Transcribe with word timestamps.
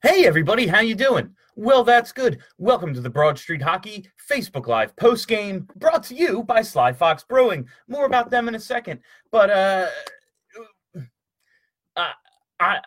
Hey 0.00 0.26
everybody, 0.26 0.68
how 0.68 0.78
you 0.78 0.94
doing? 0.94 1.34
Well, 1.56 1.82
that's 1.82 2.12
good. 2.12 2.38
Welcome 2.56 2.94
to 2.94 3.00
the 3.00 3.10
Broad 3.10 3.36
Street 3.36 3.60
Hockey 3.60 4.08
Facebook 4.30 4.68
Live 4.68 4.94
post 4.94 5.26
game, 5.26 5.66
brought 5.74 6.04
to 6.04 6.14
you 6.14 6.44
by 6.44 6.62
Sly 6.62 6.92
Fox 6.92 7.24
Brewing. 7.24 7.66
More 7.88 8.06
about 8.06 8.30
them 8.30 8.46
in 8.46 8.54
a 8.54 8.60
second, 8.60 9.00
but 9.32 9.50
uh, 9.50 9.88
uh 11.96 12.12
I 12.60 12.78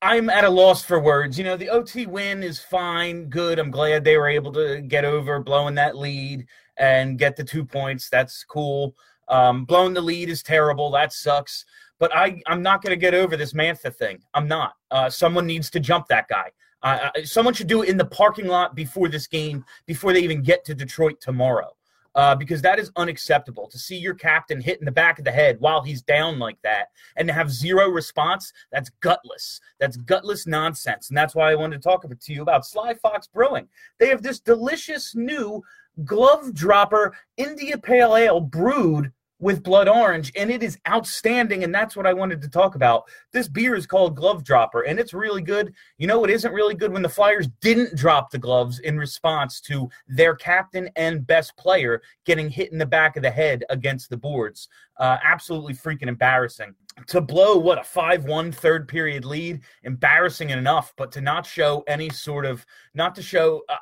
I'm 0.00 0.30
at 0.30 0.44
a 0.44 0.48
loss 0.48 0.82
for 0.82 0.98
words. 0.98 1.36
You 1.36 1.44
know, 1.44 1.58
the 1.58 1.68
OT 1.68 2.06
win 2.06 2.42
is 2.42 2.58
fine, 2.58 3.28
good. 3.28 3.58
I'm 3.58 3.70
glad 3.70 4.02
they 4.02 4.16
were 4.16 4.30
able 4.30 4.52
to 4.52 4.80
get 4.80 5.04
over 5.04 5.40
blowing 5.40 5.74
that 5.74 5.94
lead 5.94 6.46
and 6.78 7.18
get 7.18 7.36
the 7.36 7.44
two 7.44 7.66
points. 7.66 8.08
That's 8.08 8.44
cool. 8.44 8.94
Um, 9.28 9.66
blowing 9.66 9.92
the 9.92 10.00
lead 10.00 10.30
is 10.30 10.42
terrible. 10.42 10.90
That 10.90 11.12
sucks. 11.12 11.66
But 12.00 12.16
I, 12.16 12.42
I'm 12.46 12.62
not 12.62 12.82
going 12.82 12.90
to 12.90 12.96
get 12.96 13.14
over 13.14 13.36
this 13.36 13.52
Mantha 13.52 13.94
thing. 13.94 14.20
I'm 14.34 14.48
not. 14.48 14.72
Uh, 14.90 15.08
someone 15.08 15.46
needs 15.46 15.70
to 15.70 15.78
jump 15.78 16.08
that 16.08 16.26
guy. 16.28 16.50
Uh, 16.82 17.10
someone 17.24 17.54
should 17.54 17.66
do 17.66 17.82
it 17.82 17.90
in 17.90 17.98
the 17.98 18.04
parking 18.06 18.46
lot 18.46 18.74
before 18.74 19.08
this 19.08 19.26
game, 19.26 19.64
before 19.86 20.12
they 20.12 20.20
even 20.20 20.42
get 20.42 20.64
to 20.64 20.74
Detroit 20.74 21.20
tomorrow. 21.20 21.76
Uh, 22.16 22.34
because 22.34 22.60
that 22.60 22.80
is 22.80 22.90
unacceptable 22.96 23.68
to 23.68 23.78
see 23.78 23.96
your 23.96 24.14
captain 24.14 24.60
hit 24.60 24.80
in 24.80 24.84
the 24.84 24.90
back 24.90 25.20
of 25.20 25.24
the 25.24 25.30
head 25.30 25.56
while 25.60 25.80
he's 25.80 26.02
down 26.02 26.40
like 26.40 26.60
that 26.62 26.88
and 27.16 27.28
to 27.28 27.32
have 27.32 27.52
zero 27.52 27.88
response. 27.88 28.52
That's 28.72 28.90
gutless. 29.00 29.60
That's 29.78 29.96
gutless 29.96 30.44
nonsense. 30.44 31.10
And 31.10 31.16
that's 31.16 31.36
why 31.36 31.52
I 31.52 31.54
wanted 31.54 31.80
to 31.80 31.88
talk 31.88 32.02
to 32.02 32.32
you 32.32 32.42
about 32.42 32.66
Sly 32.66 32.94
Fox 32.94 33.28
Brewing. 33.28 33.68
They 34.00 34.08
have 34.08 34.22
this 34.22 34.40
delicious 34.40 35.14
new 35.14 35.62
glove 36.04 36.52
dropper 36.52 37.16
India 37.36 37.78
Pale 37.78 38.16
Ale 38.16 38.40
brewed 38.40 39.12
with 39.40 39.62
blood 39.62 39.88
orange 39.88 40.30
and 40.36 40.50
it 40.50 40.62
is 40.62 40.78
outstanding 40.88 41.64
and 41.64 41.74
that's 41.74 41.96
what 41.96 42.06
i 42.06 42.12
wanted 42.12 42.40
to 42.42 42.48
talk 42.48 42.74
about. 42.74 43.04
This 43.32 43.48
beer 43.48 43.74
is 43.74 43.86
called 43.86 44.14
glove 44.14 44.44
dropper 44.44 44.82
and 44.82 45.00
it's 45.00 45.14
really 45.14 45.42
good. 45.42 45.74
You 45.98 46.06
know 46.06 46.24
it 46.24 46.30
isn't 46.30 46.52
really 46.52 46.74
good 46.74 46.92
when 46.92 47.02
the 47.02 47.08
flyers 47.08 47.48
didn't 47.60 47.96
drop 47.96 48.30
the 48.30 48.38
gloves 48.38 48.78
in 48.80 48.98
response 48.98 49.60
to 49.62 49.88
their 50.06 50.34
captain 50.34 50.90
and 50.96 51.26
best 51.26 51.56
player 51.56 52.02
getting 52.24 52.48
hit 52.50 52.70
in 52.70 52.78
the 52.78 52.86
back 52.86 53.16
of 53.16 53.22
the 53.22 53.30
head 53.30 53.64
against 53.70 54.10
the 54.10 54.16
boards. 54.16 54.68
Uh, 54.98 55.16
absolutely 55.24 55.74
freaking 55.74 56.08
embarrassing. 56.08 56.74
To 57.06 57.20
blow 57.20 57.56
what 57.56 57.78
a 57.78 57.82
5-1 57.82 58.54
third 58.54 58.86
period 58.86 59.24
lead? 59.24 59.60
Embarrassing 59.84 60.50
enough 60.50 60.92
but 60.96 61.10
to 61.12 61.20
not 61.22 61.46
show 61.46 61.82
any 61.86 62.10
sort 62.10 62.44
of 62.44 62.66
not 62.94 63.14
to 63.14 63.22
show 63.22 63.62
uh, 63.68 63.76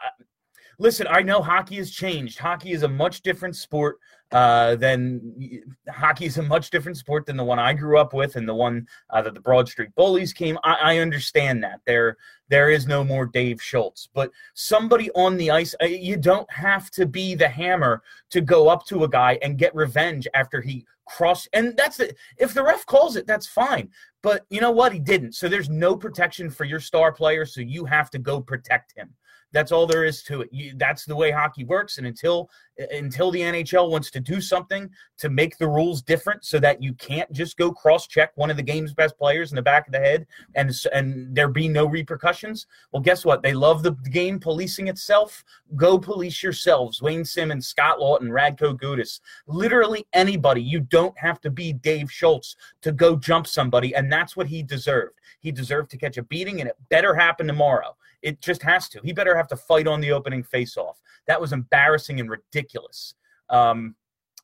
listen, 0.79 1.07
I 1.09 1.23
know 1.23 1.43
hockey 1.43 1.77
has 1.77 1.91
changed. 1.91 2.39
Hockey 2.39 2.73
is 2.73 2.83
a 2.83 2.89
much 2.89 3.23
different 3.23 3.57
sport 3.57 3.99
uh, 4.33 4.77
than 4.77 5.75
hockey 5.89 6.27
is 6.27 6.37
a 6.37 6.43
much 6.43 6.71
different 6.71 6.99
sport 6.99 7.25
than 7.25 7.37
the 7.37 7.45
one 7.45 7.59
I 7.59 7.73
grew 7.73 7.99
up 7.99 8.13
with 8.13 8.37
and 8.37 8.47
the 8.47 8.55
one 8.55 8.87
uh, 9.11 9.23
that 9.23 9.35
the 9.35 9.41
Broad 9.41 9.69
Street 9.69 9.95
Bullies 9.97 10.33
came. 10.33 10.59
I, 10.65 10.75
I, 10.75 10.99
understand 10.99 11.65
that 11.65 11.81
there 11.87 12.19
there 12.49 12.69
is 12.69 12.87
no 12.87 13.03
more 13.03 13.25
Dave 13.25 13.63
Schultz, 13.63 14.09
but 14.13 14.31
somebody 14.53 15.11
on 15.13 15.37
the 15.39 15.51
ice, 15.51 15.75
uh, 15.83 15.87
you 15.87 16.17
don't 16.17 16.51
have 16.51 16.91
to 16.93 17.07
be 17.07 17.35
the 17.35 17.49
hammer 17.49 18.03
to 18.31 18.43
go 18.43 18.69
up 18.69 18.85
to 18.87 19.05
a 19.05 19.09
guy 19.09 19.39
and 19.41 19.59
get 19.59 19.75
revenge 19.75 20.29
after 20.35 20.61
he 20.61 20.85
cross. 21.07 21.49
And 21.53 21.75
that's 21.77 22.01
it. 22.01 22.17
If 22.37 22.53
the 22.53 22.63
ref 22.63 22.85
calls 22.87 23.17
it, 23.17 23.27
that's 23.27 23.47
fine. 23.47 23.91
But 24.23 24.47
you 24.51 24.61
know 24.61 24.71
what? 24.71 24.93
He 24.93 24.99
didn't. 24.99 25.33
So 25.35 25.49
there's 25.49 25.71
no 25.71 25.97
protection 25.97 26.51
for 26.51 26.65
your 26.65 26.81
star 26.81 27.13
player. 27.13 27.47
So 27.47 27.61
you 27.61 27.85
have 27.85 28.11
to 28.11 28.19
go 28.19 28.41
protect 28.41 28.97
him. 28.97 29.15
That's 29.53 29.73
all 29.73 29.87
there 29.87 30.05
is 30.05 30.23
to 30.25 30.43
it. 30.43 30.51
You, 30.53 30.75
that's 30.77 31.05
the 31.05 31.17
way 31.17 31.31
hockey 31.31 31.65
works. 31.65 31.99
And 31.99 32.07
until 32.07 32.51
until 32.93 33.31
the 33.33 33.41
NHL 33.41 33.91
wants 33.91 34.11
to 34.13 34.21
do 34.21 34.41
something 34.41 34.89
to 35.17 35.29
make 35.29 35.59
the 35.59 35.67
rules 35.67 36.01
different, 36.01 36.45
so 36.45 36.61
that 36.61 36.83
you 36.83 36.95
can't 36.95 37.31
just 37.33 37.57
go 37.57 37.73
cross 37.73 38.07
check 38.07 38.31
one 38.37 38.51
of 38.51 38.57
the 38.57 38.63
game's 38.63 38.95
best 38.95 39.19
players 39.19 39.51
in 39.51 39.57
the 39.57 39.63
back 39.63 39.89
of 39.89 39.93
the 39.93 39.99
head 39.99 40.27
and 40.55 40.73
and 40.93 41.35
there 41.35 41.49
be 41.49 41.67
no 41.67 41.87
repercussions. 41.87 42.67
Well, 42.93 43.03
guess 43.03 43.25
what? 43.25 43.43
They 43.43 43.55
love 43.55 43.83
the 43.83 43.93
game 44.11 44.39
policing 44.39 44.89
itself. 44.89 45.45
Go 45.77 45.99
police 45.99 46.43
yourselves. 46.43 47.03
Wayne 47.03 47.25
Simmonds, 47.25 47.67
Scott 47.67 47.99
Laughton, 47.99 48.29
Radko 48.29 48.79
Gudas, 48.79 49.21
literally 49.47 50.07
anybody. 50.13 50.63
You 50.63 50.81
don't 50.81 51.19
have 51.19 51.41
to 51.41 51.51
be 51.51 51.73
Dave 51.73 52.13
Schultz 52.13 52.55
to 52.83 52.93
go 52.93 53.17
jump 53.17 53.47
somebody, 53.47 53.95
and 53.95 54.08
that's 54.13 54.37
what 54.37 54.47
he 54.47 54.63
deserved. 54.63 55.19
He 55.41 55.53
deserved 55.53 55.91
to 55.91 55.99
catch 55.99 56.17
a 56.17 56.23
beating, 56.23 56.61
and 56.61 56.69
it 56.69 56.77
better 56.89 57.15
happen 57.15 57.47
tomorrow. 57.47 57.97
It 58.23 58.41
just 58.41 58.63
has 58.63 58.89
to. 58.91 59.01
He 59.03 59.13
better 59.13 59.37
have 59.37 59.49
to 59.49 59.57
fight 59.57 59.87
on 59.87 60.01
the 60.01 60.13
opening 60.13 60.43
faceoff. 60.43 60.95
That 61.27 61.41
was 61.41 61.53
embarrassing 61.53 62.21
and 62.21 62.31
ridiculous. 62.31 63.15
Um, 63.51 63.95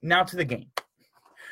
now 0.02 0.22
to 0.22 0.36
the 0.36 0.44
game. 0.44 0.70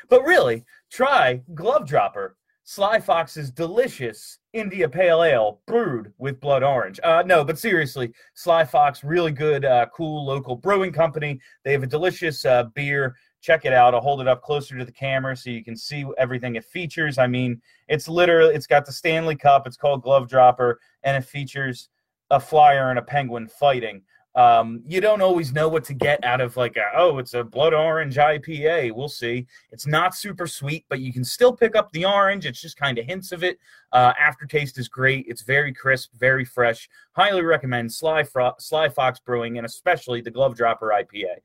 But 0.09 0.23
really, 0.23 0.65
try 0.89 1.41
Glove 1.53 1.87
Dropper, 1.87 2.37
Sly 2.65 2.99
Fox's 2.99 3.51
delicious 3.51 4.39
India 4.53 4.87
Pale 4.87 5.23
Ale 5.23 5.59
brewed 5.65 6.13
with 6.17 6.39
blood 6.39 6.63
orange. 6.63 6.99
Uh, 7.03 7.23
no, 7.25 7.43
but 7.43 7.59
seriously, 7.59 8.13
Sly 8.35 8.63
Fox, 8.63 9.03
really 9.03 9.31
good, 9.31 9.65
uh, 9.65 9.87
cool 9.93 10.25
local 10.25 10.55
brewing 10.55 10.93
company. 10.93 11.39
They 11.63 11.73
have 11.73 11.83
a 11.83 11.87
delicious 11.87 12.45
uh, 12.45 12.65
beer. 12.75 13.15
Check 13.43 13.65
it 13.65 13.73
out. 13.73 13.93
I'll 13.93 13.99
hold 13.99 14.21
it 14.21 14.27
up 14.27 14.41
closer 14.41 14.77
to 14.77 14.85
the 14.85 14.91
camera 14.91 15.35
so 15.35 15.49
you 15.49 15.65
can 15.65 15.75
see 15.75 16.05
everything 16.17 16.55
it 16.55 16.63
features. 16.63 17.17
I 17.17 17.27
mean, 17.27 17.61
it's 17.89 18.07
literally, 18.07 18.55
it's 18.55 18.65
got 18.65 18.85
the 18.85 18.93
Stanley 18.93 19.35
Cup. 19.35 19.67
It's 19.67 19.75
called 19.75 20.01
Glove 20.01 20.29
Dropper, 20.29 20.79
and 21.03 21.17
it 21.21 21.27
features 21.27 21.89
a 22.31 22.39
flyer 22.39 22.89
and 22.89 22.97
a 22.97 23.01
penguin 23.01 23.49
fighting. 23.49 24.01
Um, 24.35 24.81
you 24.87 24.99
don't 24.99 25.21
always 25.21 25.53
know 25.53 25.67
what 25.67 25.83
to 25.83 25.93
get 25.93 26.23
out 26.23 26.41
of 26.41 26.57
like 26.57 26.75
a, 26.75 26.85
oh 26.95 27.19
it's 27.19 27.35
a 27.35 27.43
blood 27.43 27.73
orange 27.73 28.15
IPA. 28.15 28.91
We'll 28.93 29.09
see. 29.09 29.45
It's 29.71 29.85
not 29.85 30.15
super 30.15 30.47
sweet, 30.47 30.85
but 30.89 31.01
you 31.01 31.13
can 31.13 31.23
still 31.23 31.53
pick 31.53 31.75
up 31.75 31.91
the 31.91 32.05
orange. 32.05 32.45
It's 32.45 32.61
just 32.61 32.77
kind 32.77 32.97
of 32.97 33.05
hints 33.05 33.31
of 33.31 33.43
it. 33.43 33.59
Uh, 33.91 34.13
aftertaste 34.19 34.79
is 34.79 34.87
great. 34.87 35.25
It's 35.27 35.43
very 35.43 35.71
crisp, 35.71 36.13
very 36.15 36.45
fresh. 36.45 36.89
Highly 37.11 37.43
recommend 37.43 37.93
Sly 37.93 38.23
Fro- 38.23 38.55
Sly 38.57 38.89
Fox 38.89 39.19
Brewing 39.19 39.57
and 39.57 39.65
especially 39.67 40.21
the 40.21 40.31
Glove 40.31 40.55
Dropper 40.55 40.87
IPA. 40.87 41.35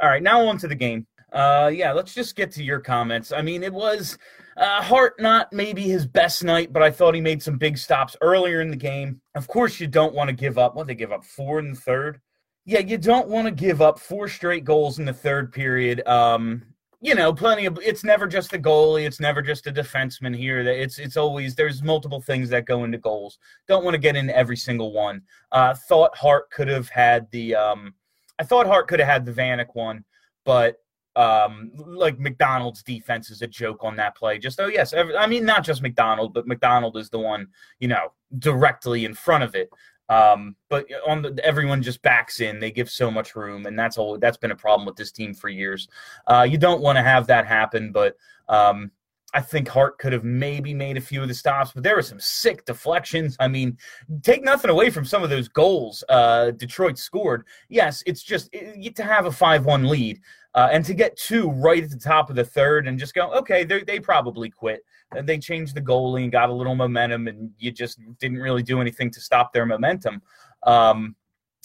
All 0.00 0.08
right, 0.08 0.22
now 0.22 0.46
on 0.46 0.56
to 0.58 0.68
the 0.68 0.74
game. 0.74 1.06
Uh, 1.32 1.70
yeah, 1.72 1.92
let's 1.92 2.14
just 2.14 2.36
get 2.36 2.50
to 2.52 2.64
your 2.64 2.80
comments. 2.80 3.32
I 3.32 3.42
mean, 3.42 3.62
it 3.62 3.72
was 3.72 4.18
uh, 4.56 4.82
Hart 4.82 5.20
not 5.20 5.52
maybe 5.52 5.82
his 5.82 6.06
best 6.06 6.42
night, 6.42 6.72
but 6.72 6.82
I 6.82 6.90
thought 6.90 7.14
he 7.14 7.20
made 7.20 7.42
some 7.42 7.58
big 7.58 7.78
stops 7.78 8.16
earlier 8.20 8.60
in 8.60 8.70
the 8.70 8.76
game. 8.76 9.20
Of 9.34 9.46
course, 9.46 9.78
you 9.78 9.86
don't 9.86 10.14
want 10.14 10.28
to 10.28 10.34
give 10.34 10.58
up. 10.58 10.74
What 10.74 10.86
they 10.86 10.94
give 10.94 11.12
up 11.12 11.24
four 11.24 11.58
in 11.58 11.70
the 11.70 11.80
third. 11.80 12.20
Yeah, 12.64 12.80
you 12.80 12.98
don't 12.98 13.28
want 13.28 13.46
to 13.46 13.50
give 13.50 13.80
up 13.80 13.98
four 13.98 14.28
straight 14.28 14.64
goals 14.64 14.98
in 14.98 15.04
the 15.04 15.12
third 15.12 15.52
period. 15.52 16.06
Um, 16.06 16.62
you 17.00 17.14
know, 17.14 17.32
plenty 17.32 17.66
of. 17.66 17.78
It's 17.80 18.04
never 18.04 18.26
just 18.26 18.50
the 18.50 18.58
goalie. 18.58 19.06
It's 19.06 19.20
never 19.20 19.42
just 19.42 19.66
a 19.66 19.72
defenseman 19.72 20.36
here. 20.36 20.64
That 20.64 20.80
it's 20.80 20.98
it's 20.98 21.16
always 21.16 21.54
there's 21.54 21.82
multiple 21.82 22.20
things 22.20 22.48
that 22.50 22.66
go 22.66 22.84
into 22.84 22.98
goals. 22.98 23.38
Don't 23.68 23.84
want 23.84 23.94
to 23.94 23.98
get 23.98 24.16
into 24.16 24.36
every 24.36 24.56
single 24.56 24.92
one. 24.92 25.22
Uh, 25.52 25.74
thought 25.88 26.16
Hart 26.16 26.50
could 26.50 26.68
have 26.68 26.88
had 26.88 27.30
the. 27.30 27.54
Um, 27.54 27.94
I 28.40 28.44
thought 28.44 28.66
Hart 28.66 28.88
could 28.88 28.98
have 28.98 29.08
had 29.08 29.24
the 29.24 29.32
Vanek 29.32 29.74
one, 29.74 30.04
but 30.44 30.76
um, 31.18 31.72
like 31.74 32.18
MacDonald's 32.20 32.84
defense 32.84 33.30
is 33.30 33.42
a 33.42 33.46
joke 33.46 33.82
on 33.82 33.96
that 33.96 34.16
play. 34.16 34.38
Just 34.38 34.60
oh 34.60 34.68
yes, 34.68 34.94
I 34.94 35.26
mean 35.26 35.44
not 35.44 35.64
just 35.64 35.82
MacDonald, 35.82 36.32
but 36.32 36.46
McDonald 36.46 36.96
is 36.96 37.10
the 37.10 37.18
one 37.18 37.48
you 37.80 37.88
know 37.88 38.12
directly 38.38 39.04
in 39.04 39.14
front 39.14 39.42
of 39.42 39.56
it. 39.56 39.68
Um, 40.08 40.54
but 40.70 40.86
on 41.06 41.22
the 41.22 41.38
everyone 41.44 41.82
just 41.82 42.00
backs 42.02 42.40
in. 42.40 42.60
They 42.60 42.70
give 42.70 42.88
so 42.88 43.10
much 43.10 43.34
room, 43.34 43.66
and 43.66 43.76
that's 43.76 43.98
all. 43.98 44.16
That's 44.16 44.36
been 44.36 44.52
a 44.52 44.56
problem 44.56 44.86
with 44.86 44.94
this 44.94 45.10
team 45.10 45.34
for 45.34 45.48
years. 45.48 45.88
Uh, 46.28 46.46
you 46.48 46.56
don't 46.56 46.80
want 46.80 46.96
to 46.96 47.02
have 47.02 47.26
that 47.26 47.46
happen, 47.46 47.90
but 47.90 48.16
um, 48.48 48.92
I 49.34 49.40
think 49.40 49.68
Hart 49.68 49.98
could 49.98 50.12
have 50.12 50.24
maybe 50.24 50.72
made 50.72 50.96
a 50.96 51.02
few 51.02 51.20
of 51.20 51.28
the 51.28 51.34
stops, 51.34 51.72
but 51.72 51.82
there 51.82 51.96
were 51.96 52.02
some 52.02 52.20
sick 52.20 52.64
deflections. 52.64 53.36
I 53.38 53.48
mean, 53.48 53.76
take 54.22 54.42
nothing 54.42 54.70
away 54.70 54.88
from 54.88 55.04
some 55.04 55.22
of 55.22 55.30
those 55.30 55.48
goals 55.48 56.02
uh, 56.08 56.52
Detroit 56.52 56.96
scored. 56.96 57.44
Yes, 57.68 58.02
it's 58.06 58.22
just 58.22 58.48
it, 58.52 58.96
to 58.96 59.02
have 59.02 59.26
a 59.26 59.32
five-one 59.32 59.86
lead 59.88 60.20
uh, 60.58 60.68
and 60.72 60.84
to 60.84 60.92
get 60.92 61.16
two 61.16 61.50
right 61.50 61.84
at 61.84 61.90
the 61.90 61.96
top 61.96 62.30
of 62.30 62.34
the 62.34 62.44
third 62.44 62.88
and 62.88 62.98
just 62.98 63.14
go, 63.14 63.32
okay, 63.32 63.62
they 63.62 64.00
probably 64.00 64.50
quit. 64.50 64.84
And 65.14 65.24
they 65.24 65.38
changed 65.38 65.76
the 65.76 65.80
goalie 65.80 66.24
and 66.24 66.32
got 66.32 66.48
a 66.48 66.52
little 66.52 66.74
momentum, 66.74 67.28
and 67.28 67.52
you 67.58 67.70
just 67.70 68.00
didn't 68.18 68.38
really 68.38 68.64
do 68.64 68.80
anything 68.80 69.08
to 69.12 69.20
stop 69.20 69.52
their 69.52 69.66
momentum. 69.66 70.20
Um, 70.64 71.14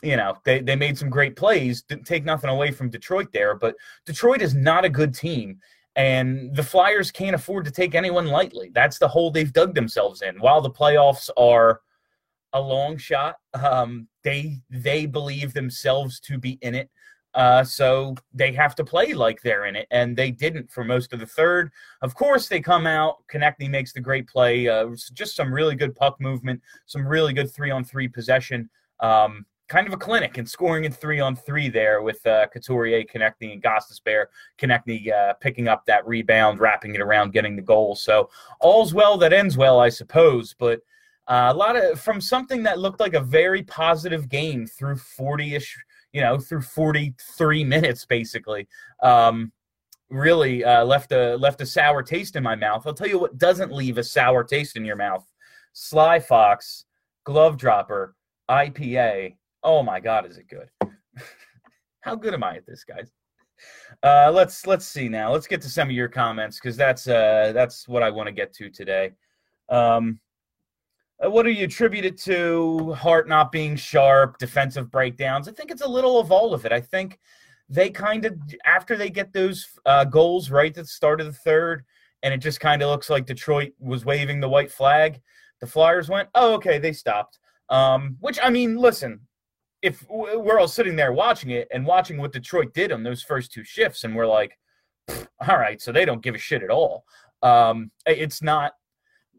you 0.04 0.16
know, 0.16 0.36
they, 0.46 0.60
they 0.60 0.76
made 0.76 0.96
some 0.96 1.10
great 1.10 1.36
plays. 1.36 1.82
Didn't 1.82 2.06
take 2.06 2.24
nothing 2.24 2.52
away 2.52 2.70
from 2.70 2.92
Detroit 2.92 3.30
there, 3.34 3.56
but 3.56 3.76
Detroit 4.06 4.44
is 4.44 4.54
not 4.54 4.86
a 4.86 4.90
good 4.90 5.16
team. 5.16 5.58
And 5.96 6.56
the 6.56 6.62
Flyers 6.62 7.10
can't 7.10 7.34
afford 7.34 7.66
to 7.66 7.72
take 7.72 7.96
anyone 7.96 8.28
lightly. 8.28 8.70
That's 8.76 9.00
the 9.00 9.08
hole 9.08 9.32
they've 9.32 9.52
dug 9.52 9.74
themselves 9.74 10.22
in. 10.22 10.40
While 10.40 10.62
the 10.62 10.70
playoffs 10.70 11.32
are 11.36 11.82
a 12.54 12.62
long 12.62 12.98
shot, 12.98 13.38
um, 13.56 14.08
they 14.24 14.60
they 14.70 15.08
believe 15.08 15.56
themselves 15.56 16.20
to 16.20 16.38
be 16.38 16.60
in 16.62 16.76
it. 16.76 16.92
Uh, 17.34 17.64
so 17.64 18.16
they 18.34 18.52
have 18.52 18.76
to 18.76 18.84
play 18.84 19.14
like 19.14 19.42
they're 19.42 19.66
in 19.66 19.76
it, 19.76 19.88
and 19.90 20.16
they 20.16 20.32
didn't 20.32 20.72
for 20.72 20.84
most 20.84 21.14
of 21.14 21.20
the 21.20 21.26
third. 21.26 21.72
Of 22.02 22.14
course, 22.16 22.48
they 22.48 22.62
come 22.62 22.86
out. 22.86 23.18
Konecny 23.32 23.70
makes 23.70 23.92
the 23.94 24.00
great 24.00 24.28
play. 24.28 24.68
Uh, 24.68 24.90
just 25.14 25.36
some 25.36 25.54
really 25.54 25.76
good 25.76 25.96
puck 25.96 26.22
movement, 26.22 26.62
some 26.86 27.08
really 27.08 27.34
good 27.34 27.52
three 27.52 27.72
on 27.72 27.84
three 27.84 28.08
possession. 28.08 28.70
Um, 29.00 29.46
kind 29.70 29.88
of 29.88 29.94
a 29.94 29.98
clinic 29.98 30.38
and 30.38 30.48
scoring 30.48 30.84
in 30.84 30.92
three 30.92 31.20
on 31.20 31.36
three 31.36 31.70
there 31.70 32.04
with 32.04 32.24
uh, 32.28 32.46
Couturier 32.54 33.04
connecting 33.06 33.52
and 33.52 33.64
Gostisbehere 33.64 34.26
Konecny 34.60 35.12
uh, 35.12 35.34
picking 35.34 35.68
up 35.68 35.86
that 35.88 36.06
rebound, 36.06 36.60
wrapping 36.60 36.94
it 36.94 37.02
around, 37.02 37.34
getting 37.34 37.56
the 37.56 37.62
goal. 37.62 37.96
So 37.96 38.30
all's 38.60 38.94
well 38.94 39.18
that 39.18 39.34
ends 39.34 39.58
well, 39.58 39.80
I 39.80 39.90
suppose. 39.90 40.54
But 40.58 40.82
Uh, 41.26 41.50
a 41.54 41.58
lot 41.58 41.78
of 41.78 42.00
from 42.02 42.20
something 42.20 42.64
that 42.64 42.80
looked 42.80 43.00
like 43.00 43.14
a 43.14 43.24
very 43.24 43.64
positive 43.64 44.28
game 44.28 44.68
through 44.68 44.98
40ish, 44.98 45.72
you 46.14 46.22
know, 46.22 46.38
through 46.38 46.62
43 46.62 47.64
minutes 47.66 48.06
basically. 48.06 48.68
Um, 49.02 49.52
really 50.10 50.64
uh, 50.64 50.86
left 50.86 51.12
a 51.12 51.36
left 51.38 51.62
a 51.62 51.66
sour 51.66 52.04
taste 52.04 52.36
in 52.36 52.44
my 52.44 52.56
mouth. 52.56 52.86
I'll 52.86 52.94
tell 52.94 53.08
you 53.08 53.20
what 53.20 53.38
doesn't 53.38 53.72
leave 53.72 53.98
a 53.98 54.04
sour 54.04 54.44
taste 54.44 54.78
in 54.78 54.86
your 54.86 54.96
mouth: 54.96 55.26
Sly 55.74 56.20
Fox, 56.20 56.86
Glove 57.26 57.58
Dropper, 57.58 58.16
IPA. 58.50 59.36
Oh 59.64 59.84
my 59.84 60.00
God, 60.00 60.26
is 60.30 60.38
it 60.38 60.48
good? 60.48 60.70
How 62.02 62.16
good 62.16 62.34
am 62.34 62.44
I 62.44 62.58
at 62.58 62.66
this, 62.66 62.84
guys? 62.84 63.12
Uh, 64.04 64.32
let's 64.32 64.68
let's 64.68 64.86
see 64.86 65.10
now. 65.10 65.32
Let's 65.32 65.48
get 65.48 65.62
to 65.62 65.70
some 65.70 65.90
of 65.90 65.96
your 65.96 66.10
comments 66.10 66.60
because 66.60 66.78
that's 66.78 67.08
uh, 67.08 67.52
that's 67.54 67.88
what 67.88 68.04
I 68.04 68.10
want 68.10 68.28
to 68.28 68.34
get 68.34 68.54
to 68.56 68.70
today. 68.70 69.12
Um, 69.70 70.20
what 71.30 71.44
do 71.44 71.52
you 71.52 71.66
attribute 71.66 72.06
it 72.06 72.18
to? 72.20 72.94
Hart 72.94 73.28
not 73.28 73.52
being 73.52 73.76
sharp, 73.76 74.38
defensive 74.38 74.92
breakdowns. 74.92 75.48
I 75.48 75.52
think 75.52 75.72
it's 75.72 75.82
a 75.82 75.88
little 75.88 76.20
of 76.20 76.32
all 76.32 76.54
of 76.54 76.66
it. 76.66 76.72
I 76.72 76.82
think 76.82 77.20
they 77.70 77.90
kind 77.90 78.26
of 78.26 78.38
after 78.66 78.96
they 78.96 79.10
get 79.10 79.34
those 79.34 79.68
uh, 79.86 80.06
goals 80.06 80.50
right 80.50 80.70
at 80.70 80.76
the 80.76 80.86
start 80.86 81.22
of 81.22 81.28
the 81.28 81.34
third, 81.34 81.84
and 82.22 82.34
it 82.34 82.38
just 82.38 82.60
kind 82.60 82.82
of 82.82 82.90
looks 82.90 83.10
like 83.10 83.26
Detroit 83.26 83.74
was 83.80 84.06
waving 84.06 84.40
the 84.40 84.50
white 84.50 84.72
flag. 84.72 85.22
The 85.62 85.68
Flyers 85.68 86.10
went, 86.10 86.30
"Oh, 86.36 86.54
okay," 86.56 86.78
they 86.78 86.94
stopped. 86.94 87.40
Um, 87.70 88.18
which 88.20 88.40
I 88.44 88.50
mean, 88.50 88.78
listen, 88.78 89.22
if 89.82 90.06
we're 90.10 90.60
all 90.60 90.68
sitting 90.68 90.96
there 90.96 91.14
watching 91.14 91.52
it 91.52 91.68
and 91.72 91.86
watching 91.86 92.18
what 92.18 92.32
Detroit 92.32 92.74
did 92.74 92.92
on 92.92 93.04
those 93.04 93.22
first 93.22 93.52
two 93.52 93.64
shifts, 93.64 94.04
and 94.04 94.16
we're 94.16 94.28
like, 94.28 94.58
all 95.48 95.58
right, 95.58 95.82
so 95.82 95.92
they 95.92 96.06
don't 96.06 96.24
give 96.24 96.36
a 96.36 96.40
shit 96.40 96.64
at 96.64 96.70
all. 96.70 97.06
Um, 97.42 97.92
it's 98.06 98.42
not 98.42 98.74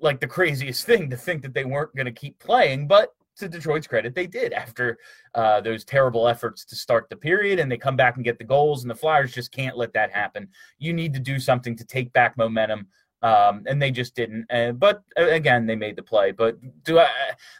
like 0.00 0.20
the 0.20 0.26
craziest 0.26 0.85
thing 0.85 1.11
to 1.11 1.17
think 1.17 1.43
that 1.43 1.55
they 1.55 1.64
weren't 1.64 1.94
going 1.94 2.06
to 2.06 2.12
keep 2.12 2.38
playing, 2.38 2.87
but 2.87 3.14
to 3.37 3.49
Detroit's 3.49 3.87
credit, 3.87 4.14
they 4.14 4.26
did 4.26 4.52
after 4.52 4.99
uh, 5.35 5.61
those 5.61 5.85
terrible 5.85 6.29
efforts 6.29 6.64
to 6.67 6.76
start 6.76 7.08
the 7.11 7.17
period, 7.17 7.58
and 7.58 7.70
they 7.70 7.76
come 7.76 7.96
back 7.96 8.14
and 8.17 8.25
get 8.25 8.38
the 8.38 8.44
goals. 8.44 8.82
And 8.82 8.91
the 8.91 8.94
Flyers 8.94 9.32
just 9.32 9.50
can't 9.50 9.76
let 9.76 9.93
that 9.94 10.12
happen. 10.12 10.49
You 10.79 10.93
need 10.93 11.12
to 11.14 11.20
do 11.20 11.41
something 11.41 11.75
to 11.76 11.85
take 11.85 12.12
back 12.12 12.37
momentum 12.37 12.87
um, 13.25 13.62
and 13.67 13.81
they 13.81 13.91
just 13.91 14.14
didn't. 14.14 14.46
But 14.79 15.02
again, 15.17 15.64
they 15.67 15.76
made 15.76 15.96
the 15.96 16.02
play. 16.02 16.31
But 16.31 16.58
do 16.85 16.99
I 16.99 17.08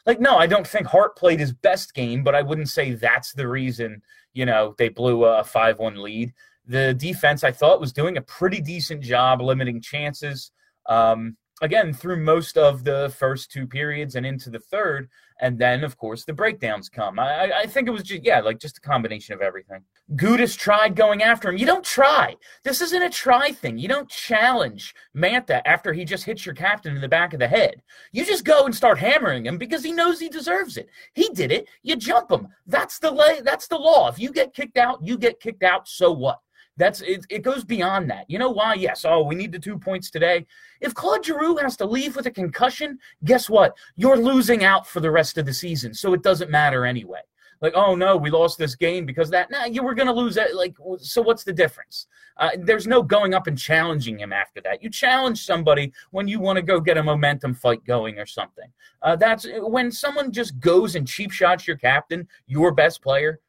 like? 0.05 0.21
No, 0.21 0.37
I 0.37 0.47
don't 0.47 0.67
think 0.67 0.87
Hart 0.87 1.17
played 1.17 1.41
his 1.41 1.55
best 1.55 1.95
game, 1.95 2.23
but 2.23 2.35
I 2.35 2.43
wouldn't 2.43 2.69
say 2.69 2.93
that's 2.93 3.33
the 3.33 3.49
reason. 3.49 4.03
You 4.35 4.45
know, 4.45 4.75
they 4.77 4.91
blew 4.91 5.25
a 5.25 5.43
five-one 5.43 6.03
lead. 6.03 6.35
The 6.67 6.93
defense, 6.93 7.45
I 7.45 7.51
thought, 7.51 7.81
was 7.81 7.95
doing 7.95 8.19
a 8.19 8.23
pretty 8.23 8.61
decent 8.61 9.03
job 9.03 9.41
limiting 9.41 9.81
chances. 9.81 10.51
Um, 10.87 11.37
again 11.63 11.93
through 11.93 12.23
most 12.23 12.57
of 12.57 12.85
the 12.85 13.15
first 13.17 13.51
two 13.51 13.67
periods 13.67 14.17
and 14.17 14.27
into 14.27 14.51
the 14.51 14.59
third 14.59 15.09
and 15.41 15.59
then 15.59 15.85
of 15.85 15.97
course 15.97 16.25
the 16.25 16.33
breakdowns 16.33 16.89
come. 16.89 17.19
I, 17.19 17.51
I 17.63 17.67
think 17.67 17.89
it 17.89 17.93
was 17.93 18.03
just 18.03 18.25
yeah 18.25 18.41
like 18.41 18.59
just 18.59 18.79
a 18.79 18.81
combination 18.81 19.35
of 19.35 19.41
everything. 19.41 19.83
Gudas 20.15 20.57
tried 20.57 20.97
going 20.97 21.23
after 21.23 21.49
him. 21.49 21.57
You 21.57 21.67
don't 21.67 21.85
try. 21.85 22.37
This 22.63 22.81
isn't 22.81 23.03
a 23.03 23.11
try 23.11 23.53
thing. 23.53 23.79
You 23.79 23.89
don't 23.89 24.09
challenge 24.09 24.95
Mantha 25.17 25.61
after 25.65 25.93
he 25.93 26.05
just 26.05 26.25
hits 26.25 26.45
your 26.45 26.55
captain 26.55 26.95
in 26.95 27.01
the 27.01 27.09
back 27.09 27.33
of 27.33 27.41
the 27.41 27.49
head. 27.49 27.83
You 28.13 28.25
just 28.25 28.45
go 28.45 28.65
and 28.65 28.75
start 28.75 28.99
hammering 28.99 29.47
him 29.47 29.59
because 29.59 29.83
he 29.83 29.93
knows 29.93 30.21
he 30.21 30.29
deserves 30.29 30.77
it. 30.77 30.89
He 31.15 31.29
did 31.31 31.53
it. 31.53 31.69
You 31.83 31.97
jump 31.97 32.31
him. 32.31 32.49
That's 32.67 32.99
the 32.99 33.11
lay 33.11 33.41
that's 33.41 33.69
the 33.69 33.79
law. 33.79 34.09
If 34.09 34.19
you 34.19 34.33
get 34.33 34.55
kicked 34.55 34.79
out 34.79 35.05
you 35.05 35.19
get 35.19 35.41
kicked 35.41 35.63
out 35.63 35.89
so 35.89 36.13
what 36.13 36.39
that's 36.77 37.01
it, 37.03 37.25
it 37.31 37.43
goes 37.43 37.65
beyond 37.65 38.11
that. 38.11 38.29
You 38.29 38.39
know 38.39 38.51
why? 38.51 38.75
Yes. 38.75 39.05
Oh, 39.05 39.23
we 39.23 39.35
need 39.35 39.53
the 39.53 39.59
two 39.59 39.79
points 39.79 40.11
today. 40.11 40.47
If 40.81 40.95
Claude 40.95 41.25
Giroux 41.25 41.57
has 41.57 41.77
to 41.79 41.87
leave 41.87 42.17
with 42.17 42.27
a 42.27 42.31
concussion, 42.31 42.99
guess 43.25 43.49
what? 43.49 43.77
You're 43.97 44.17
losing 44.17 44.65
out 44.65 44.87
for 44.87 45.01
the 45.01 45.11
rest 45.11 45.39
of 45.39 45.47
the 45.47 45.55
season. 45.55 45.95
So 45.95 46.13
it 46.15 46.23
doesn't 46.23 46.51
matter 46.51 46.85
anyway. 46.85 47.21
Like, 47.61 47.75
oh 47.77 47.95
no, 47.95 48.17
we 48.17 48.31
lost 48.31 48.59
this 48.59 48.75
game 48.75 49.07
because 49.07 49.31
that. 49.31 49.51
Nah, 49.51 49.65
you 49.65 49.83
were 49.83 49.95
gonna 49.95 50.13
lose 50.13 50.35
that. 50.35 50.55
Like, 50.55 50.77
so 50.99 51.23
what's 51.23 51.45
the 51.45 51.53
difference? 51.53 52.09
Uh, 52.37 52.51
there's 52.59 52.87
no 52.87 53.03
going 53.03 53.33
up 53.33 53.47
and 53.47 53.57
challenging 53.57 54.19
him 54.19 54.33
after 54.33 54.61
that. 54.63 54.83
You 54.83 54.91
challenge 54.91 55.45
somebody 55.45 55.93
when 56.11 56.27
you 56.27 56.41
want 56.41 56.57
to 56.57 56.63
go 56.63 56.81
get 56.81 56.99
a 56.99 57.03
momentum 57.03 57.55
fight 57.55 57.85
going 57.85 58.19
or 58.19 58.27
something. 58.27 58.71
Uh, 59.03 59.17
that's 59.17 59.47
when 59.61 59.93
someone 59.93 60.33
just 60.33 60.59
goes 60.59 60.97
and 60.97 61.07
cheap 61.07 61.31
shots 61.31 61.67
your 61.67 61.77
captain, 61.77 62.29
your 62.47 62.73
best 62.73 63.01
player. 63.01 63.41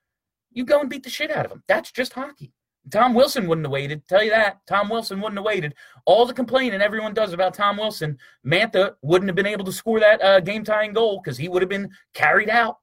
You 0.51 0.63
go 0.63 0.79
and 0.79 0.89
beat 0.89 1.03
the 1.03 1.09
shit 1.09 1.31
out 1.31 1.45
of 1.45 1.51
him. 1.51 1.63
That's 1.67 1.91
just 1.91 2.13
hockey. 2.13 2.53
Tom 2.91 3.13
Wilson 3.13 3.47
wouldn't 3.47 3.65
have 3.65 3.71
waited. 3.71 4.07
Tell 4.07 4.23
you 4.23 4.29
that. 4.29 4.59
Tom 4.67 4.89
Wilson 4.89 5.19
wouldn't 5.19 5.37
have 5.37 5.45
waited. 5.45 5.73
All 6.05 6.25
the 6.25 6.33
complaining 6.33 6.81
everyone 6.81 7.13
does 7.13 7.33
about 7.33 7.53
Tom 7.53 7.77
Wilson, 7.77 8.17
Mantha 8.45 8.95
wouldn't 9.01 9.29
have 9.29 9.35
been 9.35 9.45
able 9.45 9.65
to 9.65 9.71
score 9.71 9.99
that 9.99 10.21
uh, 10.21 10.39
game 10.39 10.63
tying 10.63 10.93
goal 10.93 11.21
because 11.23 11.37
he 11.37 11.49
would 11.49 11.61
have 11.61 11.69
been 11.69 11.89
carried 12.13 12.49
out. 12.49 12.77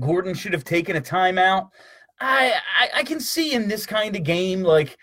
Gordon 0.00 0.34
should 0.34 0.52
have 0.52 0.64
taken 0.64 0.96
a 0.96 1.00
timeout. 1.00 1.68
I, 2.20 2.54
I, 2.76 2.88
I 2.96 3.02
can 3.04 3.20
see 3.20 3.54
in 3.54 3.68
this 3.68 3.86
kind 3.86 4.16
of 4.16 4.24
game, 4.24 4.62
like, 4.62 4.96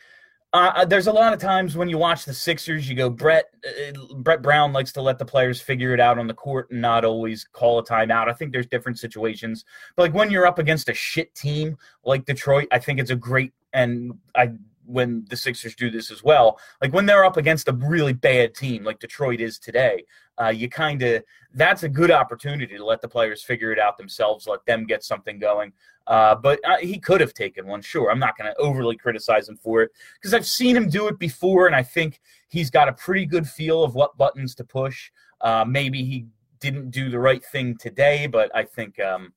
uh, 0.53 0.71
uh 0.75 0.85
there's 0.85 1.07
a 1.07 1.13
lot 1.13 1.33
of 1.33 1.39
times 1.39 1.77
when 1.77 1.89
you 1.89 1.97
watch 1.97 2.25
the 2.25 2.33
Sixers, 2.33 2.89
you 2.89 2.95
go, 2.95 3.09
Brett 3.09 3.45
uh, 3.65 4.15
Brett 4.15 4.41
Brown 4.41 4.73
likes 4.73 4.91
to 4.93 5.01
let 5.01 5.17
the 5.17 5.25
players 5.25 5.61
figure 5.61 5.93
it 5.93 5.99
out 5.99 6.17
on 6.19 6.27
the 6.27 6.33
court 6.33 6.69
and 6.71 6.81
not 6.81 7.05
always 7.05 7.45
call 7.45 7.79
a 7.79 7.85
timeout. 7.85 8.29
I 8.29 8.33
think 8.33 8.51
there's 8.51 8.67
different 8.67 8.99
situations, 8.99 9.65
but 9.95 10.03
like 10.03 10.13
when 10.13 10.29
you're 10.29 10.45
up 10.45 10.59
against 10.59 10.89
a 10.89 10.93
shit 10.93 11.33
team 11.35 11.77
like 12.03 12.25
Detroit, 12.25 12.67
I 12.71 12.79
think 12.79 12.99
it's 12.99 13.11
a 13.11 13.15
great 13.15 13.53
and 13.75 14.13
I 14.36 14.51
when 14.88 15.25
the 15.30 15.38
Sixers 15.38 15.75
do 15.75 15.89
this 15.89 16.12
as 16.12 16.24
well. 16.24 16.60
Like 16.81 16.94
when 16.94 17.06
they're 17.06 17.25
up 17.25 17.38
against 17.38 17.68
a 17.68 17.74
really 17.74 18.13
bad 18.13 18.54
team 18.54 18.83
like 18.83 19.00
Detroit 19.00 19.42
is 19.42 19.57
today, 19.57 20.06
uh, 20.42 20.50
you 20.50 20.69
kind 20.69 21.01
of 21.01 21.24
that's 21.54 21.83
a 21.83 21.89
good 21.89 22.12
opportunity 22.12 22.77
to 22.77 22.86
let 22.86 23.01
the 23.01 23.07
players 23.07 23.44
figure 23.44 23.72
it 23.72 23.80
out 23.80 23.98
themselves, 23.98 24.48
let 24.48 24.66
them 24.66 24.86
get 24.86 25.04
something 25.04 25.39
going. 25.39 25.72
Uh, 26.07 26.36
but 26.36 26.60
uh, 26.66 26.77
he 26.77 27.00
could 27.00 27.19
have 27.19 27.33
taken 27.33 27.66
one, 27.66 27.81
sure. 27.81 28.12
I'm 28.12 28.19
not 28.19 28.38
going 28.38 28.51
to 28.51 28.57
overly 28.60 28.95
criticize 28.95 29.50
him 29.50 29.57
for 29.57 29.81
it 29.81 29.92
because 30.19 30.33
I've 30.36 30.45
seen 30.45 30.75
him 30.75 30.88
do 30.88 31.07
it 31.07 31.18
before, 31.18 31.66
and 31.66 31.75
I 31.75 31.81
think 31.81 32.22
he's 32.48 32.69
got 32.69 32.88
a 32.88 32.94
pretty 32.94 33.25
good 33.25 33.48
feel 33.48 33.83
of 33.83 33.95
what 33.95 34.18
buttons 34.18 34.54
to 34.56 34.63
push. 34.63 35.10
Uh, 35.42 35.66
maybe 35.68 36.04
he 36.04 36.27
didn't 36.60 36.92
do 36.92 37.10
the 37.10 37.19
right 37.19 37.44
thing 37.44 37.75
today, 37.77 38.27
but 38.27 38.56
I 38.56 38.63
think. 38.63 39.00
Um, 39.00 39.33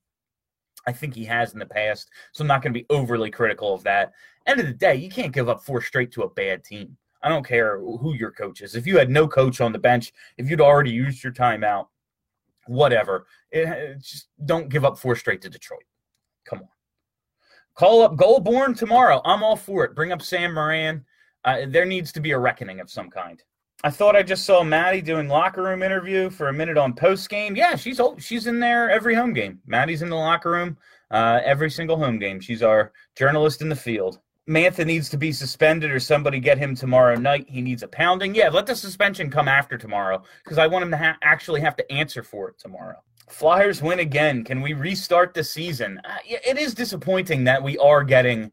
I 0.89 0.91
think 0.91 1.13
he 1.13 1.23
has 1.25 1.53
in 1.53 1.59
the 1.59 1.65
past. 1.67 2.09
So 2.31 2.43
I'm 2.43 2.47
not 2.47 2.63
going 2.63 2.73
to 2.73 2.79
be 2.79 2.87
overly 2.89 3.29
critical 3.29 3.75
of 3.75 3.83
that. 3.83 4.11
End 4.47 4.59
of 4.59 4.65
the 4.65 4.73
day, 4.73 4.95
you 4.95 5.09
can't 5.09 5.31
give 5.31 5.47
up 5.47 5.63
four 5.63 5.81
straight 5.83 6.11
to 6.13 6.23
a 6.23 6.29
bad 6.29 6.63
team. 6.63 6.97
I 7.21 7.29
don't 7.29 7.45
care 7.45 7.79
who 7.79 8.15
your 8.15 8.31
coach 8.31 8.61
is. 8.61 8.75
If 8.75 8.87
you 8.87 8.97
had 8.97 9.11
no 9.11 9.27
coach 9.27 9.61
on 9.61 9.71
the 9.71 9.77
bench, 9.77 10.11
if 10.39 10.49
you'd 10.49 10.61
already 10.61 10.89
used 10.89 11.23
your 11.23 11.33
timeout, 11.33 11.87
whatever, 12.65 13.27
it, 13.51 14.01
just 14.01 14.29
don't 14.45 14.69
give 14.69 14.83
up 14.83 14.97
four 14.97 15.15
straight 15.15 15.41
to 15.43 15.49
Detroit. 15.49 15.83
Come 16.45 16.59
on. 16.59 16.69
Call 17.75 18.01
up 18.01 18.15
Goulbourne 18.15 18.75
tomorrow. 18.75 19.21
I'm 19.25 19.43
all 19.43 19.55
for 19.55 19.85
it. 19.85 19.93
Bring 19.95 20.11
up 20.11 20.23
Sam 20.23 20.55
Morin. 20.55 21.05
Uh, 21.45 21.65
there 21.67 21.85
needs 21.85 22.11
to 22.13 22.19
be 22.19 22.31
a 22.31 22.39
reckoning 22.39 22.79
of 22.79 22.89
some 22.89 23.11
kind. 23.11 23.43
I 23.81 23.89
thought 23.89 24.15
I 24.15 24.23
just 24.23 24.45
saw 24.45 24.61
Maddie 24.61 25.01
doing 25.01 25.29
locker 25.29 25.63
room 25.63 25.83
interview 25.83 26.29
for 26.29 26.49
a 26.49 26.53
minute 26.53 26.77
on 26.77 26.93
post 26.93 27.29
game. 27.29 27.55
Yeah, 27.55 27.75
she's 27.75 27.99
old. 27.99 28.21
she's 28.21 28.45
in 28.45 28.59
there 28.59 28.89
every 28.89 29.15
home 29.15 29.31
game. 29.31 29.61
Maddie's 29.65 30.01
in 30.01 30.09
the 30.09 30.17
locker 30.17 30.51
room 30.51 30.77
uh, 31.11 31.39
every 31.45 31.71
single 31.71 31.95
home 31.95 32.19
game. 32.19 32.41
She's 32.41 32.61
our 32.61 32.91
journalist 33.15 33.61
in 33.61 33.69
the 33.69 33.75
field. 33.75 34.19
Mantha 34.49 34.85
needs 34.85 35.07
to 35.09 35.17
be 35.17 35.31
suspended 35.31 35.91
or 35.91 35.99
somebody 35.99 36.39
get 36.39 36.57
him 36.57 36.75
tomorrow 36.75 37.15
night. 37.15 37.45
He 37.47 37.61
needs 37.61 37.83
a 37.83 37.87
pounding. 37.87 38.35
Yeah, 38.35 38.49
let 38.49 38.65
the 38.65 38.75
suspension 38.75 39.29
come 39.29 39.47
after 39.47 39.77
tomorrow 39.77 40.23
because 40.43 40.57
I 40.57 40.67
want 40.67 40.83
him 40.83 40.91
to 40.91 40.97
ha- 40.97 41.17
actually 41.21 41.61
have 41.61 41.77
to 41.77 41.91
answer 41.91 42.23
for 42.23 42.49
it 42.49 42.59
tomorrow. 42.59 42.97
Flyers 43.29 43.81
win 43.81 43.99
again. 43.99 44.43
Can 44.43 44.61
we 44.61 44.73
restart 44.73 45.33
the 45.33 45.43
season? 45.43 46.01
Uh, 46.03 46.17
it 46.25 46.57
is 46.57 46.73
disappointing 46.73 47.45
that 47.45 47.63
we 47.63 47.77
are 47.77 48.03
getting 48.03 48.51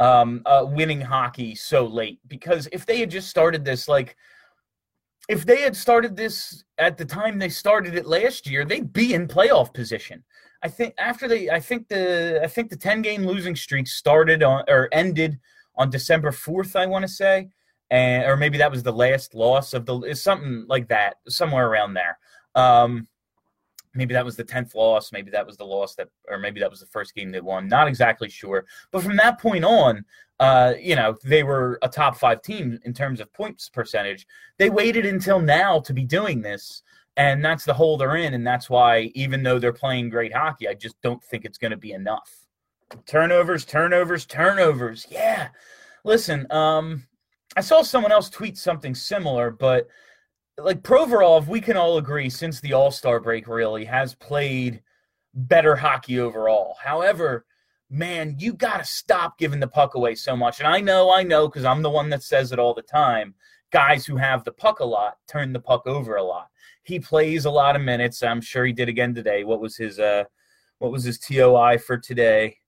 um, 0.00 0.42
uh, 0.44 0.64
winning 0.66 1.02
hockey 1.02 1.54
so 1.54 1.86
late 1.86 2.18
because 2.26 2.66
if 2.72 2.84
they 2.84 2.98
had 2.98 3.12
just 3.12 3.30
started 3.30 3.64
this 3.64 3.86
like– 3.86 4.16
if 5.28 5.44
they 5.44 5.60
had 5.60 5.76
started 5.76 6.16
this 6.16 6.64
at 6.78 6.96
the 6.96 7.04
time 7.04 7.38
they 7.38 7.48
started 7.48 7.94
it 7.94 8.06
last 8.06 8.46
year, 8.46 8.64
they'd 8.64 8.92
be 8.92 9.14
in 9.14 9.26
playoff 9.26 9.74
position. 9.74 10.22
I 10.62 10.68
think 10.68 10.94
after 10.98 11.28
they, 11.28 11.50
I 11.50 11.60
think 11.60 11.88
the, 11.88 12.40
I 12.42 12.46
think 12.46 12.70
the 12.70 12.76
ten 12.76 13.02
game 13.02 13.26
losing 13.26 13.56
streak 13.56 13.86
started 13.86 14.42
on 14.42 14.64
or 14.68 14.88
ended 14.92 15.38
on 15.76 15.90
December 15.90 16.32
fourth. 16.32 16.76
I 16.76 16.86
want 16.86 17.02
to 17.02 17.08
say, 17.08 17.48
and 17.90 18.24
or 18.24 18.36
maybe 18.36 18.58
that 18.58 18.70
was 18.70 18.82
the 18.82 18.92
last 18.92 19.34
loss 19.34 19.74
of 19.74 19.86
the 19.86 20.14
something 20.14 20.64
like 20.68 20.88
that, 20.88 21.16
somewhere 21.28 21.68
around 21.68 21.94
there. 21.94 22.18
Um, 22.54 23.06
maybe 23.96 24.14
that 24.14 24.24
was 24.24 24.36
the 24.36 24.44
10th 24.44 24.74
loss 24.74 25.10
maybe 25.10 25.30
that 25.30 25.46
was 25.46 25.56
the 25.56 25.64
loss 25.64 25.94
that 25.94 26.08
or 26.28 26.38
maybe 26.38 26.60
that 26.60 26.70
was 26.70 26.80
the 26.80 26.86
first 26.86 27.14
game 27.14 27.30
they 27.30 27.40
won 27.40 27.66
not 27.66 27.88
exactly 27.88 28.28
sure 28.28 28.64
but 28.90 29.02
from 29.02 29.16
that 29.16 29.40
point 29.40 29.64
on 29.64 30.04
uh, 30.38 30.74
you 30.78 30.96
know, 30.96 31.16
they 31.24 31.42
were 31.42 31.78
a 31.82 31.88
top 31.88 32.16
five 32.16 32.42
team 32.42 32.78
in 32.84 32.92
terms 32.92 33.20
of 33.20 33.32
points 33.32 33.68
percentage. 33.68 34.26
They 34.58 34.70
waited 34.70 35.06
until 35.06 35.40
now 35.40 35.80
to 35.80 35.92
be 35.92 36.04
doing 36.04 36.42
this, 36.42 36.82
and 37.16 37.44
that's 37.44 37.64
the 37.64 37.74
hole 37.74 37.96
they're 37.96 38.16
in. 38.16 38.34
And 38.34 38.46
that's 38.46 38.68
why, 38.68 39.10
even 39.14 39.42
though 39.42 39.58
they're 39.58 39.72
playing 39.72 40.10
great 40.10 40.34
hockey, 40.34 40.68
I 40.68 40.74
just 40.74 41.00
don't 41.00 41.22
think 41.24 41.44
it's 41.44 41.58
going 41.58 41.70
to 41.70 41.76
be 41.76 41.92
enough. 41.92 42.30
Turnovers, 43.06 43.64
turnovers, 43.64 44.26
turnovers. 44.26 45.06
Yeah. 45.10 45.48
Listen, 46.04 46.46
um, 46.50 47.04
I 47.56 47.62
saw 47.62 47.82
someone 47.82 48.12
else 48.12 48.28
tweet 48.28 48.58
something 48.58 48.94
similar, 48.94 49.50
but 49.50 49.88
like 50.58 50.82
Provorov, 50.82 51.48
we 51.48 51.60
can 51.60 51.76
all 51.76 51.98
agree 51.98 52.30
since 52.30 52.60
the 52.60 52.74
All 52.74 52.90
Star 52.90 53.20
break 53.20 53.48
really 53.48 53.84
has 53.86 54.14
played 54.14 54.82
better 55.34 55.76
hockey 55.76 56.20
overall. 56.20 56.76
However, 56.82 57.46
man, 57.90 58.36
you 58.38 58.52
got 58.52 58.78
to 58.78 58.84
stop 58.84 59.38
giving 59.38 59.60
the 59.60 59.68
puck 59.68 59.94
away 59.94 60.14
so 60.14 60.36
much. 60.36 60.58
And 60.58 60.68
I 60.68 60.80
know, 60.80 61.12
I 61.12 61.22
know, 61.22 61.48
because 61.48 61.64
I'm 61.64 61.82
the 61.82 61.90
one 61.90 62.10
that 62.10 62.22
says 62.22 62.52
it 62.52 62.58
all 62.58 62.74
the 62.74 62.82
time. 62.82 63.34
Guys 63.70 64.06
who 64.06 64.16
have 64.16 64.44
the 64.44 64.52
puck 64.52 64.80
a 64.80 64.84
lot 64.84 65.18
turn 65.28 65.52
the 65.52 65.60
puck 65.60 65.86
over 65.86 66.16
a 66.16 66.22
lot. 66.22 66.48
He 66.82 67.00
plays 67.00 67.44
a 67.44 67.50
lot 67.50 67.76
of 67.76 67.82
minutes. 67.82 68.22
I'm 68.22 68.40
sure 68.40 68.64
he 68.64 68.72
did 68.72 68.88
again 68.88 69.14
today. 69.14 69.44
What 69.44 69.60
was 69.60 69.76
his 69.76 69.98
uh, 69.98 70.24
what 70.78 70.92
was 70.92 71.02
his 71.02 71.18
TOI 71.18 71.78
for 71.78 71.98
today? 71.98 72.58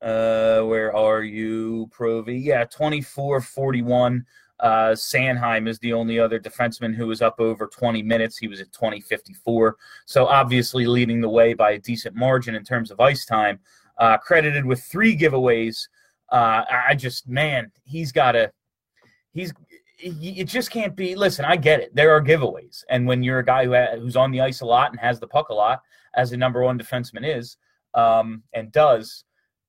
Uh, 0.00 0.60
where 0.62 0.94
are 0.94 1.22
you, 1.22 1.88
Provi? 1.90 2.36
Yeah, 2.36 2.64
24 2.64 3.40
41. 3.40 4.24
Uh, 4.60 4.90
Sanheim 4.92 5.68
is 5.68 5.78
the 5.80 5.92
only 5.92 6.18
other 6.18 6.38
defenseman 6.38 6.94
who 6.94 7.08
was 7.08 7.20
up 7.20 7.40
over 7.40 7.66
20 7.66 8.02
minutes. 8.02 8.38
He 8.38 8.48
was 8.48 8.60
at 8.60 8.72
20 8.72 9.00
54. 9.00 9.76
So 10.04 10.26
obviously 10.26 10.86
leading 10.86 11.20
the 11.20 11.28
way 11.28 11.54
by 11.54 11.72
a 11.72 11.78
decent 11.78 12.14
margin 12.14 12.54
in 12.54 12.64
terms 12.64 12.90
of 12.90 13.00
ice 13.00 13.26
time. 13.26 13.58
Uh, 13.98 14.18
credited 14.18 14.64
with 14.64 14.82
three 14.82 15.16
giveaways. 15.16 15.88
Uh, 16.30 16.64
I 16.88 16.94
just, 16.94 17.28
man, 17.28 17.70
he's 17.84 18.12
got 18.12 18.32
to, 18.32 18.50
he's, 19.32 19.52
it 19.98 20.44
just 20.44 20.70
can't 20.70 20.94
be. 20.94 21.14
Listen, 21.14 21.44
I 21.44 21.56
get 21.56 21.80
it. 21.80 21.94
There 21.94 22.10
are 22.14 22.20
giveaways. 22.20 22.84
And 22.90 23.06
when 23.06 23.22
you're 23.22 23.38
a 23.38 23.44
guy 23.44 23.64
who 23.64 23.74
who's 23.98 24.16
on 24.16 24.30
the 24.30 24.42
ice 24.42 24.60
a 24.60 24.66
lot 24.66 24.90
and 24.90 25.00
has 25.00 25.18
the 25.18 25.26
puck 25.26 25.48
a 25.48 25.54
lot, 25.54 25.80
as 26.14 26.30
the 26.30 26.36
number 26.36 26.62
one 26.62 26.78
defenseman 26.78 27.36
is 27.36 27.56
um, 27.94 28.42
and 28.52 28.70
does, 28.72 29.24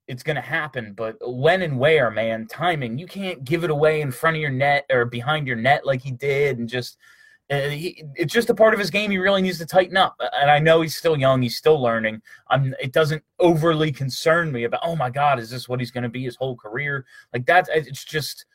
it's 0.08 0.24
going 0.24 0.36
to 0.36 0.42
happen. 0.42 0.94
But 0.94 1.16
when 1.22 1.62
and 1.62 1.80
where, 1.80 2.12
man, 2.12 2.48
timing. 2.48 2.98
You 2.98 3.08
can't 3.08 3.44
give 3.44 3.64
it 3.64 3.70
away 3.70 4.02
in 4.02 4.12
front 4.12 4.36
of 4.36 4.42
your 4.42 4.52
net 4.52 4.86
or 4.90 5.06
behind 5.06 5.48
your 5.48 5.56
net 5.56 5.86
like 5.86 6.02
he 6.02 6.12
did, 6.12 6.60
and 6.60 6.68
just 6.68 6.98
he, 7.50 8.04
it's 8.16 8.34
just 8.34 8.50
a 8.50 8.56
part 8.56 8.74
of 8.74 8.80
his 8.80 8.90
game. 8.90 9.12
He 9.12 9.18
really 9.18 9.42
needs 9.42 9.58
to 9.60 9.66
tighten 9.66 9.98
up. 9.98 10.16
And 10.34 10.52
I 10.52 10.60
know 10.60 10.82
he's 10.82 10.96
still 10.96 11.18
young; 11.18 11.42
he's 11.42 11.56
still 11.56 11.82
learning. 11.82 12.22
I'm, 12.50 12.74
it 12.82 12.92
doesn't 12.92 13.24
overly 13.40 13.92
concern 13.92 14.52
me 14.52 14.66
about. 14.66 14.82
Oh 14.84 14.96
my 14.96 15.10
God, 15.10 15.40
is 15.40 15.50
this 15.50 15.70
what 15.70 15.80
he's 15.80 15.92
going 15.92 16.04
to 16.04 16.10
be 16.10 16.24
his 16.24 16.36
whole 16.36 16.56
career? 16.56 17.06
Like 17.34 17.46
that. 17.46 17.70
It's 17.74 18.04
just, 18.04 18.46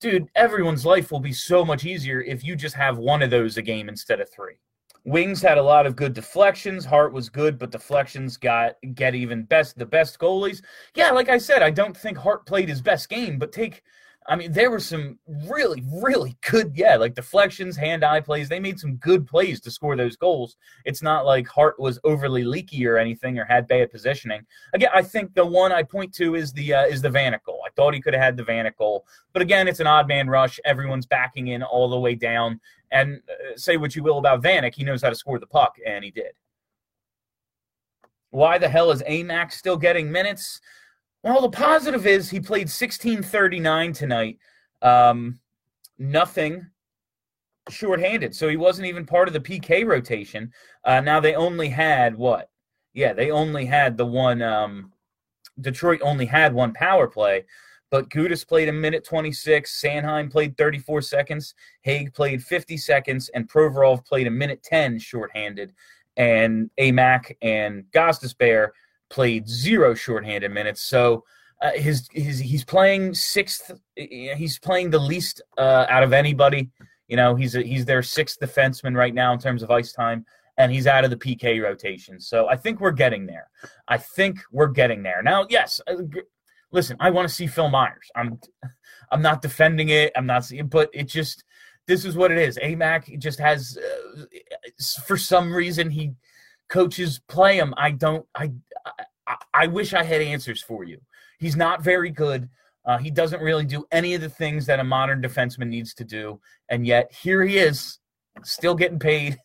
dude. 0.00 0.28
Everyone's 0.34 0.86
life 0.86 1.10
will 1.10 1.20
be 1.20 1.32
so 1.32 1.64
much 1.64 1.84
easier 1.84 2.22
if 2.22 2.42
you 2.42 2.56
just 2.56 2.74
have 2.74 2.98
one 2.98 3.22
of 3.22 3.30
those 3.30 3.56
a 3.56 3.62
game 3.62 3.88
instead 3.88 4.20
of 4.20 4.30
three. 4.30 4.58
Wings 5.04 5.40
had 5.40 5.58
a 5.58 5.62
lot 5.62 5.86
of 5.86 5.96
good 5.96 6.12
deflections. 6.12 6.84
Hart 6.84 7.12
was 7.12 7.28
good, 7.28 7.58
but 7.58 7.70
deflections 7.70 8.36
got 8.36 8.76
get 8.94 9.14
even 9.14 9.44
best 9.44 9.78
the 9.78 9.86
best 9.86 10.18
goalies. 10.18 10.62
Yeah, 10.94 11.10
like 11.12 11.28
I 11.28 11.38
said, 11.38 11.62
I 11.62 11.70
don't 11.70 11.96
think 11.96 12.18
Hart 12.18 12.46
played 12.46 12.68
his 12.68 12.82
best 12.82 13.08
game, 13.08 13.38
but 13.38 13.52
take 13.52 13.82
I 14.28 14.36
mean, 14.36 14.52
there 14.52 14.70
were 14.70 14.78
some 14.78 15.18
really, 15.26 15.82
really 15.90 16.36
good, 16.50 16.72
yeah, 16.74 16.96
like 16.96 17.14
deflections, 17.14 17.76
hand 17.76 18.04
eye 18.04 18.20
plays. 18.20 18.48
They 18.48 18.60
made 18.60 18.78
some 18.78 18.96
good 18.96 19.26
plays 19.26 19.58
to 19.62 19.70
score 19.70 19.96
those 19.96 20.16
goals. 20.16 20.56
It's 20.84 21.02
not 21.02 21.24
like 21.24 21.48
Hart 21.48 21.80
was 21.80 21.98
overly 22.04 22.44
leaky 22.44 22.86
or 22.86 22.98
anything 22.98 23.38
or 23.38 23.46
had 23.46 23.66
bad 23.66 23.90
positioning. 23.90 24.44
Again, 24.74 24.90
I 24.94 25.00
think 25.00 25.32
the 25.34 25.46
one 25.46 25.72
I 25.72 25.82
point 25.82 26.14
to 26.16 26.34
is 26.34 26.52
the 26.52 26.74
uh, 26.74 26.84
is 26.84 27.00
the 27.00 27.08
Vanek 27.08 27.42
goal. 27.44 27.62
I 27.66 27.70
thought 27.70 27.94
he 27.94 28.02
could 28.02 28.12
have 28.12 28.22
had 28.22 28.36
the 28.36 28.44
Vanek 28.44 28.76
goal, 28.76 29.06
but 29.32 29.40
again, 29.40 29.66
it's 29.66 29.80
an 29.80 29.86
odd 29.86 30.06
man 30.06 30.28
rush. 30.28 30.60
Everyone's 30.66 31.06
backing 31.06 31.48
in 31.48 31.62
all 31.62 31.88
the 31.88 31.98
way 31.98 32.14
down. 32.14 32.60
And 32.90 33.20
uh, 33.28 33.56
say 33.56 33.78
what 33.78 33.96
you 33.96 34.02
will 34.02 34.18
about 34.18 34.42
Vanek, 34.42 34.74
he 34.74 34.84
knows 34.84 35.02
how 35.02 35.08
to 35.08 35.14
score 35.14 35.38
the 35.38 35.46
puck, 35.46 35.76
and 35.86 36.04
he 36.04 36.10
did. 36.10 36.32
Why 38.30 38.58
the 38.58 38.68
hell 38.68 38.90
is 38.90 39.02
Amac 39.02 39.52
still 39.52 39.78
getting 39.78 40.12
minutes? 40.12 40.60
Well, 41.24 41.42
the 41.42 41.50
positive 41.50 42.06
is 42.06 42.30
he 42.30 42.40
played 42.40 42.68
1639 42.68 43.92
tonight. 43.92 44.38
Um, 44.82 45.40
nothing 45.98 46.66
shorthanded. 47.68 48.34
So 48.34 48.48
he 48.48 48.56
wasn't 48.56 48.86
even 48.86 49.04
part 49.04 49.28
of 49.28 49.34
the 49.34 49.40
PK 49.40 49.84
rotation. 49.84 50.52
Uh, 50.84 51.00
now 51.00 51.18
they 51.18 51.34
only 51.34 51.68
had 51.68 52.16
what? 52.16 52.50
Yeah, 52.94 53.12
they 53.12 53.30
only 53.30 53.66
had 53.66 53.96
the 53.96 54.06
one. 54.06 54.42
Um, 54.42 54.92
Detroit 55.60 56.00
only 56.02 56.24
had 56.24 56.54
one 56.54 56.72
power 56.72 57.08
play, 57.08 57.44
but 57.90 58.08
Gudas 58.10 58.46
played 58.46 58.68
a 58.68 58.72
minute 58.72 59.04
26. 59.04 59.80
Sanheim 59.82 60.30
played 60.30 60.56
34 60.56 61.02
seconds. 61.02 61.54
Hague 61.82 62.14
played 62.14 62.44
50 62.44 62.76
seconds, 62.76 63.28
and 63.30 63.48
Provorov 63.48 64.04
played 64.06 64.28
a 64.28 64.30
minute 64.30 64.62
10 64.62 65.00
shorthanded. 65.00 65.74
And 66.16 66.70
Amac 66.78 67.36
and 67.42 67.84
Gostisbehere– 67.92 68.68
played 69.10 69.48
zero 69.48 69.94
shorthanded 69.94 70.50
minutes. 70.50 70.82
So 70.82 71.24
uh, 71.60 71.72
his, 71.72 72.08
his 72.12 72.38
he's 72.38 72.64
playing 72.64 73.14
sixth. 73.14 73.72
He's 73.96 74.58
playing 74.58 74.90
the 74.90 74.98
least 74.98 75.42
uh, 75.56 75.86
out 75.88 76.02
of 76.02 76.12
anybody. 76.12 76.70
You 77.08 77.16
know, 77.16 77.34
he's 77.34 77.56
a, 77.56 77.62
he's 77.62 77.84
their 77.84 78.02
sixth 78.02 78.38
defenseman 78.40 78.94
right 78.94 79.14
now 79.14 79.32
in 79.32 79.38
terms 79.38 79.62
of 79.62 79.70
ice 79.70 79.92
time, 79.92 80.24
and 80.58 80.70
he's 80.70 80.86
out 80.86 81.04
of 81.04 81.10
the 81.10 81.16
PK 81.16 81.62
rotation. 81.62 82.20
So 82.20 82.48
I 82.48 82.56
think 82.56 82.80
we're 82.80 82.92
getting 82.92 83.26
there. 83.26 83.48
I 83.88 83.96
think 83.96 84.38
we're 84.52 84.68
getting 84.68 85.02
there. 85.02 85.22
Now, 85.22 85.46
yes, 85.48 85.80
uh, 85.86 85.96
listen, 86.70 86.96
I 87.00 87.10
want 87.10 87.28
to 87.28 87.34
see 87.34 87.46
Phil 87.46 87.70
Myers. 87.70 88.10
I'm 88.14 88.38
I'm 89.10 89.22
not 89.22 89.42
defending 89.42 89.88
it. 89.88 90.12
I'm 90.14 90.26
not, 90.26 90.50
but 90.68 90.90
it 90.92 91.08
just 91.08 91.44
this 91.86 92.04
is 92.04 92.16
what 92.16 92.30
it 92.30 92.38
is. 92.38 92.58
Amac 92.58 93.18
just 93.18 93.38
has, 93.40 93.78
uh, 93.78 94.24
for 95.06 95.16
some 95.16 95.52
reason, 95.52 95.90
he 95.90 96.12
coaches 96.68 97.20
play 97.28 97.56
him. 97.56 97.74
I 97.76 97.92
don't. 97.92 98.26
I, 98.34 98.52
I, 99.54 99.66
wish 99.66 99.94
I 99.94 100.02
had 100.02 100.22
answers 100.22 100.62
for 100.62 100.84
you. 100.84 101.00
He's 101.38 101.56
not 101.56 101.82
very 101.82 102.10
good. 102.10 102.48
Uh, 102.84 102.98
he 102.98 103.10
doesn't 103.10 103.42
really 103.42 103.64
do 103.64 103.84
any 103.92 104.14
of 104.14 104.20
the 104.20 104.28
things 104.28 104.66
that 104.66 104.80
a 104.80 104.84
modern 104.84 105.20
defenseman 105.20 105.68
needs 105.68 105.92
to 105.94 106.04
do, 106.04 106.40
and 106.70 106.86
yet 106.86 107.12
here 107.12 107.44
he 107.44 107.58
is, 107.58 107.98
still 108.42 108.74
getting 108.74 108.98
paid, 108.98 109.38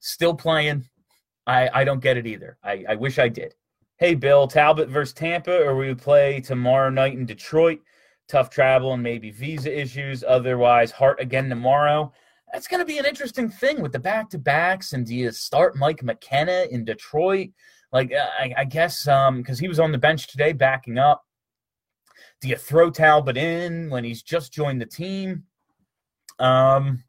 still 0.00 0.34
playing. 0.34 0.84
I 1.46 1.70
I 1.72 1.84
don't 1.84 2.02
get 2.02 2.18
it 2.18 2.26
either. 2.26 2.58
I 2.62 2.84
I 2.88 2.94
wish 2.96 3.18
I 3.18 3.28
did. 3.28 3.54
Hey 3.96 4.14
Bill, 4.14 4.46
Talbot 4.46 4.88
versus 4.88 5.14
Tampa, 5.14 5.62
or 5.62 5.76
we 5.76 5.94
play 5.94 6.40
tomorrow 6.40 6.90
night 6.90 7.14
in 7.14 7.24
Detroit. 7.24 7.80
Tough 8.28 8.50
travel 8.50 8.92
and 8.92 9.02
maybe 9.02 9.30
visa 9.30 9.80
issues. 9.80 10.22
Otherwise, 10.22 10.90
Hart 10.90 11.20
again 11.20 11.48
tomorrow 11.48 12.12
that's 12.54 12.68
going 12.68 12.78
to 12.78 12.86
be 12.86 12.98
an 12.98 13.04
interesting 13.04 13.50
thing 13.50 13.82
with 13.82 13.90
the 13.90 13.98
back 13.98 14.30
to 14.30 14.38
backs. 14.38 14.92
And 14.92 15.04
do 15.04 15.12
you 15.12 15.32
start 15.32 15.76
Mike 15.76 16.04
McKenna 16.04 16.66
in 16.70 16.84
Detroit? 16.84 17.48
Like, 17.94 18.12
uh, 18.12 18.26
I, 18.40 18.52
I 18.58 18.64
guess 18.64 19.04
because 19.04 19.28
um, 19.28 19.58
he 19.60 19.68
was 19.68 19.78
on 19.78 19.92
the 19.92 19.98
bench 19.98 20.26
today 20.26 20.52
backing 20.52 20.98
up. 20.98 21.24
Do 22.40 22.48
you 22.48 22.56
throw 22.56 22.90
Talbot 22.90 23.36
in 23.36 23.88
when 23.88 24.02
he's 24.02 24.20
just 24.20 24.52
joined 24.52 24.80
the 24.80 24.86
team? 24.86 25.44
Um, 26.40 27.04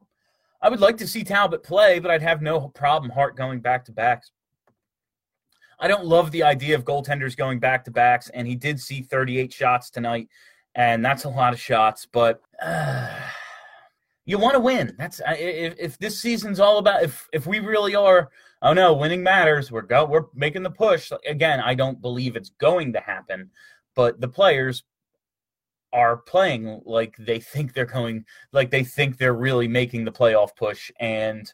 I 0.62 0.70
would 0.70 0.80
like 0.80 0.98
to 0.98 1.08
see 1.08 1.24
Talbot 1.24 1.64
play, 1.64 1.98
but 1.98 2.12
I'd 2.12 2.22
have 2.22 2.44
no 2.44 2.70
problem 2.70 3.12
Hart 3.12 3.36
going 3.36 3.62
back 3.62 3.84
to 3.86 3.92
backs. 3.92 4.30
I 5.80 5.88
don't 5.88 6.06
love 6.06 6.30
the 6.30 6.44
idea 6.44 6.76
of 6.76 6.86
goaltenders 6.86 7.36
going 7.36 7.60
back 7.60 7.84
to 7.86 7.92
backs, 7.92 8.30
and 8.30 8.48
he 8.48 8.56
did 8.56 8.80
see 8.80 9.02
38 9.02 9.52
shots 9.52 9.90
tonight, 9.90 10.30
and 10.76 11.04
that's 11.04 11.24
a 11.24 11.30
lot 11.30 11.52
of 11.52 11.60
shots, 11.60 12.08
but. 12.10 12.42
Uh, 12.62 13.10
you 14.28 14.40
want 14.40 14.54
to 14.54 14.60
win. 14.60 14.96
That's 14.98 15.22
if, 15.28 15.76
if 15.78 15.98
this 16.00 16.20
season's 16.20 16.60
all 16.60 16.80
about 16.80 17.04
if 17.04 17.28
if 17.32 17.46
we 17.46 17.60
really 17.60 17.94
are. 17.94 18.30
Oh 18.66 18.74
no, 18.74 18.96
winning 18.96 19.22
matters. 19.22 19.72
We're 19.72 19.84
go 19.84 20.06
we're 20.06 20.26
making 20.34 20.64
the 20.64 20.72
push. 20.72 21.12
Again, 21.28 21.60
I 21.60 21.76
don't 21.76 22.02
believe 22.02 22.36
it's 22.36 22.50
going 22.50 22.94
to 22.94 23.00
happen, 23.00 23.52
but 23.96 24.20
the 24.20 24.28
players 24.28 24.84
are 25.94 26.18
playing 26.18 26.82
like 26.84 27.16
they 27.20 27.40
think 27.40 27.74
they're 27.74 27.86
going 27.86 28.26
like 28.52 28.72
they 28.72 28.84
think 28.84 29.18
they're 29.18 29.36
really 29.36 29.68
making 29.68 30.04
the 30.04 30.12
playoff 30.12 30.50
push 30.58 30.92
and 31.00 31.54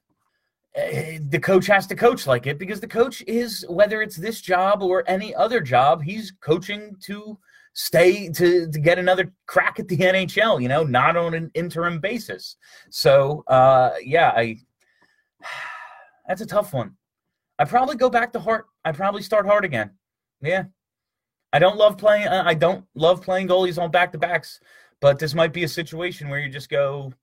uh, 0.76 1.20
the 1.28 1.40
coach 1.40 1.68
has 1.68 1.86
to 1.86 1.96
coach 1.96 2.26
like 2.26 2.48
it 2.48 2.58
because 2.58 2.80
the 2.80 2.88
coach 2.88 3.22
is 3.28 3.66
whether 3.70 4.02
it's 4.02 4.16
this 4.16 4.42
job 4.42 4.82
or 4.82 5.04
any 5.06 5.36
other 5.36 5.60
job 5.60 6.02
he's 6.02 6.34
coaching 6.42 6.96
to 7.02 7.38
stay 7.74 8.30
to, 8.30 8.72
to 8.72 8.80
get 8.80 8.98
another 8.98 9.32
crack 9.48 9.80
at 9.80 9.88
the 9.88 9.98
NHL, 9.98 10.62
you 10.62 10.68
know, 10.68 10.84
not 10.84 11.16
on 11.16 11.34
an 11.34 11.52
interim 11.54 12.00
basis. 12.00 12.58
So, 12.90 13.44
uh, 13.48 13.92
yeah, 14.04 14.32
I 14.36 14.58
that's 16.28 16.42
a 16.42 16.46
tough 16.46 16.74
one. 16.74 16.96
I 17.62 17.66
probably 17.66 17.96
go 17.96 18.10
back 18.10 18.34
to 18.34 18.40
Hart. 18.40 18.66
I 18.84 18.92
probably 18.92 19.22
start 19.22 19.46
Hart 19.46 19.64
again. 19.64 19.92
Yeah, 20.42 20.64
I 21.54 21.60
don't 21.60 21.78
love 21.78 21.98
playing. 21.98 22.28
Uh, 22.28 22.44
I 22.46 22.56
don't 22.56 22.86
love 22.96 23.22
playing 23.22 23.48
goalies 23.48 23.82
on 23.82 23.92
back 23.92 24.12
to 24.14 24.18
backs, 24.18 24.60
but 25.00 25.20
this 25.20 25.36
might 25.36 25.54
be 25.54 25.64
a 25.64 25.68
situation 25.68 26.28
where 26.30 26.40
you 26.40 26.50
just 26.50 26.70
go, 26.70 27.14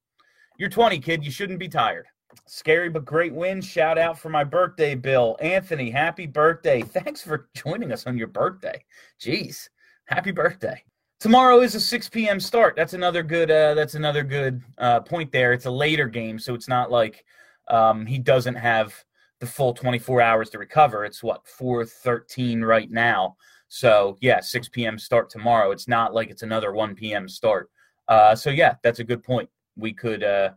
"You're 0.56 0.68
20, 0.68 1.00
kid. 1.00 1.24
You 1.24 1.32
shouldn't 1.32 1.58
be 1.58 1.68
tired." 1.68 2.06
Scary 2.46 2.88
but 2.88 3.04
great 3.04 3.34
win. 3.34 3.60
Shout 3.60 3.98
out 3.98 4.18
for 4.18 4.28
my 4.28 4.44
birthday, 4.44 4.94
Bill. 4.94 5.36
Anthony, 5.40 5.90
happy 5.90 6.26
birthday. 6.26 6.82
Thanks 6.82 7.20
for 7.20 7.48
joining 7.54 7.90
us 7.90 8.06
on 8.06 8.16
your 8.16 8.28
birthday. 8.28 8.84
Jeez 9.20 9.68
happy 10.08 10.30
birthday. 10.30 10.82
Tomorrow 11.20 11.60
is 11.60 11.74
a 11.74 11.80
6 11.80 12.08
p.m. 12.10 12.38
start. 12.38 12.76
That's 12.76 12.94
another 12.94 13.22
good. 13.22 13.50
Uh, 13.50 13.74
that's 13.74 13.94
another 13.94 14.22
good 14.22 14.62
uh, 14.78 15.00
point 15.00 15.32
there. 15.32 15.52
It's 15.52 15.66
a 15.66 15.70
later 15.70 16.06
game, 16.06 16.38
so 16.38 16.54
it's 16.54 16.68
not 16.68 16.90
like 16.90 17.24
um, 17.68 18.06
he 18.06 18.18
doesn't 18.18 18.54
have 18.54 18.94
the 19.40 19.46
full 19.46 19.72
24 19.72 20.20
hours 20.20 20.50
to 20.50 20.58
recover. 20.58 21.04
It's 21.04 21.22
what 21.22 21.44
4:13 21.46 22.64
right 22.64 22.90
now. 22.90 23.36
So 23.68 24.16
yeah, 24.20 24.40
6 24.40 24.68
p.m. 24.70 24.98
start 24.98 25.30
tomorrow. 25.30 25.70
It's 25.70 25.88
not 25.88 26.14
like 26.14 26.30
it's 26.30 26.42
another 26.42 26.72
1 26.72 26.94
p.m. 26.94 27.28
start. 27.28 27.70
Uh, 28.08 28.34
so 28.34 28.50
yeah, 28.50 28.74
that's 28.82 29.00
a 29.00 29.04
good 29.04 29.22
point. 29.22 29.48
We 29.76 29.92
could 29.92 30.24
uh, 30.24 30.50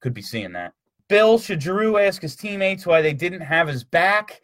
could 0.00 0.14
be 0.14 0.22
seeing 0.22 0.52
that. 0.52 0.72
Bill, 1.08 1.38
should 1.38 1.62
Giroux 1.62 1.98
ask 1.98 2.22
his 2.22 2.36
teammates 2.36 2.86
why 2.86 3.02
they 3.02 3.12
didn't 3.12 3.40
have 3.40 3.68
his 3.68 3.84
back? 3.84 4.40